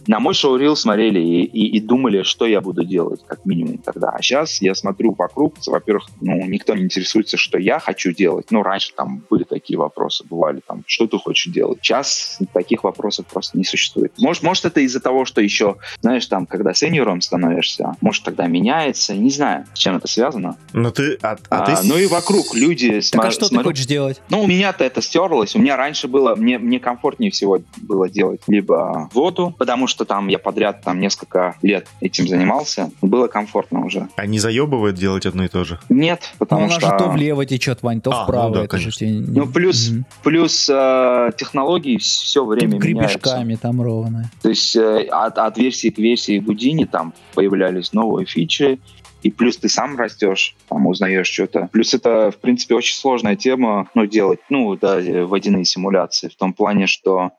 на 0.07 0.19
мой 0.19 0.33
шоурил 0.33 0.75
смотрели 0.75 1.19
и, 1.19 1.43
и, 1.43 1.77
и 1.77 1.79
думали, 1.79 2.23
что 2.23 2.45
я 2.45 2.61
буду 2.61 2.83
делать, 2.83 3.21
как 3.27 3.45
минимум 3.45 3.77
тогда. 3.79 4.09
А 4.09 4.21
сейчас 4.21 4.61
я 4.61 4.73
смотрю 4.73 5.13
вокруг, 5.13 5.55
во-первых, 5.65 6.07
ну, 6.21 6.45
никто 6.45 6.75
не 6.75 6.83
интересуется, 6.83 7.37
что 7.37 7.57
я 7.57 7.79
хочу 7.79 8.11
делать. 8.13 8.47
Ну, 8.51 8.63
раньше 8.63 8.93
там 8.95 9.23
были 9.29 9.43
такие 9.43 9.77
вопросы, 9.77 10.23
бывали 10.23 10.61
там, 10.65 10.83
что 10.87 11.07
ты 11.07 11.17
хочешь 11.17 11.51
делать. 11.53 11.79
Сейчас 11.81 12.39
таких 12.53 12.83
вопросов 12.83 13.25
просто 13.25 13.57
не 13.57 13.63
существует. 13.63 14.13
Может, 14.17 14.43
может 14.43 14.65
это 14.65 14.79
из-за 14.81 14.99
того, 14.99 15.25
что 15.25 15.41
еще, 15.41 15.77
знаешь, 16.01 16.25
там, 16.25 16.45
когда 16.45 16.73
сеньором 16.73 17.21
становишься, 17.21 17.95
может, 18.01 18.23
тогда 18.23 18.47
меняется, 18.47 19.13
не 19.13 19.29
знаю, 19.29 19.65
с 19.73 19.77
чем 19.77 19.97
это 19.97 20.07
связано. 20.07 20.57
Ну, 20.73 20.91
ты... 20.91 21.17
А, 21.21 21.37
а, 21.49 21.63
а 21.63 21.75
ты... 21.75 21.87
Ну, 21.87 21.97
и 21.97 22.07
вокруг 22.07 22.55
люди... 22.55 23.01
Так, 23.11 23.25
а 23.25 23.31
что 23.31 23.45
смотрю... 23.45 23.63
ты 23.63 23.69
хочешь 23.69 23.85
делать? 23.85 24.21
Ну, 24.29 24.41
у 24.43 24.47
меня-то 24.47 24.83
это 24.83 25.01
стерлось. 25.01 25.55
У 25.55 25.59
меня 25.59 25.75
раньше 25.75 26.07
было... 26.07 26.35
Мне, 26.35 26.57
мне 26.57 26.79
комфортнее 26.79 27.31
всего 27.31 27.59
было 27.77 28.09
делать 28.09 28.41
либо 28.47 29.09
воду, 29.13 29.53
потому 29.57 29.87
что 29.87 29.96
что 29.97 30.05
там 30.05 30.27
я 30.27 30.37
подряд 30.37 30.83
там 30.83 30.99
несколько 30.99 31.55
лет 31.63 31.87
этим 32.01 32.27
занимался, 32.27 32.91
было 33.01 33.27
комфортно 33.27 33.83
уже. 33.83 34.07
А 34.15 34.27
не 34.27 34.37
заебывает 34.37 34.93
делать 34.93 35.25
одно 35.25 35.45
и 35.45 35.47
то 35.47 35.63
же? 35.63 35.79
Нет, 35.89 36.35
потому 36.37 36.67
ну, 36.67 36.69
что... 36.69 36.81
же 36.81 36.97
то 36.99 37.09
влево 37.09 37.47
течет, 37.47 37.81
Вань, 37.81 37.99
то 37.99 38.11
а, 38.11 38.23
вправо. 38.23 38.49
Ну, 38.49 38.53
да, 38.53 38.63
это 38.65 38.77
же 38.77 38.91
тебе... 38.91 39.25
ну 39.27 39.47
плюс, 39.47 39.89
mm-hmm. 39.89 40.03
плюс 40.23 40.69
э, 40.69 41.31
технологии 41.35 41.97
все 41.97 42.45
время 42.45 42.73
Тут 42.73 42.81
гребешками 42.81 43.43
меняются. 43.43 43.61
там 43.63 43.81
ровно. 43.81 44.31
То 44.43 44.49
есть 44.49 44.75
э, 44.75 45.07
от, 45.09 45.39
от 45.39 45.57
версии 45.57 45.89
к 45.89 45.97
версии 45.97 46.37
Гудини 46.37 46.85
там 46.85 47.15
появлялись 47.33 47.91
новые 47.91 48.27
фичи, 48.27 48.79
и 49.23 49.31
плюс 49.31 49.57
ты 49.57 49.67
сам 49.67 49.97
растешь, 49.97 50.55
там 50.69 50.85
узнаешь 50.85 51.25
что-то. 51.25 51.69
Плюс 51.71 51.95
это, 51.95 52.29
в 52.29 52.37
принципе, 52.37 52.75
очень 52.75 52.95
сложная 52.95 53.35
тема, 53.35 53.89
ну, 53.95 54.05
делать, 54.05 54.41
ну, 54.49 54.75
да, 54.75 54.99
водяные 55.25 55.65
симуляции, 55.65 56.27
в 56.27 56.35
том 56.35 56.53
плане, 56.53 56.85
что 56.85 57.31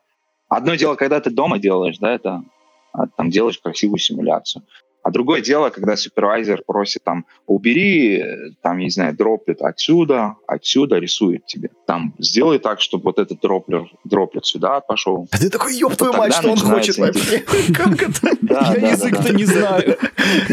Одно 0.49 0.75
дело, 0.75 0.95
когда 0.95 1.19
ты 1.21 1.29
дома 1.29 1.59
делаешь, 1.59 1.99
да, 1.99 2.11
это 2.11 2.43
а, 2.91 3.07
там 3.07 3.29
делаешь 3.29 3.59
красивую 3.59 3.99
симуляцию. 3.99 4.63
А 5.09 5.11
другое 5.11 5.41
дело, 5.41 5.71
когда 5.71 5.95
супервайзер 5.95 6.61
просит 6.67 7.03
там, 7.03 7.25
убери, 7.47 8.23
там, 8.61 8.77
не 8.77 8.91
знаю, 8.91 9.17
дроплет 9.17 9.59
отсюда, 9.63 10.35
отсюда 10.45 10.99
рисует 10.99 11.47
тебе. 11.47 11.71
Там, 11.87 12.13
сделай 12.19 12.59
так, 12.59 12.79
чтобы 12.79 13.05
вот 13.05 13.17
этот 13.17 13.39
дроплер, 13.41 13.89
дроплет 14.03 14.45
сюда 14.45 14.81
пошел. 14.81 15.27
А 15.31 15.39
ты 15.39 15.49
такой, 15.49 15.75
ёб 15.75 15.95
твою 15.95 16.13
мать, 16.13 16.35
что 16.35 16.51
он 16.51 16.59
хочет 16.59 16.99
вообще? 16.99 17.39
Как 17.73 18.03
это? 18.03 18.37
Я 18.79 18.91
язык-то 18.91 19.33
не 19.33 19.45
знаю. 19.45 19.97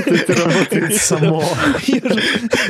Это 0.07 0.35
работает 0.45 0.95
само. 0.95 1.43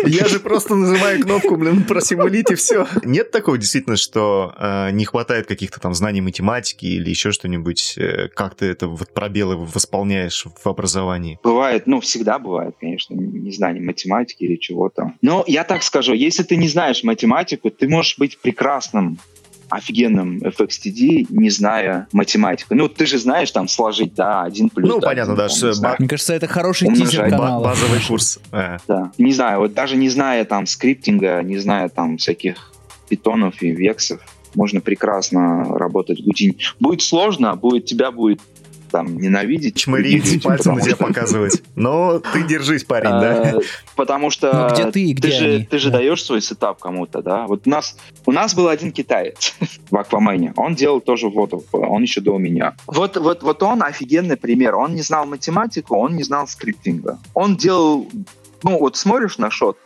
Я 0.04 0.26
же 0.26 0.40
просто 0.40 0.74
нажимаю 0.74 1.22
кнопку, 1.22 1.56
блин, 1.56 1.84
просимулить 1.84 2.50
и 2.50 2.56
все. 2.56 2.88
Нет 3.04 3.30
такого 3.30 3.58
действительно, 3.58 3.96
что 3.96 4.52
э, 4.58 4.90
не 4.90 5.04
хватает 5.04 5.46
каких-то 5.46 5.78
там 5.78 5.94
знаний 5.94 6.20
математики 6.20 6.86
или 6.86 7.10
еще 7.10 7.30
что-нибудь? 7.30 7.94
Э, 7.96 8.26
как 8.34 8.56
ты 8.56 8.66
это 8.66 8.88
вот 8.88 9.14
пробелы 9.14 9.54
восполняешь 9.56 10.46
в 10.64 10.68
образовании? 10.68 11.38
Бывает 11.44 11.75
бывает, 11.76 11.86
ну, 11.86 12.00
всегда 12.00 12.38
бывает, 12.38 12.74
конечно, 12.80 13.14
не 13.14 13.52
знаю, 13.52 13.84
математики 13.84 14.44
или 14.44 14.56
чего-то. 14.56 15.12
Но 15.22 15.44
я 15.46 15.64
так 15.64 15.82
скажу, 15.82 16.14
если 16.14 16.42
ты 16.42 16.56
не 16.56 16.68
знаешь 16.68 17.04
математику, 17.04 17.70
ты 17.70 17.88
можешь 17.88 18.18
быть 18.18 18.38
прекрасным 18.38 19.18
офигенным 19.68 20.38
FXTD, 20.38 21.26
не 21.28 21.50
зная 21.50 22.06
математику. 22.12 22.74
Ну, 22.76 22.88
ты 22.88 23.04
же 23.04 23.18
знаешь, 23.18 23.50
там, 23.50 23.66
сложить, 23.66 24.14
да, 24.14 24.42
один 24.42 24.68
плюс. 24.68 24.88
Ну, 24.88 25.00
да, 25.00 25.08
понятно, 25.08 25.34
да. 25.34 25.48
Что, 25.48 25.72
ба- 25.80 25.96
Мне 25.98 26.08
кажется, 26.08 26.34
это 26.34 26.46
хороший 26.46 26.88
тизер 26.94 27.28
канала. 27.30 27.64
Базовый 27.64 28.00
курс. 28.06 28.38
Э. 28.52 28.78
Да. 28.86 29.10
Не 29.18 29.32
знаю, 29.32 29.58
вот 29.60 29.74
даже 29.74 29.96
не 29.96 30.08
зная 30.08 30.44
там 30.44 30.66
скриптинга, 30.66 31.42
не 31.42 31.58
зная 31.58 31.88
там 31.88 32.16
всяких 32.16 32.72
питонов 33.08 33.60
и 33.60 33.72
вексов, 33.72 34.20
можно 34.54 34.80
прекрасно 34.80 35.64
работать 35.64 36.20
в 36.20 36.24
Гудине. 36.24 36.54
Будет 36.78 37.02
сложно, 37.02 37.56
будет, 37.56 37.86
тебя 37.86 38.12
будет 38.12 38.40
там 38.96 39.18
ненавидеть. 39.18 39.76
Чмырить, 39.76 40.42
пальцем 40.42 40.76
на 40.76 40.80
тебя 40.80 40.96
показывать. 40.96 41.62
Но 41.74 42.18
ты 42.18 42.44
держись, 42.44 42.82
парень, 42.84 43.10
да? 43.10 43.50
Э, 43.50 43.60
потому 43.94 44.30
что 44.30 44.68
ну, 44.70 44.74
где 44.74 44.90
ты, 44.90 45.12
где 45.12 45.30
же, 45.30 45.66
ты 45.70 45.78
же 45.78 45.90
даешь 45.90 46.24
свой 46.24 46.40
сетап 46.40 46.78
кому-то, 46.78 47.20
да? 47.20 47.46
Вот 47.46 47.66
у 47.66 47.70
нас, 47.70 47.98
у 48.24 48.32
нас 48.32 48.54
был 48.54 48.68
один 48.68 48.92
китаец 48.92 49.54
в 49.90 49.96
Аквамене. 49.98 50.54
Он 50.56 50.74
делал 50.74 51.02
тоже 51.02 51.28
воду, 51.28 51.62
он 51.72 52.02
еще 52.02 52.22
до 52.22 52.38
меня. 52.38 52.74
Вот, 52.86 53.18
вот, 53.18 53.42
вот 53.42 53.62
он 53.62 53.82
офигенный 53.82 54.38
пример. 54.38 54.76
Он 54.76 54.94
не 54.94 55.02
знал 55.02 55.26
математику, 55.26 55.96
он 55.98 56.16
не 56.16 56.22
знал 56.22 56.48
скриптинга. 56.48 57.18
Он 57.34 57.56
делал, 57.56 58.08
ну 58.62 58.78
вот 58.78 58.96
смотришь 58.96 59.36
на 59.36 59.50
шот, 59.50 59.76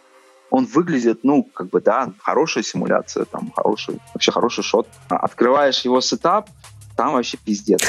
он 0.50 0.66
выглядит, 0.66 1.24
ну, 1.24 1.42
как 1.42 1.70
бы, 1.70 1.80
да, 1.80 2.12
хорошая 2.18 2.62
симуляция, 2.62 3.24
там, 3.24 3.52
хороший, 3.56 3.98
вообще 4.14 4.30
хороший 4.30 4.62
шот. 4.62 4.86
Открываешь 5.08 5.80
его 5.80 6.00
сетап, 6.00 6.48
там 6.96 7.14
вообще 7.14 7.38
пиздец. 7.38 7.82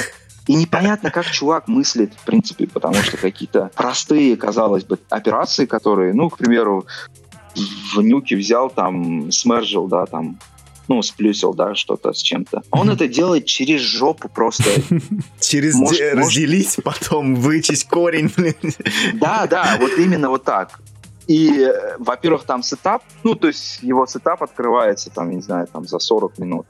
И 0.47 0.55
непонятно, 0.55 1.11
как 1.11 1.25
чувак 1.29 1.67
мыслит, 1.67 2.13
в 2.15 2.25
принципе, 2.25 2.67
потому 2.67 2.95
что 2.95 3.17
какие-то 3.17 3.69
простые, 3.75 4.35
казалось 4.35 4.83
бы, 4.83 4.97
операции, 5.09 5.65
которые, 5.65 6.13
ну, 6.13 6.29
к 6.29 6.37
примеру, 6.37 6.85
в 7.95 8.01
нюке 8.01 8.35
взял, 8.35 8.69
там, 8.69 9.31
смержил, 9.31 9.87
да, 9.87 10.05
там, 10.05 10.39
ну, 10.87 11.01
сплюсил, 11.03 11.53
да, 11.53 11.75
что-то 11.75 12.11
с 12.11 12.21
чем-то. 12.21 12.63
Он 12.71 12.89
это 12.89 13.07
делает 13.07 13.45
через 13.45 13.81
жопу 13.81 14.29
просто. 14.29 14.63
Через 15.39 15.79
разделить, 15.79 16.77
потом 16.83 17.35
вычесть 17.35 17.87
корень, 17.87 18.31
блин. 18.35 18.73
Да, 19.13 19.47
да, 19.47 19.77
вот 19.79 19.91
именно 19.97 20.29
вот 20.29 20.43
так. 20.43 20.81
И, 21.27 21.71
во-первых, 21.99 22.43
там 22.43 22.63
сетап, 22.63 23.03
ну, 23.23 23.35
то 23.35 23.47
есть 23.47 23.81
его 23.83 24.05
сетап 24.05 24.43
открывается, 24.43 25.09
там, 25.11 25.29
не 25.29 25.41
знаю, 25.41 25.67
там 25.71 25.87
за 25.87 25.99
40 25.99 26.39
минут. 26.39 26.67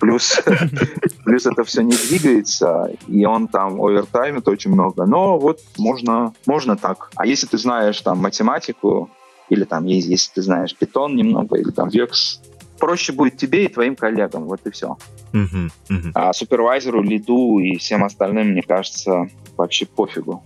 Плюс, 0.00 0.40
плюс 1.24 1.46
это 1.46 1.64
все 1.64 1.82
не 1.82 1.96
двигается, 1.96 2.90
и 3.08 3.24
он 3.24 3.48
там 3.48 3.80
овертаймит 3.80 4.46
очень 4.48 4.72
много. 4.72 5.06
Но 5.06 5.38
вот 5.38 5.60
можно, 5.76 6.32
можно 6.46 6.76
так. 6.76 7.10
А 7.16 7.26
если 7.26 7.46
ты 7.46 7.58
знаешь 7.58 8.00
там 8.00 8.18
математику, 8.18 9.10
или 9.48 9.64
там, 9.64 9.86
если 9.86 10.32
ты 10.34 10.42
знаешь 10.42 10.76
питон 10.76 11.16
немного, 11.16 11.56
или 11.56 11.70
там 11.70 11.88
векс, 11.88 12.40
проще 12.78 13.12
будет 13.12 13.36
тебе 13.36 13.64
и 13.64 13.68
твоим 13.68 13.96
коллегам, 13.96 14.44
вот 14.44 14.60
и 14.66 14.70
все. 14.70 14.96
Uh-huh, 15.32 15.70
uh-huh. 15.90 16.10
А 16.14 16.32
супервайзеру, 16.32 17.02
лиду 17.02 17.58
и 17.58 17.76
всем 17.76 18.04
остальным, 18.04 18.48
мне 18.50 18.62
кажется, 18.62 19.28
вообще 19.56 19.86
пофигу 19.86 20.42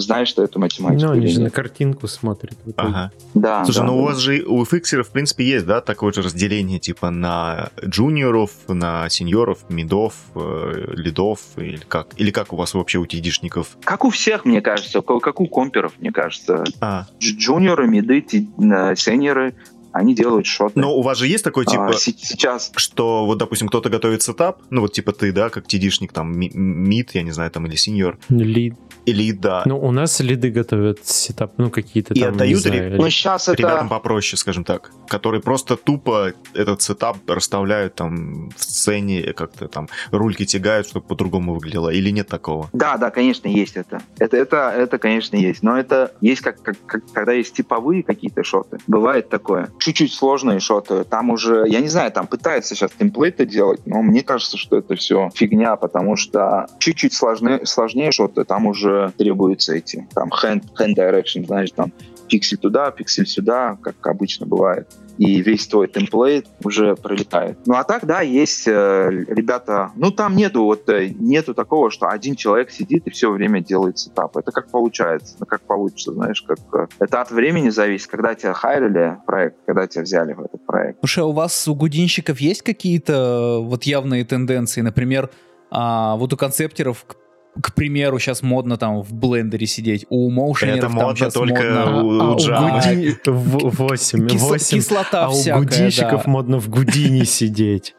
знаешь, 0.00 0.28
что 0.28 0.42
это 0.42 0.58
математика. 0.58 1.06
Ну, 1.06 1.12
они 1.12 1.26
же 1.26 1.40
на 1.40 1.50
картинку 1.50 2.08
смотрят. 2.08 2.56
Ага. 2.76 3.12
Да. 3.34 3.64
Слушай, 3.64 3.78
да, 3.78 3.84
ну 3.84 3.92
да. 3.94 3.98
у 3.98 4.02
вас 4.04 4.18
же, 4.18 4.42
у 4.42 4.64
фиксеров, 4.64 5.08
в 5.08 5.10
принципе, 5.10 5.44
есть, 5.44 5.66
да, 5.66 5.80
такое 5.80 6.12
же 6.12 6.22
разделение, 6.22 6.78
типа, 6.78 7.10
на 7.10 7.70
джуниоров, 7.84 8.50
на 8.68 9.08
сеньоров, 9.08 9.58
мидов, 9.68 10.14
э, 10.34 10.92
лидов, 10.94 11.40
или 11.56 11.80
как? 11.88 12.08
Или 12.16 12.30
как 12.30 12.52
у 12.52 12.56
вас 12.56 12.74
вообще 12.74 12.98
у 12.98 13.06
тидишников? 13.06 13.76
Как 13.84 14.04
у 14.04 14.10
всех, 14.10 14.44
мне 14.44 14.60
кажется, 14.60 15.00
как 15.00 15.40
у 15.40 15.46
комперов, 15.46 15.92
мне 15.98 16.12
кажется. 16.12 16.64
А. 16.80 17.06
Джуниоры, 17.20 17.88
миды, 17.88 18.22
э, 18.22 18.96
сеньоры, 18.96 19.54
они 19.92 20.14
делают 20.14 20.46
шоты. 20.46 20.78
Но 20.80 20.94
у 20.96 21.02
вас 21.02 21.18
же 21.18 21.26
есть 21.26 21.44
такой, 21.44 21.64
типа, 21.64 21.88
а, 21.88 21.92
сейчас... 21.94 22.72
что 22.76 23.26
вот, 23.26 23.38
допустим, 23.38 23.68
кто-то 23.68 23.90
готовит 23.90 24.22
сетап, 24.22 24.60
ну 24.70 24.80
вот, 24.82 24.92
типа, 24.92 25.12
ты, 25.12 25.32
да, 25.32 25.50
как 25.50 25.66
тидишник, 25.66 26.12
там, 26.12 26.32
мид, 26.36 27.10
я 27.14 27.22
не 27.22 27.30
знаю, 27.30 27.50
там, 27.50 27.66
или 27.66 27.76
сеньор. 27.76 28.18
Лид. 28.28 28.74
Или 29.04 29.32
да. 29.32 29.62
Ну, 29.66 29.78
у 29.80 29.90
нас 29.90 30.20
лиды 30.20 30.50
готовят 30.50 31.00
сетап, 31.04 31.54
ну, 31.56 31.70
какие-то 31.70 32.14
и 32.14 32.20
там, 32.20 32.34
отдают 32.34 32.64
не 32.64 32.70
знаю, 32.70 32.96
ну, 32.96 33.10
сейчас 33.10 33.48
ребятам 33.48 33.86
это... 33.86 33.88
попроще, 33.88 34.38
скажем 34.38 34.64
так, 34.64 34.92
которые 35.08 35.42
просто 35.42 35.76
тупо 35.76 36.32
этот 36.54 36.82
сетап 36.82 37.16
расставляют 37.26 37.96
там 37.96 38.50
в 38.50 38.62
сцене, 38.62 39.32
как-то 39.32 39.66
там 39.66 39.88
рульки 40.12 40.44
тягают, 40.44 40.86
чтобы 40.86 41.04
по-другому 41.04 41.54
выглядело, 41.54 41.88
или 41.88 42.10
нет 42.10 42.28
такого? 42.28 42.70
Да, 42.72 42.96
да, 42.96 43.10
конечно, 43.10 43.48
есть 43.48 43.76
это. 43.76 44.02
Это, 44.18 44.36
это, 44.36 44.72
это 44.76 44.98
конечно, 44.98 45.36
есть. 45.36 45.62
Но 45.62 45.76
это 45.76 46.12
есть, 46.20 46.40
как, 46.40 46.62
как, 46.62 46.76
как 46.86 47.02
когда 47.12 47.32
есть 47.32 47.54
типовые 47.54 48.02
какие-то 48.02 48.44
шоты. 48.44 48.78
Бывает 48.86 49.28
такое. 49.28 49.70
Чуть-чуть 49.82 50.12
сложные 50.12 50.60
шоты. 50.60 51.02
Там 51.02 51.30
уже, 51.30 51.64
я 51.66 51.80
не 51.80 51.88
знаю, 51.88 52.12
там 52.12 52.28
пытаются 52.28 52.76
сейчас 52.76 52.92
темплейты 52.92 53.46
делать, 53.46 53.80
но 53.84 54.00
мне 54.00 54.22
кажется, 54.22 54.56
что 54.56 54.78
это 54.78 54.94
все 54.94 55.28
фигня, 55.34 55.74
потому 55.74 56.14
что 56.14 56.68
чуть-чуть 56.78 57.12
сложнее, 57.12 57.66
сложнее 57.66 58.12
шоты, 58.12 58.44
там 58.44 58.66
уже 58.66 59.12
требуются 59.18 59.74
эти, 59.74 60.06
там, 60.14 60.28
hand, 60.28 60.66
hand 60.78 60.94
direction, 60.96 61.44
знаешь, 61.44 61.72
там, 61.72 61.92
пиксель 62.28 62.58
туда, 62.58 62.92
пиксель 62.92 63.26
сюда, 63.26 63.76
как 63.82 64.06
обычно 64.06 64.46
бывает. 64.46 64.88
И 65.18 65.40
весь 65.42 65.66
твой 65.66 65.88
темплейт 65.88 66.46
уже 66.64 66.96
пролетает. 66.96 67.58
Ну 67.66 67.74
а 67.74 67.84
так, 67.84 68.06
да, 68.06 68.20
есть 68.20 68.66
э, 68.66 69.10
ребята, 69.28 69.90
ну 69.96 70.10
там 70.10 70.36
нету 70.36 70.64
вот 70.64 70.88
э, 70.88 71.08
нету 71.08 71.54
такого, 71.54 71.90
что 71.90 72.08
один 72.08 72.34
человек 72.34 72.70
сидит 72.70 73.06
и 73.06 73.10
все 73.10 73.30
время 73.30 73.60
делает 73.60 73.98
сетап. 73.98 74.36
Это 74.36 74.50
как 74.52 74.70
получается, 74.70 75.36
ну, 75.38 75.46
как 75.46 75.62
получится, 75.62 76.12
знаешь, 76.12 76.42
как 76.42 76.58
э, 76.74 76.86
это 76.98 77.20
от 77.20 77.30
времени 77.30 77.68
зависит, 77.68 78.08
когда 78.08 78.34
тебя 78.34 78.54
хайрили 78.54 79.18
проект, 79.26 79.56
когда 79.66 79.86
тебя 79.86 80.02
взяли 80.02 80.32
в 80.32 80.40
этот 80.40 80.64
проект. 80.66 80.98
Слушай, 81.00 81.24
а 81.24 81.26
у 81.26 81.32
вас 81.32 81.68
у 81.68 81.74
гудинщиков 81.74 82.40
есть 82.40 82.62
какие-то 82.62 83.60
вот 83.62 83.84
явные 83.84 84.24
тенденции, 84.24 84.80
например, 84.80 85.30
а, 85.70 86.16
вот 86.16 86.32
у 86.32 86.36
концептеров, 86.36 87.04
к 87.04 87.16
к 87.60 87.74
примеру, 87.74 88.18
сейчас 88.18 88.42
модно 88.42 88.76
там 88.76 89.02
в 89.02 89.12
блендере 89.12 89.66
сидеть. 89.66 90.06
У 90.08 90.30
моушенеров 90.30 90.78
Это 90.78 90.86
там 90.86 90.94
модно 90.94 91.16
сейчас 91.16 91.34
только 91.34 91.62
модно... 91.62 92.02
у, 92.02 92.20
а, 92.20 92.34
у 92.34 92.36
Java. 92.38 93.18
Гуди... 93.24 93.76
8, 93.76 94.28
Кис... 94.28 94.42
8. 94.42 94.78
Кислота 94.78 95.26
а 95.26 95.30
всякая, 95.30 95.60
у 95.60 95.62
гудинщиков 95.64 96.24
да. 96.24 96.30
модно 96.30 96.58
в 96.58 96.68
гудине 96.68 97.24
сидеть. 97.26 97.94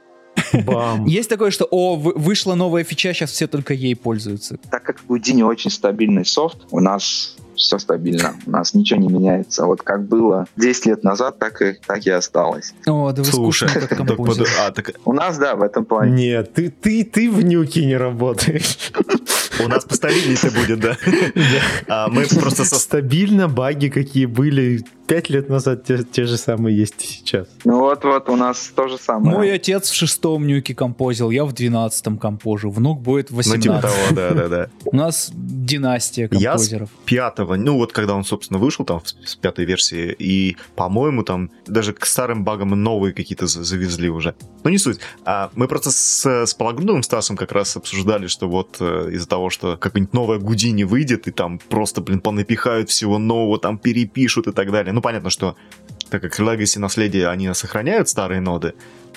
Бам. 0.65 1.05
Есть 1.05 1.29
такое, 1.29 1.51
что 1.51 1.67
о, 1.69 1.95
вы- 1.95 2.13
вышла 2.15 2.55
новая 2.55 2.83
фича, 2.83 3.13
сейчас 3.13 3.31
все 3.31 3.47
только 3.47 3.73
ей 3.75 3.95
пользуются. 3.95 4.57
Так 4.71 4.83
как 4.83 4.99
в 4.99 5.13
Houdini 5.13 5.43
очень 5.43 5.69
стабильный 5.69 6.25
софт, 6.25 6.57
у 6.71 6.79
нас 6.79 7.35
все 7.55 7.77
стабильно, 7.77 8.33
у 8.47 8.51
нас 8.51 8.73
ничего 8.73 8.99
не 8.99 9.07
меняется. 9.09 9.65
Вот 9.65 9.83
как 9.83 10.07
было 10.07 10.47
10 10.57 10.87
лет 10.87 11.03
назад, 11.03 11.37
так 11.37 11.61
и, 11.61 11.73
так 11.85 12.05
и 12.05 12.09
осталось. 12.09 12.73
О, 12.87 13.11
да 13.11 13.21
вы 13.21 13.29
Слушай, 13.29 13.69
скучный 13.69 13.87
как 13.87 14.07
так 14.07 14.17
под- 14.17 14.47
а, 14.59 14.71
так 14.71 14.91
У 15.05 15.13
нас, 15.13 15.37
да, 15.37 15.55
в 15.55 15.61
этом 15.61 15.85
плане. 15.85 16.11
Нет, 16.11 16.53
ты, 16.53 16.69
ты, 16.69 17.03
ты 17.03 17.29
в 17.29 17.43
нюке 17.43 17.85
не 17.85 17.95
работаешь. 17.95 18.91
у 19.63 19.67
нас 19.67 19.85
постабильнее 19.85 20.37
будет, 20.51 20.79
да? 20.79 20.97
А 21.87 22.07
мы 22.09 22.25
просто 22.25 22.63
Стабильно 22.65 23.47
баги 23.47 23.89
какие 23.89 24.25
были 24.25 24.83
пять 25.07 25.29
лет 25.29 25.49
назад, 25.49 25.83
те, 25.85 26.25
же 26.25 26.37
самые 26.37 26.77
есть 26.77 27.03
и 27.03 27.07
сейчас. 27.07 27.47
Ну 27.65 27.79
вот-вот, 27.79 28.29
у 28.29 28.35
нас 28.35 28.71
то 28.73 28.87
же 28.87 28.97
самое. 28.97 29.35
Мой 29.35 29.51
отец 29.53 29.89
в 29.89 29.93
шестом 29.95 30.47
нюке 30.47 30.73
композил, 30.73 31.29
я 31.29 31.43
в 31.45 31.53
двенадцатом 31.53 32.17
компожу. 32.17 32.71
Внук 32.71 33.01
будет 33.01 33.29
в 33.29 33.35
Ну, 33.35 33.41
типа 33.57 33.73
18. 33.79 33.81
того, 33.81 33.95
да, 34.11 34.31
да, 34.31 34.47
да. 34.47 34.67
У 34.85 34.95
нас 34.95 35.29
династия 35.33 36.29
Я 36.31 36.57
с 36.57 36.61
композеров. 36.61 36.89
пятого, 37.05 37.55
ну 37.55 37.75
вот 37.77 37.91
когда 37.91 38.15
он, 38.15 38.23
собственно, 38.23 38.59
вышел 38.59 38.85
там 38.85 39.01
с 39.05 39.35
пятой 39.35 39.65
версии, 39.65 40.15
и, 40.17 40.55
по-моему, 40.75 41.23
там 41.23 41.51
даже 41.67 41.93
к 41.93 42.05
старым 42.05 42.43
багам 42.43 42.69
новые 42.69 43.13
какие-то 43.13 43.45
за- 43.47 43.63
завезли 43.63 44.09
уже. 44.09 44.35
Ну, 44.63 44.69
не 44.69 44.77
суть. 44.77 44.99
А 45.25 45.51
мы 45.55 45.67
просто 45.67 45.91
с, 45.91 46.53
Пологруновым 46.53 47.03
Стасом 47.03 47.35
как 47.35 47.51
раз 47.51 47.75
обсуждали, 47.75 48.27
что 48.27 48.47
вот 48.47 48.77
э, 48.79 49.09
из-за 49.11 49.27
того, 49.27 49.42
что 49.49 49.77
какая-нибудь 49.77 50.13
новая 50.13 50.39
Гудини 50.39 50.83
выйдет, 50.83 51.27
и 51.27 51.31
там 51.31 51.59
просто, 51.59 52.01
блин, 52.01 52.19
понапихают 52.19 52.89
всего 52.89 53.17
нового, 53.17 53.59
там 53.59 53.77
перепишут 53.77 54.47
и 54.47 54.51
так 54.51 54.71
далее. 54.71 54.93
Ну, 54.93 55.01
понятно, 55.01 55.29
что 55.29 55.55
так 56.09 56.21
как 56.21 56.39
Legacy 56.39 56.79
наследие, 56.79 57.29
они 57.29 57.53
сохраняют 57.53 58.09
старые 58.09 58.41
ноды, 58.41 58.73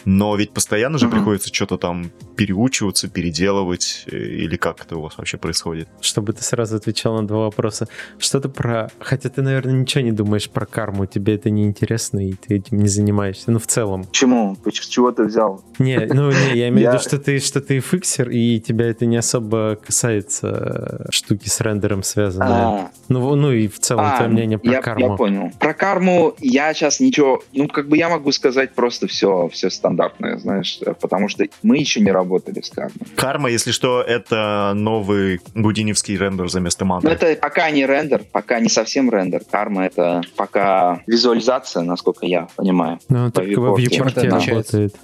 но 0.06 0.36
ведь 0.36 0.52
постоянно 0.52 0.98
же 0.98 1.06
Мгм. 1.06 1.16
приходится 1.16 1.52
что-то 1.52 1.76
там 1.78 2.10
переучиваться, 2.36 3.08
переделывать, 3.08 4.04
э, 4.10 4.16
или 4.16 4.56
как 4.56 4.80
это 4.80 4.96
у 4.96 5.02
вас 5.02 5.18
вообще 5.18 5.36
происходит? 5.36 5.88
Чтобы 6.00 6.32
ты 6.32 6.44
сразу 6.44 6.76
отвечал 6.76 7.20
на 7.20 7.26
два 7.26 7.38
вопроса. 7.40 7.88
Что 8.18 8.40
ты 8.40 8.48
про... 8.48 8.88
Хотя 9.00 9.28
ты, 9.30 9.42
наверное, 9.42 9.74
ничего 9.74 10.04
не 10.04 10.12
думаешь 10.12 10.48
про 10.48 10.64
карму, 10.64 11.06
тебе 11.06 11.34
это 11.34 11.50
не 11.50 11.64
интересно, 11.64 12.26
и 12.26 12.34
ты 12.34 12.56
этим 12.56 12.78
не 12.78 12.88
занимаешься. 12.88 13.50
Ну, 13.50 13.58
в 13.58 13.66
целом. 13.66 14.04
Почему? 14.04 14.56
Чего 14.70 15.10
ты 15.10 15.24
взял? 15.24 15.64
Не, 15.78 15.98
ну, 16.06 16.30
не, 16.30 16.56
я 16.56 16.68
имею 16.68 16.90
в 16.90 16.92
виду, 16.92 17.02
что 17.02 17.18
ты, 17.18 17.40
что 17.40 17.60
ты 17.60 17.80
фиксер, 17.80 18.30
и 18.30 18.60
тебя 18.60 18.86
это 18.86 19.06
не 19.06 19.16
особо 19.16 19.76
касается 19.84 21.04
э, 21.08 21.10
штуки 21.10 21.48
с 21.48 21.60
рендером 21.60 22.02
связанные. 22.02 22.48
А, 22.48 22.90
Ну, 23.08 23.34
ну 23.34 23.50
и 23.50 23.66
в 23.66 23.78
целом, 23.80 24.04
а, 24.06 24.16
твое 24.16 24.30
мнение 24.30 24.58
про 24.58 24.80
карму. 24.80 25.10
я 25.10 25.16
понял. 25.16 25.50
Про 25.58 25.74
карму 25.74 26.34
я 26.40 26.72
сейчас 26.74 27.00
ничего... 27.00 27.42
Ну, 27.52 27.66
как 27.66 27.88
бы 27.88 27.96
я 27.96 28.08
могу 28.08 28.30
сказать 28.32 28.72
просто 28.74 29.06
все, 29.08 29.48
все 29.52 29.70
стандартное, 30.00 30.38
знаешь, 30.38 30.78
э, 30.84 30.94
потому 30.94 31.28
что 31.28 31.44
мы 31.62 31.78
еще 31.78 32.00
не 32.00 32.10
работали 32.10 32.60
с 32.60 32.70
кармой. 32.70 32.94
Карма, 33.16 33.50
если 33.50 33.70
что, 33.70 34.02
это 34.02 34.72
новый 34.74 35.40
гудиневский 35.54 36.16
рендер 36.16 36.48
за 36.48 36.60
место 36.60 36.84
Но 36.84 36.94
мантры. 36.94 37.12
это 37.12 37.40
пока 37.40 37.70
не 37.70 37.86
рендер, 37.86 38.22
пока 38.30 38.60
не 38.60 38.68
совсем 38.68 39.10
рендер. 39.10 39.42
Карма— 39.50 39.86
это 39.86 40.22
пока 40.36 41.02
визуализация, 41.06 41.82
насколько 41.82 42.26
я 42.26 42.48
понимаю. 42.56 42.98
Ну, 43.08 43.26
По 43.26 43.32
так 43.32 43.44
в 43.44 43.48
вьюпорте. 43.48 43.82
Чем 43.90 44.06
вьюпорте 44.06 44.26
это 44.26 44.36
отличается? 44.36 44.76
работает. 44.76 44.96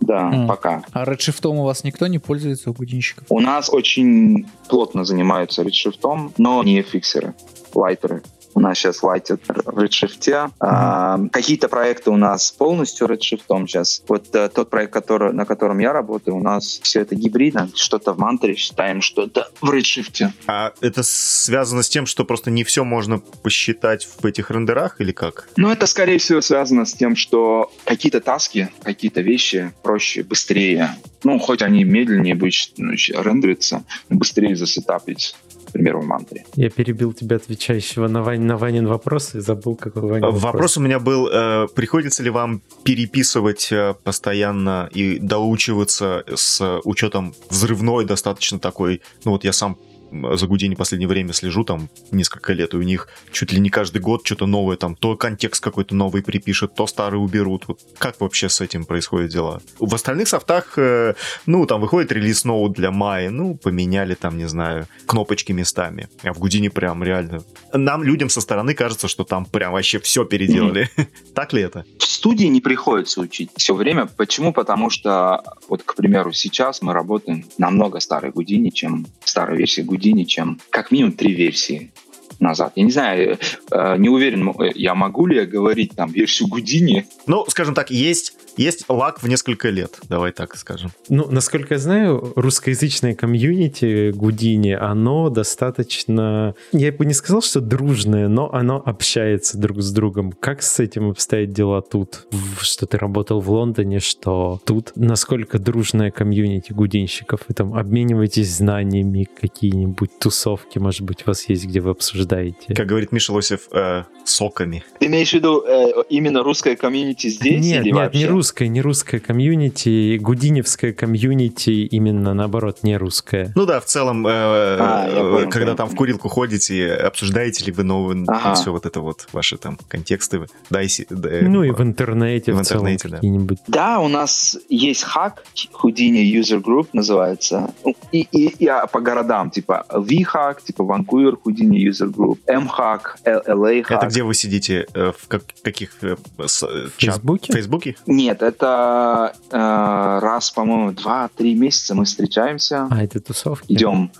Да, 0.00 0.30
М. 0.32 0.48
пока. 0.48 0.82
А 0.92 1.04
редшифтом 1.04 1.58
у 1.58 1.64
вас 1.64 1.84
никто 1.84 2.06
не 2.06 2.18
пользуется 2.18 2.70
у 2.70 2.72
гудинщиков? 2.72 3.24
У 3.28 3.38
нас 3.40 3.68
очень 3.68 4.46
плотно 4.68 5.04
занимаются 5.04 5.62
редшифтом, 5.62 6.32
но 6.38 6.62
не 6.62 6.80
фиксеры, 6.80 7.34
лайтеры. 7.74 8.22
У 8.54 8.60
нас 8.60 8.78
сейчас 8.78 9.02
лайтят 9.02 9.40
в 9.46 9.78
Redshift. 9.78 10.50
Mm-hmm. 10.60 11.30
Какие-то 11.30 11.68
проекты 11.68 12.10
у 12.10 12.16
нас 12.16 12.50
полностью 12.52 13.06
Redshift 13.06 13.42
сейчас. 13.66 14.02
Вот 14.08 14.34
а, 14.34 14.48
тот 14.48 14.70
проект, 14.70 14.92
который, 14.92 15.32
на 15.32 15.44
котором 15.44 15.78
я 15.78 15.92
работаю, 15.92 16.36
у 16.36 16.42
нас 16.42 16.80
все 16.82 17.00
это 17.00 17.14
гибридно. 17.14 17.70
Что-то 17.74 18.12
в 18.12 18.18
Мантре 18.18 18.54
считаем, 18.54 19.00
что-то 19.00 19.50
в 19.60 19.70
Redshift. 19.70 20.30
А 20.46 20.72
это 20.80 21.02
связано 21.02 21.82
с 21.82 21.88
тем, 21.88 22.06
что 22.06 22.24
просто 22.24 22.50
не 22.50 22.64
все 22.64 22.84
можно 22.84 23.18
посчитать 23.18 24.08
в 24.20 24.24
этих 24.26 24.50
рендерах 24.50 25.00
или 25.00 25.12
как? 25.12 25.48
Ну, 25.56 25.70
это, 25.70 25.86
скорее 25.86 26.18
всего, 26.18 26.40
связано 26.40 26.84
с 26.84 26.92
тем, 26.92 27.16
что 27.16 27.72
какие-то 27.84 28.20
таски, 28.20 28.68
какие-то 28.82 29.20
вещи 29.20 29.72
проще, 29.82 30.22
быстрее. 30.22 30.96
Ну, 31.22 31.38
хоть 31.38 31.62
они 31.62 31.84
медленнее 31.84 32.34
будут 32.34 32.72
ну, 32.76 32.92
рендериться, 32.92 33.84
быстрее 34.08 34.56
засетапить 34.56 35.36
к 35.70 35.72
примеру, 35.72 36.00
в 36.00 36.06
мантре. 36.06 36.44
Я 36.56 36.68
перебил 36.68 37.12
тебя, 37.12 37.36
отвечающего 37.36 38.08
на, 38.08 38.22
Вань, 38.22 38.42
на 38.42 38.56
Ванин 38.56 38.88
вопрос, 38.88 39.34
и 39.36 39.40
забыл, 39.40 39.76
какой 39.76 40.02
Ванин 40.02 40.22
вопрос. 40.22 40.42
Вопрос 40.42 40.76
у 40.76 40.80
меня 40.80 40.98
был, 40.98 41.28
э, 41.28 41.68
приходится 41.74 42.24
ли 42.24 42.30
вам 42.30 42.60
переписывать 42.82 43.70
э, 43.70 43.94
постоянно 44.02 44.88
и 44.92 45.18
доучиваться 45.20 46.24
с 46.34 46.80
учетом 46.84 47.34
взрывной 47.50 48.04
достаточно 48.04 48.58
такой, 48.58 49.00
ну 49.24 49.30
вот 49.32 49.44
я 49.44 49.52
сам 49.52 49.76
за 50.10 50.46
Гудини 50.46 50.74
последнее 50.74 51.08
время 51.08 51.32
слежу, 51.32 51.64
там, 51.64 51.88
несколько 52.10 52.52
лет, 52.52 52.74
и 52.74 52.76
у 52.76 52.82
них 52.82 53.08
чуть 53.32 53.52
ли 53.52 53.60
не 53.60 53.70
каждый 53.70 54.00
год 54.00 54.22
что-то 54.24 54.46
новое, 54.46 54.76
там, 54.76 54.96
то 54.96 55.16
контекст 55.16 55.62
какой-то 55.62 55.94
новый 55.94 56.22
припишет, 56.22 56.74
то 56.74 56.86
старый 56.86 57.22
уберут. 57.22 57.64
Вот 57.68 57.80
как 57.98 58.20
вообще 58.20 58.48
с 58.48 58.60
этим 58.60 58.84
происходят 58.84 59.30
дела? 59.30 59.60
В 59.78 59.94
остальных 59.94 60.28
софтах, 60.28 60.78
э, 60.78 61.14
ну, 61.46 61.66
там 61.66 61.80
выходит 61.80 62.12
релиз 62.12 62.44
ноут 62.44 62.72
для 62.72 62.90
Майи, 62.90 63.28
ну, 63.28 63.56
поменяли 63.56 64.14
там, 64.14 64.36
не 64.36 64.48
знаю, 64.48 64.86
кнопочки 65.06 65.52
местами. 65.52 66.08
А 66.22 66.32
в 66.32 66.38
Гудини 66.38 66.68
прям 66.68 67.02
реально... 67.02 67.42
Нам, 67.72 68.02
людям 68.02 68.28
со 68.28 68.40
стороны, 68.40 68.74
кажется, 68.74 69.08
что 69.08 69.24
там 69.24 69.44
прям 69.44 69.72
вообще 69.72 69.98
все 70.00 70.24
переделали. 70.24 70.90
Так 71.34 71.52
ли 71.52 71.62
это? 71.62 71.84
В 71.98 72.04
студии 72.04 72.46
не 72.46 72.60
приходится 72.60 73.20
учить 73.20 73.50
все 73.56 73.74
время. 73.74 74.06
Почему? 74.06 74.52
Потому 74.52 74.90
что, 74.90 75.42
вот, 75.68 75.82
к 75.82 75.94
примеру, 75.94 76.32
сейчас 76.32 76.82
мы 76.82 76.92
работаем 76.92 77.44
намного 77.56 78.00
старой 78.00 78.32
Гудини, 78.32 78.70
чем 78.70 79.06
старой 79.24 79.56
версии 79.58 79.82
Гудини 79.82 79.99
Houdini, 80.00 80.24
чем 80.24 80.58
как 80.70 80.90
минимум 80.90 81.12
три 81.12 81.34
версии 81.34 81.92
назад. 82.38 82.72
Я 82.76 82.84
не 82.84 82.90
знаю, 82.90 83.38
э, 83.70 83.96
не 83.98 84.08
уверен, 84.08 84.52
я 84.74 84.94
могу 84.94 85.26
ли 85.26 85.36
я 85.36 85.46
говорить 85.46 85.92
там 85.94 86.10
версию 86.10 86.48
Гудини. 86.48 87.06
Ну, 87.26 87.44
скажем 87.48 87.74
так, 87.74 87.90
есть 87.90 88.34
есть 88.60 88.84
лак 88.88 89.22
в 89.22 89.28
несколько 89.28 89.70
лет, 89.70 89.98
давай 90.08 90.32
так 90.32 90.56
скажем. 90.56 90.90
Ну, 91.08 91.26
насколько 91.30 91.74
я 91.74 91.80
знаю, 91.80 92.32
русскоязычное 92.36 93.14
комьюнити 93.14 94.10
Гудини, 94.10 94.72
оно 94.72 95.30
достаточно, 95.30 96.54
я 96.72 96.92
бы 96.92 97.06
не 97.06 97.14
сказал, 97.14 97.42
что 97.42 97.60
дружное, 97.60 98.28
но 98.28 98.52
оно 98.52 98.82
общается 98.84 99.58
друг 99.58 99.80
с 99.80 99.90
другом. 99.92 100.32
Как 100.32 100.62
с 100.62 100.78
этим 100.78 101.10
обстоят 101.10 101.52
дела 101.52 101.80
тут? 101.80 102.26
Что 102.60 102.86
ты 102.86 102.98
работал 102.98 103.40
в 103.40 103.50
Лондоне, 103.50 104.00
что 104.00 104.60
тут 104.64 104.92
насколько 104.94 105.58
дружное 105.58 106.10
комьюнити 106.10 106.72
гудинщиков? 106.72 107.40
Вы 107.48 107.54
там 107.54 107.74
обмениваетесь 107.74 108.56
знаниями, 108.56 109.28
какие-нибудь 109.40 110.18
тусовки, 110.18 110.78
может 110.78 111.02
быть, 111.02 111.22
у 111.22 111.30
вас 111.30 111.48
есть, 111.48 111.64
где 111.66 111.80
вы 111.80 111.90
обсуждаете? 111.90 112.74
Как 112.74 112.86
говорит 112.86 113.12
Миша 113.12 113.32
Лосев, 113.32 113.68
э, 113.72 114.04
соками. 114.24 114.84
Ты 114.98 115.06
имеешь 115.06 115.30
в 115.30 115.34
виду 115.34 115.64
э, 115.66 116.04
именно 116.08 116.42
русское 116.42 116.76
комьюнити 116.76 117.28
здесь? 117.28 117.64
Нет, 117.64 117.82
или 117.82 117.92
нет, 117.92 117.94
вообще? 117.94 118.18
не 118.18 118.26
русское, 118.26 118.49
не 118.58 118.80
русское 118.80 119.20
комьюнити, 119.20 120.18
гудиневское 120.18 120.92
комьюнити 120.92 121.70
именно 121.70 122.34
наоборот 122.34 122.78
не 122.82 122.96
русское. 122.96 123.52
Ну 123.54 123.66
да, 123.66 123.80
в 123.80 123.84
целом, 123.84 124.26
э, 124.26 124.30
а, 124.32 125.08
понял, 125.30 125.50
когда 125.50 125.74
там 125.74 125.88
в 125.88 125.94
курилку 125.94 126.28
ходите, 126.28 126.92
обсуждаете 126.94 127.64
ли 127.64 127.72
вы 127.72 127.84
новые, 127.84 128.24
ага. 128.26 128.54
все 128.54 128.72
вот 128.72 128.86
это 128.86 129.00
вот, 129.00 129.28
ваши 129.32 129.56
там 129.56 129.78
контексты, 129.88 130.46
дайси. 130.70 131.06
Да, 131.10 131.28
ну 131.42 131.62
и 131.62 131.70
в 131.70 131.82
интернете 131.82 132.52
в, 132.52 132.56
в 132.56 132.60
интернете, 132.60 133.02
целом, 133.02 133.10
да. 133.10 133.16
какие-нибудь. 133.16 133.58
Да, 133.66 134.00
у 134.00 134.08
нас 134.08 134.58
есть 134.68 135.02
хак, 135.02 135.44
Houdini 135.82 136.22
User 136.32 136.62
Group 136.62 136.88
называется, 136.92 137.72
ну, 137.84 137.94
и, 138.12 138.26
и, 138.32 138.64
и 138.64 138.70
по 138.92 139.00
городам, 139.00 139.50
типа 139.50 139.86
V-хак, 139.90 140.62
типа 140.62 140.82
Vancouver 140.82 141.36
Houdini 141.44 141.78
User 141.88 142.12
Group, 142.12 142.38
M-хак, 142.46 143.18
LA 143.24 143.82
хак. 143.82 143.98
Это 143.98 144.06
где 144.06 144.22
вы 144.22 144.34
сидите, 144.34 144.86
э, 144.94 145.12
в 145.16 145.28
как, 145.28 145.42
каких 145.62 145.92
э, 146.02 146.16
с, 146.46 146.66
Фейсбуке? 146.98 147.52
Фейсбуке? 147.52 147.96
Нет, 148.06 148.29
это 148.32 149.34
э, 149.50 150.18
раз, 150.22 150.50
по-моему, 150.50 150.92
два-три 150.92 151.54
месяца 151.54 151.94
мы 151.94 152.04
встречаемся. 152.04 152.88
А, 152.90 153.02
это 153.02 153.20
тусовки? 153.20 153.72
Идем 153.72 154.10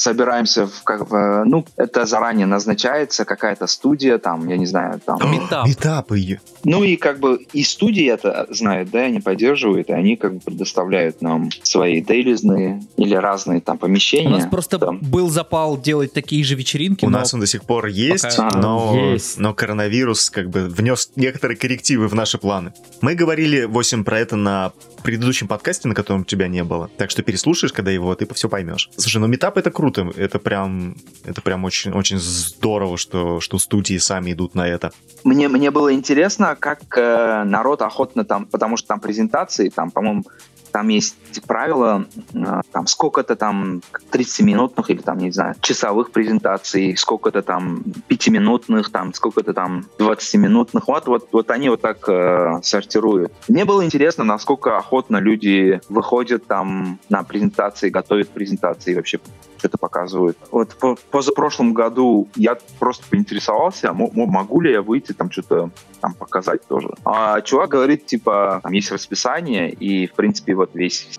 собираемся 0.00 0.66
в, 0.66 0.82
как, 0.82 1.10
в, 1.10 1.44
ну, 1.44 1.66
это 1.76 2.06
заранее 2.06 2.46
назначается 2.46 3.24
какая-то 3.24 3.66
студия, 3.66 4.16
там, 4.18 4.48
я 4.48 4.56
не 4.56 4.66
знаю, 4.66 5.00
там... 5.04 5.18
Метап. 5.30 5.66
Метапы. 5.66 6.40
Ну 6.64 6.82
и 6.82 6.96
как 6.96 7.20
бы 7.20 7.46
и 7.52 7.62
студии 7.62 8.06
это 8.06 8.46
знают, 8.50 8.90
да, 8.90 9.00
они 9.00 9.20
поддерживают, 9.20 9.90
и 9.90 9.92
они 9.92 10.16
как 10.16 10.34
бы 10.34 10.40
предоставляют 10.40 11.20
нам 11.20 11.50
свои 11.62 12.00
дейлизные 12.00 12.82
или 12.96 13.14
разные 13.14 13.60
там 13.60 13.76
помещения. 13.76 14.28
У 14.28 14.30
нас 14.30 14.46
просто 14.46 14.78
там. 14.78 14.98
был 15.00 15.28
запал 15.28 15.78
делать 15.78 16.12
такие 16.14 16.44
же 16.44 16.54
вечеринки. 16.54 17.04
У 17.04 17.10
нас 17.10 17.34
он 17.34 17.40
до 17.40 17.46
сих 17.46 17.64
пор 17.64 17.86
есть, 17.86 18.36
пока... 18.36 18.56
но, 18.58 19.12
есть. 19.12 19.38
но 19.38 19.52
коронавирус 19.52 20.30
как 20.30 20.48
бы 20.48 20.66
внес 20.68 21.10
некоторые 21.16 21.58
коррективы 21.58 22.08
в 22.08 22.14
наши 22.14 22.38
планы. 22.38 22.72
Мы 23.02 23.14
говорили, 23.14 23.64
8 23.64 24.04
про 24.04 24.18
это 24.18 24.36
на 24.36 24.72
предыдущем 25.02 25.48
подкасте, 25.48 25.88
на 25.88 25.94
котором 25.94 26.24
тебя 26.24 26.48
не 26.48 26.64
было. 26.64 26.90
Так 26.96 27.10
что 27.10 27.22
переслушаешь, 27.22 27.72
когда 27.72 27.90
его, 27.90 28.14
ты 28.14 28.26
все 28.34 28.48
поймешь. 28.48 28.90
Слушай, 28.96 29.18
ну 29.18 29.26
метап 29.26 29.56
это 29.56 29.70
круто. 29.70 29.89
Это 29.98 30.38
прям, 30.38 30.96
это 31.24 31.40
прям 31.40 31.64
очень, 31.64 31.92
очень 31.92 32.18
здорово, 32.18 32.96
что, 32.96 33.40
что 33.40 33.58
студии 33.58 33.98
сами 33.98 34.32
идут 34.32 34.54
на 34.54 34.66
это. 34.66 34.92
Мне, 35.24 35.48
мне 35.48 35.70
было 35.70 35.92
интересно, 35.92 36.56
как 36.58 36.80
э, 36.96 37.44
народ 37.44 37.82
охотно 37.82 38.24
там, 38.24 38.46
потому 38.46 38.76
что 38.76 38.88
там 38.88 39.00
презентации, 39.00 39.68
там, 39.68 39.90
по-моему, 39.90 40.24
там 40.70 40.88
есть 40.88 41.16
правила, 41.46 42.06
э, 42.34 42.60
там 42.72 42.86
сколько-то 42.86 43.36
там 43.36 43.82
30-минутных 44.10 44.90
или 44.90 45.00
там, 45.00 45.18
не 45.18 45.30
знаю, 45.30 45.54
часовых 45.60 46.10
презентаций, 46.10 46.96
сколько-то 46.96 47.42
там 47.42 47.82
5-минутных, 48.08 48.90
там 48.90 49.14
сколько-то 49.14 49.52
там 49.52 49.84
20-минутных. 49.98 50.86
Вот, 50.86 51.06
вот, 51.06 51.28
вот 51.32 51.50
они 51.50 51.68
вот 51.68 51.80
так 51.80 52.08
э, 52.08 52.60
сортируют. 52.62 53.32
Мне 53.48 53.64
было 53.64 53.84
интересно, 53.84 54.24
насколько 54.24 54.76
охотно 54.76 55.18
люди 55.18 55.80
выходят 55.88 56.46
там 56.46 56.98
на 57.08 57.22
презентации, 57.22 57.90
готовят 57.90 58.28
презентации, 58.30 58.94
вообще 58.94 59.20
что-то 59.60 59.78
показывают. 59.78 60.38
Вот 60.50 60.74
по 60.74 60.96
позапрошлом 61.10 61.74
году 61.74 62.28
я 62.34 62.56
просто 62.78 63.04
поинтересовался, 63.08 63.92
могу 63.92 64.60
ли 64.60 64.72
я 64.72 64.82
выйти 64.82 65.12
там 65.12 65.30
что-то 65.30 65.70
там 66.00 66.14
показать 66.14 66.66
тоже. 66.66 66.88
А 67.04 67.40
чувак 67.40 67.70
говорит, 67.70 68.06
типа, 68.06 68.60
там 68.62 68.72
есть 68.72 68.90
расписание, 68.90 69.70
и, 69.70 70.06
в 70.06 70.14
принципе, 70.14 70.54
вот 70.54 70.70
весь 70.74 71.18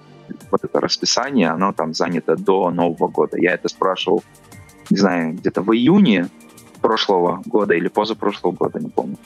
вот 0.49 0.63
это 0.63 0.79
расписание, 0.79 1.49
оно 1.49 1.73
там 1.73 1.93
занято 1.93 2.36
до 2.36 2.71
Нового 2.71 3.07
года. 3.07 3.38
Я 3.38 3.53
это 3.53 3.69
спрашивал, 3.69 4.23
не 4.89 4.97
знаю, 4.97 5.34
где-то 5.34 5.61
в 5.61 5.73
июне 5.73 6.27
прошлого 6.82 7.41
года 7.45 7.73
или 7.73 7.88
позапрошлого 7.88 8.53
года, 8.53 8.79
не 8.79 8.89
помню. 8.89 9.17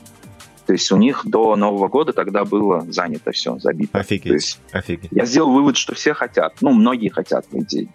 То 0.66 0.74
есть 0.74 0.92
у 0.92 0.98
них 0.98 1.22
до 1.26 1.56
Нового 1.56 1.88
года 1.88 2.12
тогда 2.12 2.44
было 2.44 2.86
занято 2.90 3.32
все, 3.32 3.60
забито. 3.60 4.00
Офигеть, 4.00 4.34
есть, 4.34 4.60
офигеть. 4.72 5.12
Я 5.12 5.26
сделал 5.26 5.52
вывод, 5.52 5.78
что 5.78 5.94
все 5.94 6.14
хотят, 6.14 6.56
ну, 6.62 6.72
многие 6.72 7.10
хотят 7.10 7.46
выйти 7.52 7.90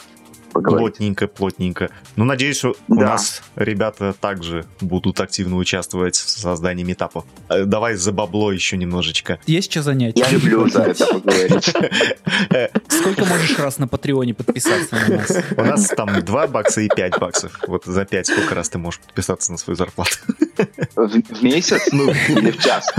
поговорить. 0.51 0.96
Плотненько, 0.96 1.26
плотненько. 1.26 1.90
Ну, 2.16 2.24
надеюсь, 2.24 2.64
у 2.64 2.74
да. 2.88 3.07
нас 3.07 3.42
ребята 3.57 4.14
также 4.18 4.66
будут 4.80 5.20
активно 5.20 5.57
участвовать 5.57 6.16
в 6.16 6.28
создании 6.28 6.84
метапов. 6.84 7.24
Э, 7.48 7.64
давай 7.64 7.94
за 7.94 8.12
бабло 8.12 8.53
еще 8.53 8.76
немножечко. 8.76 9.38
Есть 9.46 9.70
что 9.70 9.82
занять? 9.82 10.18
Я 10.18 10.28
люблю 10.30 10.68
за 10.68 10.82
это 10.82 11.07
поговорить. 11.07 11.74
Сколько 12.88 13.24
можешь 13.24 13.59
раз 13.59 13.78
на 13.78 13.88
Патреоне 13.88 14.34
подписаться 14.34 14.94
на 14.94 15.16
нас? 15.16 15.30
У 15.57 15.62
нас 15.62 15.88
там 15.88 16.22
2 16.22 16.46
бакса 16.48 16.80
и 16.80 16.88
5 16.88 17.18
баксов. 17.18 17.59
Вот 17.66 17.84
за 17.84 18.05
5 18.05 18.26
сколько 18.26 18.55
раз 18.55 18.68
ты 18.68 18.78
можешь 18.78 19.01
подписаться 19.01 19.53
на 19.53 19.59
свою 19.59 19.76
зарплату? 19.76 20.16
В 20.96 21.42
месяц? 21.42 21.88
Ну, 21.92 22.11
или 22.11 22.51
в 22.51 22.59
час? 22.59 22.92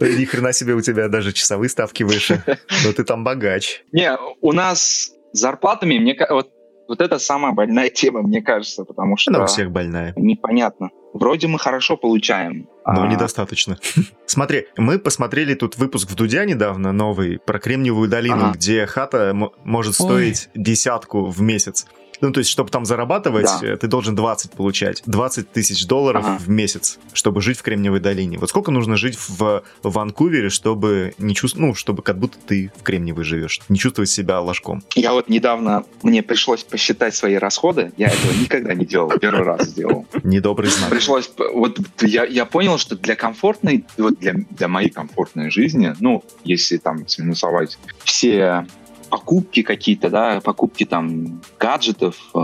Ни 0.00 0.24
хрена 0.24 0.52
себе 0.52 0.74
у 0.74 0.80
тебя 0.80 1.08
даже 1.08 1.32
часовые 1.32 1.68
ставки 1.68 2.02
выше. 2.02 2.42
Но 2.84 2.92
ты 2.92 3.04
там 3.04 3.24
богач. 3.24 3.82
Не, 3.92 4.16
у 4.40 4.52
нас 4.52 5.03
зарплатами, 5.34 5.98
мне 5.98 6.16
вот, 6.30 6.50
вот 6.88 7.00
это 7.00 7.18
самая 7.18 7.52
больная 7.52 7.90
тема, 7.94 8.22
мне 8.22 8.42
кажется, 8.42 8.84
потому 8.84 9.16
что... 9.16 9.30
Она 9.32 9.44
у 9.44 9.46
всех 9.46 9.70
больная. 9.70 10.12
Непонятно. 10.16 10.90
Вроде 11.12 11.46
мы 11.46 11.58
хорошо 11.58 11.96
получаем. 11.96 12.68
Но 12.86 13.04
а... 13.04 13.06
недостаточно. 13.06 13.78
Смотри, 14.26 14.66
мы 14.76 14.98
посмотрели 14.98 15.54
тут 15.54 15.76
выпуск 15.76 16.10
в 16.10 16.14
Дудя 16.16 16.44
недавно, 16.44 16.92
новый, 16.92 17.38
про 17.38 17.58
Кремниевую 17.58 18.08
долину, 18.08 18.46
ага. 18.46 18.52
где 18.54 18.86
хата 18.86 19.32
может 19.64 19.94
стоить 19.94 20.48
Ой. 20.54 20.62
десятку 20.62 21.26
в 21.26 21.40
месяц. 21.40 21.86
Ну, 22.20 22.32
то 22.32 22.38
есть, 22.38 22.50
чтобы 22.50 22.70
там 22.70 22.84
зарабатывать, 22.84 23.48
да. 23.60 23.68
Э, 23.68 23.76
ты 23.76 23.86
должен 23.86 24.14
20 24.14 24.52
получать. 24.52 25.02
20 25.06 25.50
тысяч 25.52 25.86
долларов 25.86 26.24
ага. 26.26 26.38
в 26.38 26.48
месяц, 26.48 26.98
чтобы 27.12 27.40
жить 27.40 27.58
в 27.58 27.62
Кремниевой 27.62 28.00
долине. 28.00 28.38
Вот 28.38 28.48
сколько 28.50 28.70
нужно 28.70 28.96
жить 28.96 29.18
в 29.18 29.62
Ванкувере, 29.82 30.48
чтобы 30.48 31.14
не 31.18 31.34
чувствовать, 31.34 31.68
ну, 31.68 31.74
чтобы 31.74 32.02
как 32.02 32.18
будто 32.18 32.38
ты 32.38 32.72
в 32.78 32.82
Кремниевой 32.82 33.24
живешь, 33.24 33.60
не 33.68 33.78
чувствовать 33.78 34.10
себя 34.10 34.40
ложком? 34.40 34.82
Я 34.94 35.12
вот 35.12 35.28
недавно, 35.28 35.84
мне 36.02 36.22
пришлось 36.22 36.64
посчитать 36.64 37.14
свои 37.14 37.34
расходы. 37.34 37.92
Я 37.96 38.08
этого 38.08 38.32
никогда 38.32 38.74
не 38.74 38.86
делал, 38.86 39.10
первый 39.18 39.44
раз 39.44 39.68
сделал. 39.68 40.06
Недобрый 40.22 40.70
знак. 40.70 40.90
Пришлось, 40.90 41.30
вот 41.52 41.78
я, 42.00 42.24
я 42.24 42.44
понял, 42.44 42.78
что 42.78 42.96
для 42.96 43.16
комфортной, 43.16 43.84
вот 43.96 44.18
для, 44.18 44.34
для 44.50 44.68
моей 44.68 44.90
комфортной 44.90 45.50
жизни, 45.50 45.94
ну, 46.00 46.24
если 46.44 46.76
там 46.76 47.06
сминусовать 47.08 47.78
все 48.04 48.66
покупки 49.14 49.62
какие-то, 49.62 50.10
да, 50.10 50.40
покупки 50.40 50.84
там 50.84 51.40
гаджетов, 51.60 52.16
э, 52.34 52.38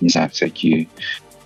не 0.00 0.08
знаю, 0.08 0.30
всякие 0.30 0.86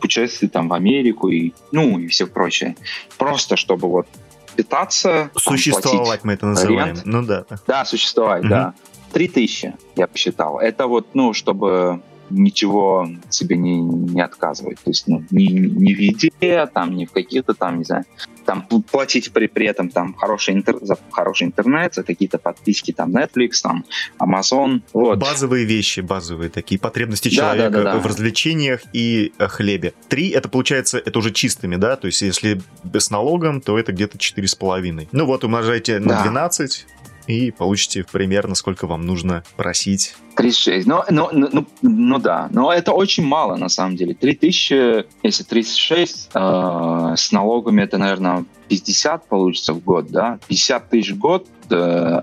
путешествия 0.00 0.48
там 0.48 0.68
в 0.68 0.74
Америку 0.74 1.28
и, 1.28 1.54
ну, 1.72 1.98
и 1.98 2.06
все 2.08 2.26
прочее. 2.26 2.76
Просто 3.16 3.56
чтобы 3.56 3.88
вот 3.88 4.06
питаться. 4.54 5.30
Существовать 5.34 6.24
мы 6.24 6.34
это 6.34 6.44
называем. 6.44 6.88
Рент. 6.88 7.06
Ну 7.06 7.22
да. 7.22 7.46
Да, 7.66 7.86
существовать, 7.86 8.42
угу. 8.42 8.50
да. 8.50 8.74
Три 9.14 9.28
тысячи, 9.28 9.74
я 9.96 10.06
посчитал. 10.06 10.58
Это 10.58 10.88
вот, 10.88 11.14
ну, 11.14 11.32
чтобы 11.32 12.02
ничего 12.30 13.08
себе 13.30 13.56
не, 13.56 13.80
не 13.80 14.20
отказывать. 14.20 14.78
То 14.78 14.90
есть 14.90 15.06
ну, 15.08 15.24
ни, 15.30 15.44
ни 15.44 15.94
в 15.94 15.98
еде, 15.98 16.66
там, 16.72 16.96
ни 16.96 17.04
в 17.04 17.12
каких-то 17.12 17.54
там, 17.54 17.78
не 17.78 17.84
знаю, 17.84 18.04
там 18.44 18.62
платить 18.62 19.32
при, 19.32 19.46
при 19.48 19.66
этом 19.66 19.90
там 19.90 20.14
хороший, 20.14 20.54
интер, 20.54 20.78
за 20.80 20.96
хороший 21.10 21.48
интернет, 21.48 21.94
за 21.94 22.02
какие-то 22.04 22.38
подписки, 22.38 22.92
там 22.92 23.14
Netflix, 23.14 23.60
там 23.62 23.84
Amazon. 24.18 24.82
Вот. 24.92 25.18
Базовые 25.18 25.64
вещи, 25.64 26.00
базовые 26.00 26.48
такие 26.48 26.78
потребности 26.80 27.28
человека 27.28 27.70
да, 27.70 27.82
да, 27.82 27.92
да, 27.94 27.98
в 27.98 28.06
развлечениях 28.06 28.80
и 28.92 29.32
э, 29.38 29.48
хлебе. 29.48 29.92
Три, 30.08 30.30
это 30.30 30.48
получается, 30.48 30.98
это 30.98 31.18
уже 31.18 31.32
чистыми, 31.32 31.76
да, 31.76 31.96
то 31.96 32.06
есть 32.06 32.22
если 32.22 32.60
без 32.84 33.10
налогом, 33.10 33.60
то 33.60 33.78
это 33.78 33.92
где-то 33.92 34.18
четыре 34.18 34.48
с 34.48 34.54
половиной. 34.54 35.08
Ну 35.12 35.26
вот, 35.26 35.44
умножайте 35.44 35.98
на 35.98 36.16
да. 36.16 36.22
12, 36.22 36.86
и 37.26 37.50
получите 37.50 38.04
примерно, 38.10 38.54
сколько 38.54 38.86
вам 38.86 39.06
нужно 39.06 39.42
просить. 39.56 40.16
36. 40.36 40.86
Ну, 40.86 41.02
ну, 41.10 41.28
ну, 41.32 41.48
ну, 41.52 41.66
ну 41.82 42.18
да, 42.18 42.48
но 42.52 42.72
это 42.72 42.92
очень 42.92 43.24
мало 43.24 43.56
на 43.56 43.68
самом 43.68 43.96
деле. 43.96 44.14
3000, 44.14 45.06
если 45.22 45.44
36, 45.44 46.30
э, 46.34 47.14
с 47.16 47.32
налогами 47.32 47.82
это, 47.82 47.98
наверное, 47.98 48.44
50 48.68 49.28
получится 49.28 49.72
в 49.72 49.82
год, 49.82 50.08
да? 50.10 50.38
50 50.48 50.90
тысяч 50.90 51.12
в 51.12 51.18
год 51.18 51.46
э, 51.70 51.74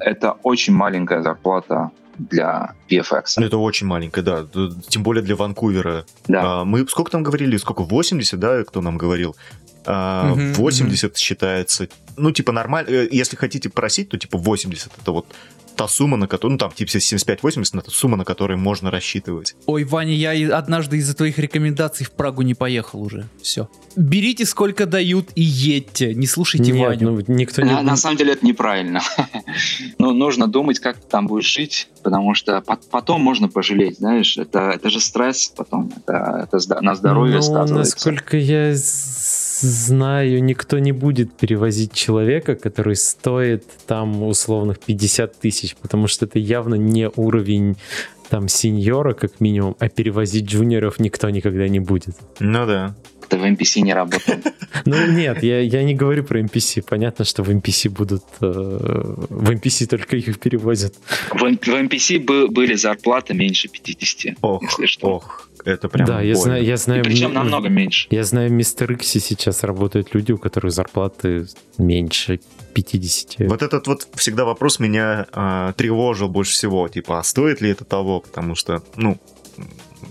это 0.02 0.38
очень 0.44 0.74
маленькая 0.74 1.22
зарплата 1.22 1.92
для 2.18 2.76
VFX. 2.90 3.24
Ну, 3.38 3.46
это 3.46 3.58
очень 3.58 3.88
маленькая, 3.88 4.22
да. 4.22 4.46
Тем 4.88 5.04
более 5.04 5.24
для 5.24 5.36
Ванкувера. 5.36 6.06
Да. 6.28 6.62
А, 6.62 6.66
мы 6.66 6.88
сколько 6.88 7.12
там 7.12 7.24
говорили? 7.24 7.58
Сколько? 7.58 7.82
80, 7.82 8.40
да, 8.40 8.64
кто 8.64 8.82
нам 8.82 8.98
говорил? 8.98 9.36
Угу, 9.88 10.54
80 10.54 11.12
угу. 11.12 11.18
считается, 11.18 11.88
ну, 12.18 12.32
типа, 12.32 12.52
нормально, 12.52 12.90
э, 12.90 13.08
если 13.12 13.36
хотите 13.36 13.70
просить, 13.70 14.10
то, 14.10 14.18
типа, 14.18 14.38
80 14.38 14.92
это 15.02 15.12
вот 15.12 15.26
та 15.76 15.88
сумма, 15.88 16.18
на 16.18 16.28
которую, 16.28 16.54
ну, 16.54 16.58
там, 16.58 16.72
типа, 16.72 16.90
75-80, 16.90 17.80
это 17.80 17.92
сумма, 17.92 18.18
на 18.18 18.26
которую 18.26 18.60
можно 18.60 18.92
рассчитывать. 18.92 19.56
Ой, 19.66 19.84
Ваня, 19.84 20.14
я 20.14 20.58
однажды 20.58 20.98
из-за 20.98 21.16
твоих 21.16 21.40
рекомендаций 21.40 22.06
в 22.06 22.12
Прагу 22.12 22.42
не 22.42 22.54
поехал 22.54 23.02
уже. 23.02 23.28
Все. 23.42 23.68
Берите, 23.96 24.46
сколько 24.46 24.86
дают, 24.86 25.30
и 25.36 25.42
едьте. 25.42 26.14
Не 26.14 26.28
слушайте 26.28 26.72
Нет, 26.72 26.88
Ваню. 26.88 27.12
Ну, 27.12 27.24
никто 27.28 27.62
не... 27.62 27.72
на, 27.72 27.82
на 27.82 27.98
самом 27.98 28.18
деле 28.18 28.34
это 28.34 28.46
неправильно. 28.46 29.02
ну, 29.98 30.14
нужно 30.14 30.48
думать, 30.48 30.80
как 30.80 30.98
ты 30.98 31.08
там 31.08 31.28
будешь 31.28 31.52
жить, 31.52 31.90
потому 32.04 32.34
что 32.36 32.62
потом 32.62 33.22
можно 33.22 33.48
пожалеть, 33.48 33.98
знаешь. 33.98 34.38
Это, 34.38 34.72
это 34.72 34.90
же 34.90 35.00
стресс 35.00 35.52
потом. 35.56 35.92
Это, 35.98 36.48
это 36.52 36.82
на 36.82 36.96
здоровье 36.96 37.38
ну, 37.38 37.42
сказывается. 37.42 37.96
насколько 37.96 38.38
я 38.38 38.76
знаю, 39.68 40.44
никто 40.44 40.80
не 40.80 40.92
будет 40.92 41.34
перевозить 41.34 41.94
человека, 41.94 42.56
который 42.56 42.96
стоит 42.96 43.64
там 43.88 44.24
условных 44.24 44.80
50 44.80 45.40
тысяч, 45.40 45.76
потому 45.76 46.08
что 46.08 46.26
это 46.26 46.40
явно 46.40 46.76
не 46.76 47.10
уровень 47.16 47.76
там 48.30 48.48
сеньора, 48.48 49.14
как 49.14 49.40
минимум, 49.40 49.76
а 49.80 49.90
перевозить 49.90 50.46
джуниоров 50.46 51.00
никто 51.00 51.30
никогда 51.30 51.68
не 51.68 51.80
будет. 51.80 52.16
Ну 52.40 52.66
да. 52.66 52.96
Ты 53.30 53.38
в 53.38 53.44
NPC 53.44 53.82
не 53.82 53.94
работал. 53.94 54.36
Ну 54.86 55.08
нет, 55.08 55.44
я, 55.44 55.60
я 55.62 55.84
не 55.84 55.94
говорю 55.94 56.24
про 56.24 56.42
NPC. 56.42 56.84
Понятно, 56.90 57.26
что 57.26 57.44
в 57.44 57.50
NPC 57.50 57.90
будут... 57.90 58.24
Э, 58.42 58.46
в 59.30 59.50
NPC 59.50 59.86
только 59.86 60.18
их 60.18 60.40
перевозят. 60.40 60.96
В, 61.30 61.38
в 61.38 61.44
NPC 61.44 62.20
были 62.50 62.74
зарплаты 62.74 63.34
меньше 63.34 63.70
50, 63.70 64.38
ох, 64.42 64.64
если 64.64 64.88
что. 64.88 65.08
Ох, 65.08 65.48
это 65.66 65.90
прям 65.90 66.08
Да, 66.08 66.22
я 66.22 66.36
знаю, 66.36 66.64
я 66.64 66.78
знаю... 66.78 67.02
И 67.02 67.04
причем 67.04 67.34
намного 67.34 67.70
меньше. 67.70 68.08
Я 68.12 68.24
знаю, 68.24 68.50
в 68.50 68.54
Мистер 68.54 68.92
Иксе 68.92 69.20
сейчас 69.20 69.64
работают 69.64 70.14
люди, 70.14 70.32
у 70.32 70.38
которых 70.38 70.72
зарплаты 70.72 71.48
меньше 71.78 72.40
50. 72.74 73.48
Вот 73.50 73.62
этот 73.62 73.88
вот 73.88 74.08
всегда 74.16 74.46
вопрос 74.46 74.80
меня 74.80 75.26
э, 75.32 75.74
тревожил 75.78 76.30
больше 76.30 76.54
всего. 76.54 76.88
Типа, 76.88 77.20
а 77.20 77.24
стоит 77.24 77.62
ли 77.62 77.70
это 77.70 77.86
того? 77.86 78.20
Потому 78.20 78.56
что, 78.56 78.84
ну, 78.96 79.18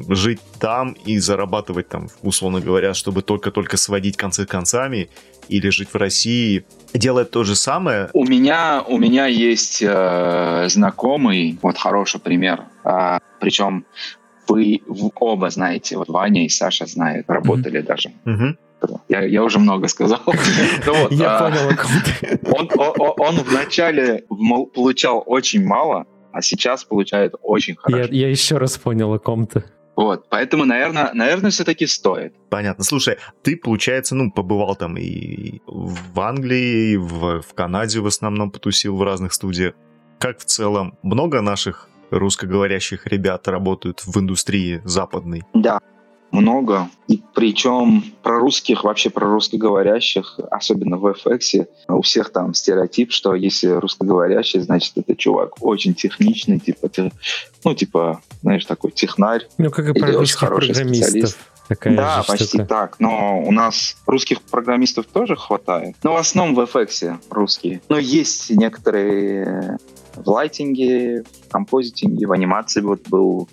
жить 0.08 0.40
там 0.58 0.92
и 0.92 1.18
зарабатывать 1.18 1.88
там, 1.88 2.08
условно 2.22 2.60
говоря, 2.60 2.94
чтобы 2.94 3.22
только-только 3.22 3.76
сводить 3.76 4.16
концы 4.16 4.46
концами, 4.46 5.08
или 5.48 5.68
жить 5.70 5.88
в 5.92 5.96
России, 5.96 6.64
делает 6.94 7.30
то 7.30 7.44
же 7.44 7.56
самое. 7.56 8.10
У 8.12 8.24
меня, 8.24 8.82
у 8.86 8.98
меня 8.98 9.26
есть 9.26 9.82
э, 9.82 10.66
знакомый, 10.68 11.58
вот 11.62 11.78
хороший 11.78 12.20
пример, 12.20 12.64
э, 12.84 13.18
причем 13.40 13.84
вы 14.52 14.80
оба 15.14 15.50
знаете, 15.50 15.96
вот 15.96 16.08
Ваня 16.08 16.44
и 16.44 16.48
Саша 16.48 16.86
знают, 16.86 17.28
работали 17.28 17.80
mm-hmm. 17.80 17.86
даже. 17.86 18.10
Mm-hmm. 18.24 18.56
Я, 19.08 19.22
я 19.22 19.44
уже 19.44 19.58
много 19.58 19.88
сказал. 19.88 20.20
Ну 20.86 21.08
я 21.10 21.38
а, 21.38 21.50
понял. 21.50 23.14
Он 23.18 23.36
вначале 23.36 24.24
получал 24.74 25.22
очень 25.26 25.64
мало, 25.64 26.06
а 26.32 26.42
сейчас 26.42 26.84
получает 26.84 27.34
очень 27.42 27.76
хорошо. 27.76 28.12
Я 28.12 28.28
еще 28.28 28.58
раз 28.58 28.78
понял, 28.78 29.12
о 29.12 29.18
ком 29.18 29.46
ты. 29.46 29.64
Вот, 29.94 30.28
поэтому, 30.30 30.64
наверное, 30.64 31.10
наверное, 31.12 31.50
все-таки 31.50 31.86
стоит. 31.86 32.34
Понятно. 32.48 32.82
Слушай, 32.82 33.18
ты, 33.42 33.56
получается, 33.56 34.14
ну, 34.14 34.32
побывал 34.32 34.74
там 34.74 34.96
и 34.96 35.60
в 35.66 36.18
Англии, 36.18 36.92
и 36.92 36.96
в, 36.96 37.42
в 37.42 37.54
Канаде 37.54 38.00
в 38.00 38.06
основном 38.06 38.50
потусил 38.50 38.96
в 38.96 39.02
разных 39.02 39.34
студиях. 39.34 39.74
Как 40.18 40.38
в 40.38 40.44
целом, 40.44 40.96
много 41.02 41.42
наших 41.42 41.88
русскоговорящих 42.12 43.06
ребят 43.06 43.48
работают 43.48 44.02
в 44.04 44.18
индустрии 44.18 44.80
западной? 44.84 45.42
Да, 45.54 45.80
много. 46.30 46.88
И 47.08 47.22
причем 47.34 48.04
про 48.22 48.38
русских, 48.38 48.84
вообще 48.84 49.10
про 49.10 49.26
русскоговорящих, 49.26 50.40
особенно 50.50 50.96
в 50.96 51.06
FX, 51.06 51.66
у 51.88 52.02
всех 52.02 52.30
там 52.30 52.54
стереотип, 52.54 53.12
что 53.12 53.34
если 53.34 53.68
русскоговорящий, 53.68 54.60
значит, 54.60 54.96
это 54.96 55.14
чувак 55.14 55.62
очень 55.62 55.94
техничный, 55.94 56.58
типа, 56.58 56.90
ну, 57.64 57.74
типа, 57.74 58.22
знаешь, 58.40 58.64
такой 58.64 58.92
технарь. 58.92 59.46
Ну, 59.58 59.70
как 59.70 59.88
и 59.88 59.98
про 59.98 60.12
русских 60.12 60.48
программистов. 60.48 61.10
Специалист. 61.10 61.38
Такая 61.68 61.96
да, 61.96 62.22
почти 62.26 62.44
штука. 62.44 62.64
так. 62.64 63.00
Но 63.00 63.40
у 63.40 63.52
нас 63.52 63.96
русских 64.06 64.42
программистов 64.42 65.06
тоже 65.06 65.36
хватает. 65.36 65.96
Но 66.02 66.14
в 66.14 66.16
основном 66.16 66.54
в 66.54 66.60
FX 66.60 67.18
русские. 67.30 67.80
Но 67.88 67.98
есть 67.98 68.50
некоторые 68.50 69.78
в 70.14 70.28
лайтинге, 70.28 71.22
в 71.22 71.50
композитинге, 71.50 72.26
в 72.26 72.32
анимации 72.32 72.80
вот 72.80 73.08
был 73.08 73.48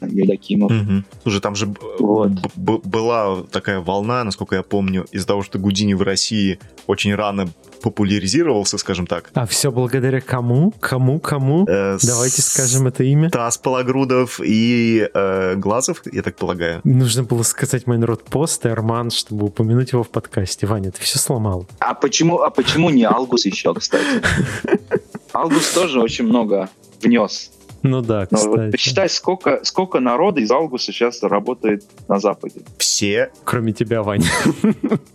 Евдокимов. 0.00 0.70
Угу. 0.70 1.04
Слушай, 1.22 1.40
там 1.40 1.54
же 1.54 1.74
вот. 1.98 2.32
была 2.56 3.42
такая 3.44 3.80
волна, 3.80 4.24
насколько 4.24 4.56
я 4.56 4.62
помню, 4.62 5.06
из-за 5.12 5.26
того, 5.26 5.42
что 5.42 5.58
Гудини 5.58 5.94
в 5.94 6.02
России 6.02 6.58
очень 6.86 7.14
рано 7.14 7.48
популяризировался, 7.82 8.78
скажем 8.78 9.06
так. 9.06 9.30
А 9.34 9.46
все 9.46 9.70
благодаря 9.70 10.20
кому? 10.20 10.72
Кому? 10.80 11.18
Кому? 11.18 11.66
Э, 11.68 11.98
Давайте 12.02 12.42
скажем 12.42 12.86
это 12.86 13.02
имя. 13.04 13.28
Тас 13.30 13.58
Пологрудов 13.58 14.40
и 14.42 15.08
э, 15.12 15.54
Глазов, 15.56 16.02
я 16.10 16.22
так 16.22 16.36
полагаю. 16.36 16.80
Нужно 16.84 17.24
было 17.24 17.42
сказать 17.42 17.86
мой 17.86 17.98
народ 17.98 18.24
пост 18.24 18.64
и 18.66 18.68
Арман, 18.68 19.10
чтобы 19.10 19.46
упомянуть 19.46 19.92
его 19.92 20.04
в 20.04 20.10
подкасте. 20.10 20.66
Ваня, 20.66 20.92
ты 20.92 21.02
все 21.02 21.18
сломал. 21.18 21.66
А 21.80 21.94
почему, 21.94 22.40
а 22.40 22.50
почему 22.50 22.90
не 22.90 23.04
Алгус 23.04 23.44
еще, 23.44 23.74
кстати? 23.74 24.22
Алгус 25.32 25.72
тоже 25.72 26.00
очень 26.00 26.26
много 26.26 26.68
внес 27.00 27.50
ну 27.82 28.00
да, 28.00 28.26
кстати. 28.26 28.44
Но 28.46 28.62
вот 28.62 28.70
посчитай, 28.70 29.08
сколько, 29.08 29.60
сколько 29.64 30.00
народа 30.00 30.40
из 30.40 30.50
Алгуса 30.50 30.92
сейчас 30.92 31.22
работает 31.22 31.84
на 32.08 32.18
Западе. 32.18 32.62
Все. 32.78 33.30
Кроме 33.44 33.72
тебя, 33.72 34.02
Ваня. 34.02 34.30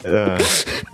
Э, 0.04 0.38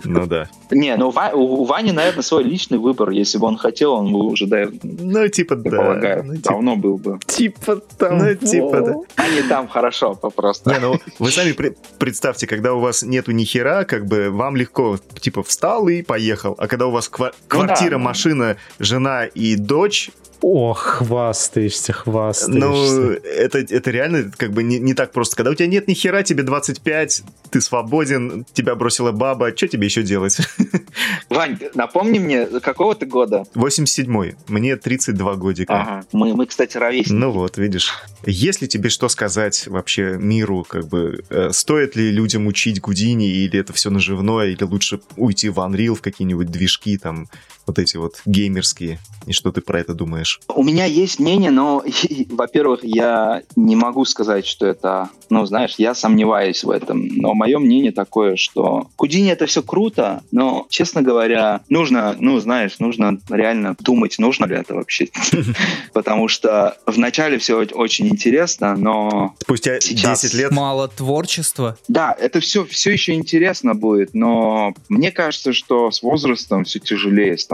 ну 0.04 0.26
да. 0.26 0.48
Не, 0.70 0.96
ну 0.96 1.08
у 1.08 1.64
Вани, 1.64 1.92
наверное, 1.92 2.22
свой 2.22 2.44
личный 2.44 2.78
выбор. 2.78 3.10
Если 3.10 3.38
бы 3.38 3.46
он 3.46 3.56
хотел, 3.56 3.92
он 3.92 4.12
бы 4.12 4.24
уже, 4.24 4.46
ну, 4.82 5.28
типа, 5.28 5.56
да. 5.56 5.70
полагаю, 5.70 6.24
ну, 6.24 6.36
типа 6.36 6.48
давно 6.50 6.76
был 6.76 6.96
бы. 6.98 7.18
Типа 7.26 7.76
там. 7.98 8.18
Ну, 8.18 8.34
типа, 8.34 8.80
да. 8.80 8.94
А 9.16 9.28
не 9.28 9.42
там 9.42 9.68
хорошо, 9.68 10.14
просто. 10.14 10.70
Не, 10.70 10.78
ну, 10.80 10.98
вы 11.18 11.30
сами 11.30 11.54
представьте, 11.98 12.46
когда 12.46 12.74
у 12.74 12.80
вас 12.80 13.02
нету 13.02 13.32
ни 13.32 13.44
хера, 13.44 13.84
как 13.84 14.06
бы 14.06 14.30
вам 14.30 14.56
легко, 14.56 14.98
типа, 15.20 15.42
встал 15.42 15.88
и 15.88 16.02
поехал. 16.02 16.54
А 16.58 16.66
когда 16.66 16.86
у 16.86 16.90
вас 16.90 17.08
квартира, 17.08 17.98
машина, 17.98 18.56
жена 18.78 19.26
и 19.26 19.56
дочь, 19.56 20.10
Ох, 20.46 20.78
хвастаешься, 20.78 21.94
хвастаешься. 21.94 22.60
Ну, 22.60 23.12
это, 23.12 23.60
это 23.60 23.90
реально 23.90 24.30
как 24.36 24.52
бы 24.52 24.62
не, 24.62 24.78
не 24.78 24.92
так 24.92 25.10
просто. 25.10 25.36
Когда 25.36 25.50
у 25.50 25.54
тебя 25.54 25.68
нет 25.68 25.88
ни 25.88 25.94
хера, 25.94 26.22
тебе 26.22 26.42
25, 26.42 27.22
ты 27.48 27.60
свободен, 27.62 28.44
тебя 28.52 28.74
бросила 28.74 29.10
баба, 29.10 29.56
что 29.56 29.68
тебе 29.68 29.86
еще 29.86 30.02
делать? 30.02 30.36
Вань, 31.30 31.58
напомни 31.72 32.18
мне, 32.18 32.44
какого 32.60 32.94
ты 32.94 33.06
года? 33.06 33.44
87-й, 33.54 34.36
мне 34.48 34.76
32 34.76 35.34
годика. 35.36 35.80
Ага, 35.80 36.06
мы, 36.12 36.34
мы 36.34 36.44
кстати, 36.44 36.76
ровесники. 36.76 37.14
Ну 37.14 37.30
вот, 37.30 37.56
видишь. 37.56 37.94
Есть 38.26 38.60
ли 38.60 38.68
тебе 38.68 38.90
что 38.90 39.08
сказать 39.08 39.66
вообще 39.66 40.18
миру, 40.18 40.66
как 40.68 40.86
бы, 40.88 41.24
э, 41.30 41.52
стоит 41.52 41.96
ли 41.96 42.10
людям 42.10 42.46
учить 42.46 42.82
Гудини, 42.82 43.30
или 43.30 43.58
это 43.58 43.72
все 43.72 43.88
наживное, 43.88 44.48
или 44.48 44.62
лучше 44.62 45.00
уйти 45.16 45.48
в 45.48 45.58
Unreal, 45.58 45.94
в 45.94 46.02
какие-нибудь 46.02 46.48
движки, 46.48 46.98
там, 46.98 47.28
вот 47.66 47.78
эти 47.78 47.96
вот 47.96 48.20
геймерские, 48.26 48.98
и 49.26 49.32
что 49.32 49.52
ты 49.52 49.60
про 49.60 49.80
это 49.80 49.94
думаешь? 49.94 50.40
У 50.48 50.62
меня 50.62 50.84
есть 50.84 51.18
мнение, 51.18 51.50
но, 51.50 51.82
во-первых, 52.30 52.80
я 52.82 53.42
не 53.56 53.76
могу 53.76 54.04
сказать, 54.04 54.46
что 54.46 54.66
это, 54.66 55.10
ну, 55.30 55.46
знаешь, 55.46 55.74
я 55.78 55.94
сомневаюсь 55.94 56.64
в 56.64 56.70
этом, 56.70 57.06
но 57.08 57.34
мое 57.34 57.58
мнение 57.58 57.92
такое, 57.92 58.36
что 58.36 58.88
Гудини 58.96 59.30
это 59.30 59.46
все 59.46 59.62
круто, 59.62 60.22
но, 60.30 60.66
честно 60.68 61.02
говоря, 61.02 61.62
нужно, 61.68 62.16
ну, 62.18 62.38
знаешь, 62.40 62.78
нужно 62.78 63.18
реально 63.30 63.76
думать, 63.80 64.18
нужно 64.18 64.44
ли 64.46 64.56
это 64.56 64.74
вообще. 64.74 65.08
Потому 65.92 66.28
что 66.28 66.76
вначале 66.86 67.38
все 67.38 67.56
очень 67.56 68.08
интересно, 68.08 68.76
но... 68.76 69.34
Спустя 69.40 69.80
сейчас... 69.80 70.22
10 70.22 70.34
лет... 70.34 70.50
Мало 70.50 70.88
творчества. 70.88 71.78
Да, 71.88 72.14
это 72.18 72.40
все, 72.40 72.64
все 72.64 72.92
еще 72.92 73.14
интересно 73.14 73.74
будет, 73.74 74.14
но 74.14 74.74
мне 74.88 75.10
кажется, 75.10 75.52
что 75.52 75.90
с 75.90 76.02
возрастом 76.02 76.64
все 76.64 76.78
тяжелее 76.78 77.38
становится. 77.38 77.53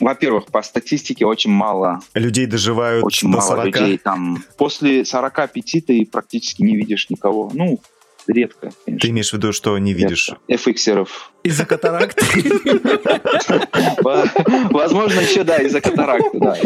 Во-первых, 0.00 0.46
по 0.46 0.62
статистике 0.62 1.26
очень 1.26 1.50
мало... 1.50 2.00
Людей 2.14 2.46
доживают 2.46 3.04
очень 3.04 3.30
до 3.30 3.38
мало 3.38 3.48
40. 3.48 3.66
людей. 3.66 3.98
Там, 3.98 4.42
после 4.56 5.04
45 5.04 5.86
ты 5.86 6.06
практически 6.10 6.62
не 6.62 6.76
видишь 6.76 7.10
никого. 7.10 7.50
Ну, 7.52 7.80
редко, 8.26 8.70
конечно. 8.84 9.00
Ты 9.00 9.08
имеешь 9.10 9.30
в 9.30 9.32
виду, 9.34 9.52
что 9.52 9.76
не 9.78 9.92
видишь? 9.92 10.30
FX-еров. 10.48 11.32
Из-за 11.42 11.66
катаракты. 11.66 12.24
Возможно, 14.70 15.20
еще, 15.20 15.44
да, 15.44 15.56
из-за 15.58 15.80
катаракты, 15.80 16.38
да. 16.38 16.56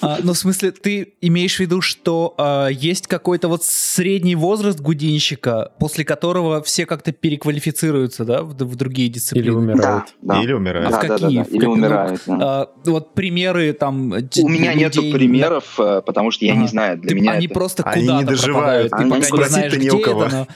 А, 0.00 0.18
ну, 0.22 0.32
в 0.32 0.38
смысле, 0.38 0.70
ты 0.72 1.14
имеешь 1.20 1.56
в 1.56 1.60
виду, 1.60 1.80
что 1.80 2.34
а, 2.38 2.68
есть 2.68 3.06
какой-то 3.06 3.48
вот 3.48 3.64
средний 3.64 4.34
возраст 4.34 4.80
гудинщика, 4.80 5.72
после 5.78 6.04
которого 6.04 6.62
все 6.62 6.86
как-то 6.86 7.12
переквалифицируются, 7.12 8.24
да, 8.24 8.42
в, 8.42 8.54
в 8.54 8.76
другие 8.76 9.08
дисциплины? 9.08 9.44
Или 9.44 9.50
умирают. 9.50 10.04
Да, 10.22 10.34
да. 10.36 10.42
Или 10.42 10.52
умирают. 10.52 10.88
А 10.92 10.98
в 10.98 11.02
Да, 11.02 11.08
да, 11.08 11.18
какие? 11.18 11.38
да, 11.38 11.44
В 11.44 11.48
или 11.52 11.60
как- 11.60 11.68
умирают, 11.70 12.22
а, 12.28 12.68
вот 12.84 13.14
примеры 13.14 13.72
там... 13.72 14.12
У 14.12 14.48
меня 14.48 14.74
нету 14.74 15.02
примеров, 15.12 15.78
э, 15.78 16.02
потому 16.04 16.30
что 16.30 16.44
я 16.44 16.54
не 16.56 16.66
знаю. 16.68 16.98
Для 16.98 17.10
Ты- 17.10 17.14
меня 17.14 17.32
они 17.32 17.46
это- 17.46 17.54
просто 17.54 17.82
Они 17.84 18.02
куда-то 18.06 18.18
не 18.20 18.28
доживают. 18.28 18.90
Ты 18.90 18.96
Они 18.96 19.10
пока 19.10 19.36
не 19.36 19.44
знаешь, 19.48 19.74
где 19.74 19.90
у 19.90 20.00
кого. 20.00 20.24
это, 20.24 20.36
но... 20.36 20.46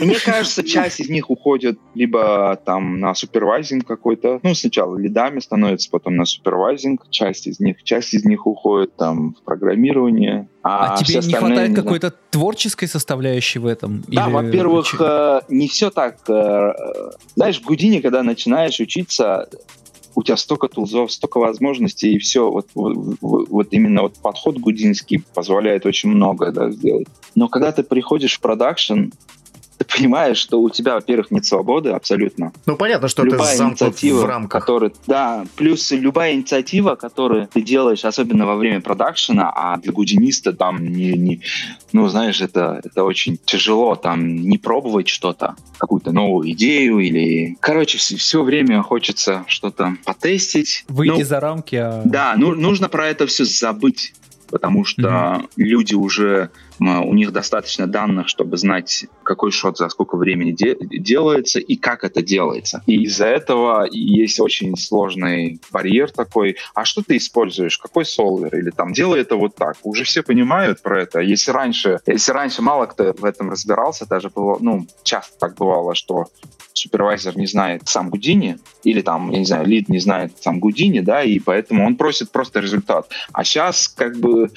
Мне 0.00 0.16
кажется, 0.24 0.64
часть 0.64 1.00
из 1.00 1.08
них 1.08 1.30
уходит 1.30 1.78
либо 1.94 2.60
там 2.64 2.98
на 2.98 3.14
супервайзинг 3.14 3.86
какой-то, 3.86 4.40
ну, 4.42 4.54
сначала 4.54 4.96
лидами 4.96 5.38
становится, 5.40 5.88
потом 5.90 6.16
на 6.16 6.24
супервайзинг, 6.24 7.08
часть 7.10 7.46
из 7.46 7.60
них, 7.60 7.82
часть 7.84 8.14
из 8.14 8.24
них 8.24 8.46
уходит 8.46 8.96
там 8.96 9.34
в 9.34 9.44
программирование. 9.44 10.48
А, 10.62 10.96
все 10.96 11.20
тебе 11.20 11.26
не 11.28 11.34
хватает 11.34 11.74
какой-то 11.74 12.12
творческой 12.30 12.86
составляющей 12.86 13.58
в 13.58 13.66
этом? 13.66 14.02
Да, 14.08 14.26
Или 14.26 14.32
во-первых, 14.32 14.94
э, 15.00 15.40
не 15.48 15.68
все 15.68 15.90
так. 15.90 16.18
э, 16.28 16.32
э, 16.32 16.72
Знаешь, 17.34 17.60
в 17.60 17.64
Гудине, 17.64 18.02
когда 18.02 18.22
начинаешь 18.22 18.78
учиться, 18.80 19.48
у 20.14 20.22
тебя 20.22 20.36
столько 20.36 20.68
тулзов, 20.68 21.12
столько 21.12 21.38
возможностей, 21.38 22.14
и 22.14 22.18
все. 22.18 22.50
Вот, 22.50 22.68
вот, 22.74 23.16
вот- 23.20 23.68
именно 23.70 24.02
вот 24.02 24.14
подход 24.14 24.58
гудинский 24.58 25.22
позволяет 25.34 25.86
очень 25.86 26.10
многое 26.10 26.52
да, 26.52 26.70
сделать. 26.70 27.06
Но 27.34 27.48
когда 27.48 27.72
ты 27.72 27.82
приходишь 27.82 28.36
в 28.36 28.40
продакшн, 28.40 29.10
ты 29.80 29.86
понимаешь, 29.96 30.36
что 30.36 30.60
у 30.60 30.68
тебя, 30.68 30.94
во-первых, 30.94 31.30
нет 31.30 31.46
свободы 31.46 31.88
абсолютно. 31.90 32.52
Ну, 32.66 32.76
понятно, 32.76 33.08
что 33.08 33.22
любая 33.22 33.56
замкнут 33.56 33.80
инициатива, 33.80 34.20
в 34.20 34.24
рамках. 34.26 34.60
которая, 34.62 34.92
да, 35.06 35.46
плюс 35.56 35.90
любая 35.90 36.34
инициатива, 36.34 36.96
которую 36.96 37.48
ты 37.48 37.62
делаешь, 37.62 38.04
особенно 38.04 38.44
во 38.46 38.56
время 38.56 38.82
продакшена, 38.82 39.50
а 39.54 39.78
для 39.78 39.92
гудиниста 39.92 40.52
там 40.52 40.86
не, 40.86 41.12
не- 41.12 41.40
ну 41.94 42.06
знаешь, 42.08 42.42
это 42.42 42.82
это 42.84 43.04
очень 43.04 43.38
тяжело 43.46 43.94
там 43.96 44.36
не 44.36 44.58
пробовать 44.58 45.08
что-то, 45.08 45.56
какую-то 45.78 46.12
новую 46.12 46.50
идею 46.50 46.98
или, 46.98 47.56
короче, 47.60 47.96
все, 47.96 48.42
время 48.42 48.82
хочется 48.82 49.44
что-то 49.46 49.96
потестить. 50.04 50.84
Выйти 50.88 51.20
Ну, 51.20 51.24
за 51.24 51.40
рамки, 51.40 51.76
а... 51.76 52.02
да, 52.04 52.34
ну, 52.36 52.54
нужно 52.54 52.90
про 52.90 53.06
это 53.08 53.26
все 53.26 53.46
забыть, 53.46 54.12
потому 54.50 54.84
что 54.84 55.42
люди 55.56 55.94
уже, 55.94 56.50
у 56.80 57.14
них 57.14 57.32
достаточно 57.32 57.86
данных, 57.86 58.28
чтобы 58.28 58.56
знать, 58.56 59.06
какой 59.22 59.50
шот 59.50 59.76
за 59.76 59.88
сколько 59.88 60.16
времени 60.16 60.52
де- 60.52 60.76
делается 60.80 61.58
и 61.60 61.76
как 61.76 62.04
это 62.04 62.22
делается. 62.22 62.82
И 62.86 63.02
из-за 63.04 63.26
этого 63.26 63.86
есть 63.90 64.40
очень 64.40 64.76
сложный 64.76 65.60
барьер 65.70 66.10
такой. 66.10 66.56
А 66.74 66.84
что 66.84 67.02
ты 67.02 67.18
используешь? 67.18 67.78
Какой 67.78 68.04
солвер? 68.04 68.56
Или 68.56 68.70
там 68.70 68.92
делай 68.92 69.20
это 69.20 69.36
вот 69.36 69.54
так. 69.56 69.76
Уже 69.82 70.04
все 70.04 70.22
понимают 70.22 70.82
про 70.82 71.02
это. 71.02 71.20
Если 71.20 71.50
раньше, 71.50 72.00
если 72.06 72.32
раньше 72.32 72.62
мало 72.62 72.86
кто 72.86 73.12
в 73.12 73.24
этом 73.24 73.50
разбирался, 73.50 74.06
даже 74.06 74.30
было, 74.30 74.56
ну, 74.60 74.86
часто 75.02 75.38
так 75.38 75.56
бывало, 75.56 75.94
что 75.94 76.26
супервайзер 76.72 77.36
не 77.36 77.46
знает 77.46 77.82
сам 77.86 78.10
Гудини, 78.10 78.58
или 78.84 79.00
там, 79.02 79.30
я 79.30 79.38
не 79.38 79.44
знаю, 79.44 79.66
лид 79.66 79.88
не 79.88 79.98
знает 79.98 80.32
сам 80.40 80.60
Гудини, 80.60 81.00
да, 81.00 81.22
и 81.22 81.38
поэтому 81.38 81.86
он 81.86 81.96
просит 81.96 82.30
просто 82.30 82.60
результат. 82.60 83.08
А 83.32 83.44
сейчас 83.44 83.88
как 83.88 84.18
бы 84.18 84.50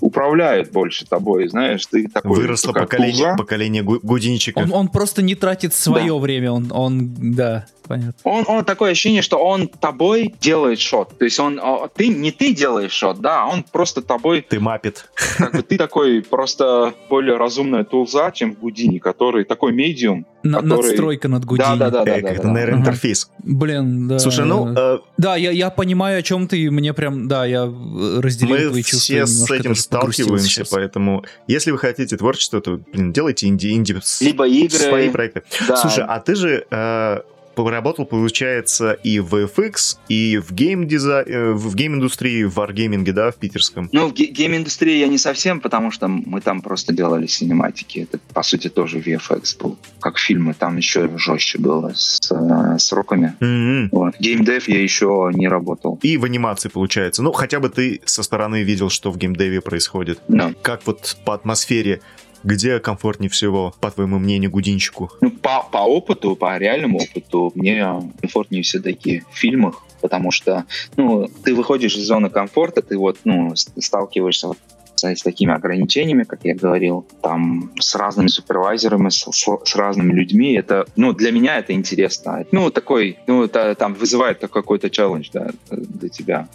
управляют 0.00 0.72
больше 0.72 1.06
тобой, 1.06 1.48
знаешь, 1.48 1.84
ты 1.86 2.08
такой... 2.08 2.36
Выросло 2.36 2.72
поколение, 2.72 3.34
поколение 3.36 3.82
гу- 3.82 4.00
гудинчиков. 4.02 4.64
Он, 4.64 4.72
он 4.72 4.88
просто 4.88 5.22
не 5.22 5.34
тратит 5.34 5.74
свое 5.74 6.18
время, 6.18 6.52
он, 6.52 6.70
он, 6.72 7.14
да, 7.34 7.66
понятно. 7.86 8.14
Он, 8.24 8.44
он 8.48 8.64
такое 8.64 8.92
ощущение, 8.92 9.22
что 9.22 9.38
он 9.38 9.68
тобой 9.68 10.34
делает 10.40 10.78
шот. 10.80 11.18
То 11.18 11.24
есть 11.24 11.38
он, 11.40 11.58
о, 11.62 11.88
ты 11.88 12.08
не 12.08 12.30
ты 12.30 12.52
делаешь 12.54 12.92
шот, 12.92 13.20
да, 13.20 13.42
а 13.44 13.46
он 13.46 13.62
просто 13.64 14.02
тобой, 14.02 14.44
Ты 14.48 14.60
мапит. 14.60 15.08
как 15.38 15.52
бы 15.52 15.62
ты 15.62 15.76
такой 15.78 16.22
просто 16.22 16.94
более 17.08 17.36
разумная 17.36 17.84
тулза, 17.84 18.30
чем 18.32 18.52
Гудини, 18.54 18.98
который 18.98 19.44
такой 19.44 19.72
медиум. 19.72 20.26
На- 20.42 20.60
который- 20.60 20.76
Надстройка 20.88 21.28
над 21.28 21.44
Гудини. 21.44 21.66
Да, 21.66 21.76
да, 21.76 21.90
да, 21.90 22.04
да, 22.04 22.20
да, 22.20 22.42
да. 22.42 22.50
нейроинтерфейс. 22.50 23.30
Блин, 23.42 24.06
да. 24.08 24.18
Слушай, 24.20 24.44
ну, 24.44 24.72
э, 24.76 24.98
Да, 25.18 25.34
я, 25.36 25.50
я 25.50 25.70
понимаю, 25.70 26.20
о 26.20 26.22
чем 26.22 26.46
ты, 26.46 26.58
и 26.58 26.70
мне 26.70 26.92
прям, 26.94 27.26
да, 27.26 27.44
я 27.46 27.64
э, 27.64 28.20
разделил 28.20 28.56
мы 28.56 28.68
твои 28.70 28.82
чувства. 28.82 28.98
все 29.00 29.22
и 29.22 29.26
с 29.26 29.50
этим 29.50 29.74
сталкиваемся, 29.74 30.46
сейчас. 30.48 30.68
поэтому 30.68 31.24
если 31.48 31.72
вы 31.72 31.78
хотите 31.78 32.16
творчество, 32.16 32.60
то, 32.60 32.78
блин, 32.92 33.12
делайте 33.12 33.48
инди, 33.48 33.68
инди 33.72 33.96
с- 34.02 34.20
Либо 34.20 34.46
игры. 34.46 34.78
свои 34.78 35.10
проекты. 35.10 35.42
Да. 35.66 35.76
Слушай, 35.76 36.04
а 36.06 36.20
ты 36.20 36.34
же 36.36 36.64
э, 36.70 37.20
поработал, 37.56 38.04
получается, 38.04 38.92
и 38.92 39.18
в 39.18 39.34
FX, 39.34 39.96
и 40.08 40.36
в 40.38 40.52
гейм-диза... 40.52 41.24
э, 41.26 41.52
в 41.52 41.74
гейм-индустрии, 41.74 42.44
в 42.44 42.54
варгейминге, 42.54 43.12
да, 43.12 43.30
в 43.30 43.36
питерском. 43.36 43.88
Ну, 43.92 44.08
в 44.08 44.12
ге- 44.14 44.26
гейм-индустрии 44.26 44.98
я 44.98 45.08
не 45.08 45.18
совсем, 45.18 45.60
потому 45.60 45.90
что 45.90 46.06
мы 46.06 46.40
там 46.40 46.60
просто 46.60 46.92
делали 46.92 47.26
синематики. 47.26 48.00
Это, 48.00 48.18
по 48.34 48.42
сути, 48.42 48.68
тоже 48.68 48.98
VFX 48.98 49.58
был. 49.58 49.78
Как 50.00 50.18
фильмы, 50.18 50.54
там 50.54 50.76
еще 50.76 51.10
жестче 51.16 51.58
было 51.58 51.92
с 51.96 52.30
э, 52.30 52.78
сроками. 52.78 53.34
М-м. 53.40 53.88
Вот. 53.90 54.14
Геймдев 54.20 54.68
я 54.68 54.82
еще 54.82 55.30
не 55.32 55.48
работал. 55.48 55.98
И 56.02 56.18
в 56.18 56.24
анимации, 56.24 56.68
получается. 56.68 57.22
Ну, 57.22 57.32
хотя 57.32 57.58
бы 57.58 57.70
ты 57.70 58.00
со 58.04 58.22
стороны 58.22 58.62
видел, 58.62 58.90
что 58.90 59.10
в 59.10 59.16
геймдеве 59.16 59.60
происходит. 59.62 60.20
Да. 60.28 60.52
Как 60.62 60.86
вот 60.86 61.16
по 61.24 61.32
атмосфере, 61.34 62.02
где 62.46 62.78
комфортнее 62.78 63.28
всего, 63.28 63.74
по 63.80 63.90
твоему 63.90 64.18
мнению, 64.18 64.50
гудинчику? 64.50 65.10
Ну, 65.20 65.30
по, 65.30 65.62
по 65.70 65.78
опыту, 65.78 66.36
по 66.36 66.56
реальному 66.56 66.98
опыту, 66.98 67.52
мне 67.54 67.84
комфортнее 68.20 68.62
все-таки 68.62 69.24
в 69.30 69.36
фильмах, 69.36 69.82
потому 70.00 70.30
что, 70.30 70.64
ну, 70.96 71.28
ты 71.44 71.54
выходишь 71.54 71.96
из 71.96 72.06
зоны 72.06 72.30
комфорта, 72.30 72.82
ты 72.82 72.96
вот, 72.96 73.18
ну, 73.24 73.54
сталкиваешься 73.56 74.50
с 74.94 75.22
такими 75.22 75.52
ограничениями, 75.52 76.22
как 76.22 76.40
я 76.44 76.54
говорил, 76.54 77.06
там, 77.20 77.70
с 77.78 77.94
разными 77.96 78.28
супервайзерами, 78.28 79.10
с, 79.10 79.26
с- 79.30 79.58
с 79.64 79.76
разными 79.76 80.12
людьми, 80.12 80.54
это, 80.54 80.86
ну, 80.96 81.12
для 81.12 81.32
меня 81.32 81.58
это 81.58 81.74
интересно. 81.74 82.46
Ну, 82.52 82.70
такой, 82.70 83.18
ну, 83.26 83.44
это 83.44 83.74
там 83.74 83.92
вызывает 83.92 84.40
такой 84.40 84.62
какой-то 84.62 84.88
челлендж, 84.88 85.28
да, 85.32 85.50
для 85.70 86.08
тебя. 86.08 86.48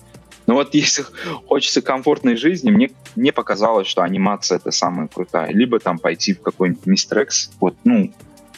Но 0.47 0.55
вот 0.55 0.73
если 0.73 1.05
хочется 1.47 1.81
комфортной 1.81 2.35
жизни, 2.35 2.71
мне, 2.71 2.91
мне 3.15 3.31
показалось, 3.31 3.87
что 3.87 4.01
анимация 4.01 4.57
это 4.57 4.71
самая 4.71 5.07
крутая. 5.07 5.51
Либо 5.51 5.79
там 5.79 5.99
пойти 5.99 6.33
в 6.33 6.41
какой-нибудь 6.41 6.85
Мистрекс, 6.85 7.51
вот, 7.59 7.75
ну, 7.83 8.11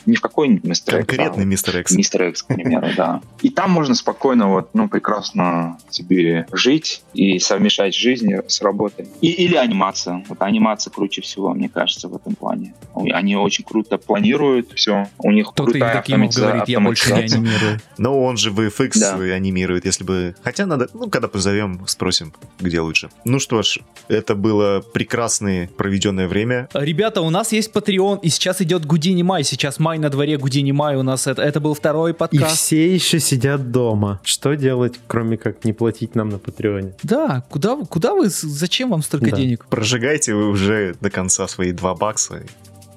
не 0.06 0.16
в 0.16 0.22
какой-нибудь 0.22 0.64
Мистер 0.64 0.96
Экс. 0.96 1.08
Конкретный 1.08 1.46
Мистер 1.46 1.78
Экс. 1.78 1.92
Мистер 1.92 2.24
Экс, 2.24 2.44
к 2.44 2.48
примеру, 2.48 2.88
да. 2.96 3.22
И 3.42 3.50
там 3.50 3.72
можно 3.72 3.96
спокойно 3.96 4.50
вот, 4.50 4.70
ну, 4.74 4.88
прекрасно 4.90 5.78
себе 5.90 6.48
жить 6.52 7.04
и 7.14 7.40
совмещать 7.40 7.96
жизнь 7.96 8.32
с 8.48 8.62
работой. 8.62 9.08
И, 9.22 9.32
или 9.32 9.56
анимация. 9.56 10.24
Вот 10.28 10.42
анимация 10.42 10.92
круче 10.92 11.22
всего, 11.22 11.54
мне 11.54 11.70
кажется, 11.70 12.08
в 12.08 12.16
этом 12.16 12.36
плане. 12.36 12.74
Они 12.96 13.36
очень 13.36 13.64
круто 13.64 13.98
планируют 13.98 14.72
все. 14.74 15.08
У 15.20 15.32
них 15.32 15.48
Кто-то 15.48 15.72
крутая 15.72 16.00
автоматиза... 16.00 16.42
говорит, 16.42 16.68
я 16.68 16.80
больше 16.80 17.14
не 17.14 17.22
анимирую. 17.22 17.80
Но 17.98 18.22
он 18.24 18.38
же 18.38 18.52
VFX 18.52 19.00
да. 19.00 19.16
анимирует, 19.16 19.86
если 19.86 20.04
бы... 20.04 20.36
Хотя 20.44 20.66
надо, 20.66 20.90
ну, 20.94 21.10
когда 21.10 21.28
позовем, 21.28 21.86
спросим, 21.88 22.34
где 22.60 22.80
лучше. 22.80 23.10
Ну 23.26 23.40
что 23.40 23.62
ж, 23.62 23.80
это 24.08 24.36
было 24.36 24.82
прекрасное 24.82 25.68
проведенное 25.68 26.28
время. 26.28 26.70
Ребята, 26.74 27.22
у 27.22 27.30
нас 27.30 27.52
есть 27.52 27.72
Patreon, 27.72 28.20
и 28.22 28.30
сейчас 28.30 28.62
идет 28.62 28.86
Гудини 28.86 29.24
Май. 29.24 29.44
Сейчас 29.44 29.80
май 29.80 29.93
на 30.00 30.10
дворе, 30.10 30.38
Гудини 30.38 30.72
Май 30.72 30.96
у 30.96 31.04
нас. 31.04 31.28
Это, 31.28 31.42
это 31.42 31.60
был 31.60 31.74
второй 31.74 32.14
подкаст. 32.14 32.54
И 32.54 32.56
все 32.56 32.94
еще 32.94 33.20
сидят 33.20 33.72
дома. 33.72 34.20
Что 34.24 34.56
делать, 34.56 35.00
кроме 35.08 35.38
как 35.38 35.66
не 35.66 35.74
платить 35.74 36.16
нам 36.16 36.30
на 36.30 36.40
Патреоне? 36.40 36.94
Да, 37.04 37.44
куда, 37.50 37.78
куда 37.90 38.14
вы, 38.14 38.30
зачем 38.30 38.92
вам 38.92 39.04
столько 39.04 39.32
да. 39.32 39.38
денег? 39.38 39.66
Прожигайте 39.70 40.34
вы 40.34 40.50
уже 40.50 40.96
до 41.02 41.10
конца 41.10 41.48
свои 41.48 41.72
два 41.72 41.96
бакса 41.96 42.44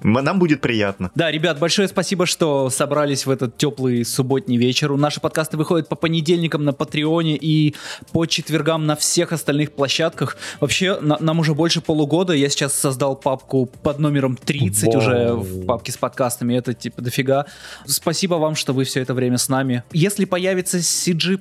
нам 0.02 0.38
будет 0.38 0.60
приятно. 0.60 1.10
Да, 1.14 1.30
ребят, 1.30 1.58
большое 1.58 1.88
спасибо, 1.88 2.26
что 2.26 2.70
собрались 2.70 3.26
в 3.26 3.30
этот 3.30 3.56
теплый 3.56 4.04
субботний 4.04 4.56
вечер. 4.56 4.94
Наши 4.96 5.20
подкасты 5.20 5.56
выходят 5.56 5.88
по 5.88 5.96
понедельникам 5.96 6.64
на 6.64 6.72
Патреоне 6.72 7.36
и 7.36 7.74
по 8.12 8.26
четвергам 8.26 8.86
на 8.86 8.96
всех 8.96 9.32
остальных 9.32 9.72
площадках. 9.72 10.36
Вообще, 10.60 10.98
на, 11.00 11.16
нам 11.20 11.38
уже 11.38 11.54
больше 11.54 11.80
полугода. 11.80 12.32
Я 12.32 12.48
сейчас 12.48 12.74
создал 12.74 13.16
папку 13.16 13.66
под 13.82 13.98
номером 13.98 14.36
30 14.36 14.84
Воу. 14.86 14.98
уже 14.98 15.32
в 15.34 15.66
папке 15.66 15.92
с 15.92 15.96
подкастами. 15.96 16.54
Это 16.54 16.74
типа 16.74 17.02
дофига. 17.02 17.46
Спасибо 17.86 18.34
вам, 18.34 18.54
что 18.54 18.72
вы 18.72 18.84
все 18.84 19.00
это 19.00 19.14
время 19.14 19.38
с 19.38 19.48
нами. 19.48 19.82
Если 19.92 20.24
появится 20.24 20.78
CG, 20.78 21.38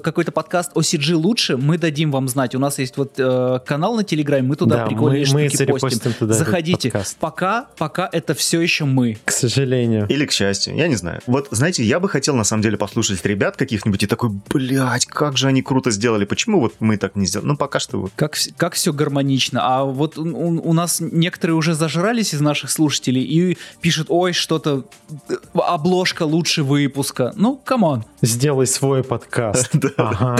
какой-то 0.00 0.32
подкаст 0.32 0.72
о 0.74 0.80
CG 0.80 1.14
лучше, 1.14 1.56
мы 1.56 1.78
дадим 1.78 2.10
вам 2.10 2.28
знать. 2.28 2.54
У 2.54 2.58
нас 2.58 2.78
есть 2.78 2.96
вот 2.96 3.14
э, 3.18 3.60
канал 3.66 3.96
на 3.96 4.04
Телеграме, 4.04 4.48
мы 4.48 4.56
туда 4.56 4.76
да, 4.76 4.86
прикольные 4.86 5.26
мы, 5.32 5.48
штуки 5.48 5.70
мы 5.70 5.78
постим. 5.78 6.12
Туда 6.12 6.34
Заходите. 6.34 6.92
Пока, 7.20 7.66
пока 7.76 7.95
это 8.04 8.34
все 8.34 8.60
еще 8.60 8.84
мы. 8.84 9.18
К 9.24 9.30
сожалению. 9.30 10.06
Или 10.08 10.26
к 10.26 10.32
счастью, 10.32 10.76
я 10.76 10.88
не 10.88 10.96
знаю. 10.96 11.20
Вот, 11.26 11.48
знаете, 11.50 11.82
я 11.84 12.00
бы 12.00 12.08
хотел 12.08 12.34
на 12.36 12.44
самом 12.44 12.62
деле 12.62 12.76
послушать 12.76 13.24
ребят 13.24 13.56
каких-нибудь 13.56 14.02
и 14.02 14.06
такой, 14.06 14.30
блядь, 14.48 15.06
как 15.06 15.36
же 15.36 15.48
они 15.48 15.62
круто 15.62 15.90
сделали, 15.90 16.24
почему 16.24 16.60
вот 16.60 16.74
мы 16.80 16.96
так 16.96 17.16
не 17.16 17.26
сделали? 17.26 17.48
Ну, 17.48 17.56
пока 17.56 17.80
что 17.80 18.00
вот. 18.00 18.12
Как, 18.16 18.36
как 18.56 18.74
все 18.74 18.92
гармонично. 18.92 19.60
А 19.62 19.84
вот 19.84 20.18
у, 20.18 20.24
у 20.24 20.72
нас 20.72 21.00
некоторые 21.00 21.56
уже 21.56 21.74
зажрались 21.74 22.34
из 22.34 22.40
наших 22.40 22.70
слушателей 22.70 23.22
и 23.22 23.58
пишут, 23.80 24.06
ой, 24.10 24.32
что-то, 24.32 24.84
э, 25.28 25.34
обложка 25.54 26.24
лучше 26.24 26.62
выпуска. 26.62 27.32
Ну, 27.36 27.56
come 27.56 27.83
on. 27.83 28.04
Сделай 28.22 28.66
свой 28.66 29.02
подкаст. 29.02 29.72
Ага. 29.96 30.36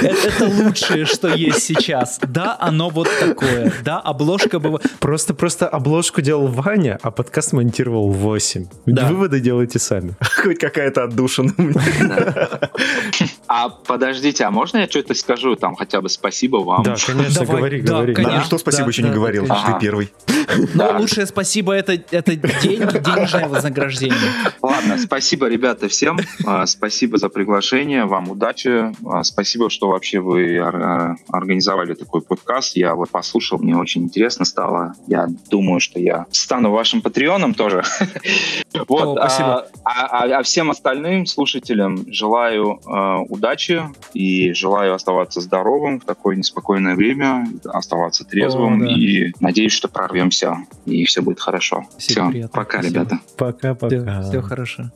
Это 0.00 0.46
лучшее, 0.46 1.04
что 1.04 1.28
есть 1.34 1.62
сейчас. 1.62 2.18
Да, 2.22 2.56
оно 2.58 2.88
вот 2.88 3.08
такое. 3.20 3.72
Да, 3.84 4.00
обложка 4.00 4.58
бы... 4.58 4.80
Просто, 5.00 5.34
просто 5.34 5.68
обложку 5.68 6.21
делал 6.22 6.46
Ваня, 6.46 6.98
а 7.02 7.10
подкаст 7.10 7.52
монтировал 7.52 8.10
8. 8.10 8.66
Да. 8.86 9.08
Выводы 9.08 9.40
делайте 9.40 9.78
сами. 9.78 10.14
Хоть 10.42 10.58
какая-то 10.58 11.04
отдушина. 11.04 11.52
А 13.48 13.68
подождите, 13.68 14.44
а 14.44 14.50
можно 14.50 14.78
я 14.78 14.88
что-то 14.88 15.14
скажу? 15.14 15.56
Там 15.56 15.74
хотя 15.74 16.00
бы 16.00 16.08
спасибо 16.08 16.58
вам. 16.58 16.82
Да, 16.82 16.94
конечно, 17.04 17.44
говори, 17.44 17.80
говори. 17.80 18.14
Нам 18.14 18.42
что 18.44 18.56
спасибо 18.58 18.88
еще 18.88 19.02
не 19.02 19.10
говорил? 19.10 19.46
Ты 19.46 19.78
первый. 19.80 20.12
Ну, 20.74 20.98
лучшее 20.98 21.26
спасибо 21.26 21.72
это 21.72 21.96
деньги, 21.96 22.98
денежное 22.98 23.48
вознаграждение. 23.48 24.18
Ладно, 24.60 24.98
спасибо, 24.98 25.48
ребята, 25.48 25.88
всем. 25.88 26.18
А, 26.46 26.66
спасибо 26.66 27.18
за 27.18 27.28
приглашение, 27.28 28.04
вам 28.04 28.30
удачи. 28.30 28.92
А, 29.06 29.22
спасибо, 29.22 29.70
что 29.70 29.88
вообще 29.88 30.20
вы 30.20 30.58
организовали 31.28 31.94
такой 31.94 32.22
подкаст. 32.22 32.76
Я 32.76 32.94
вот 32.94 33.10
послушал, 33.10 33.58
мне 33.58 33.76
очень 33.76 34.02
интересно 34.02 34.44
стало. 34.44 34.94
Я 35.06 35.26
думаю, 35.50 35.80
что 35.80 35.98
я 35.98 36.11
стану 36.30 36.70
вашим 36.70 37.02
патреоном 37.02 37.54
тоже. 37.54 37.82
Вот, 38.88 39.18
спасибо. 39.18 39.68
А, 39.84 40.24
а, 40.24 40.38
а 40.38 40.42
всем 40.42 40.70
остальным 40.70 41.26
слушателям 41.26 42.04
желаю 42.10 42.80
удачи 43.28 43.82
и 44.12 44.52
желаю 44.54 44.94
оставаться 44.94 45.40
здоровым 45.40 46.00
в 46.00 46.04
такое 46.04 46.36
неспокойное 46.36 46.96
время, 46.96 47.46
оставаться 47.64 48.24
трезвым 48.24 48.84
и 48.84 49.32
надеюсь, 49.40 49.72
что 49.72 49.88
прорвемся 49.88 50.56
и 50.86 51.04
все 51.04 51.22
будет 51.22 51.40
хорошо. 51.40 51.84
Все, 51.98 52.48
пока, 52.52 52.80
ребята. 52.80 53.20
Пока-пока. 53.36 54.22
Все 54.22 54.40
хорошо. 54.40 54.90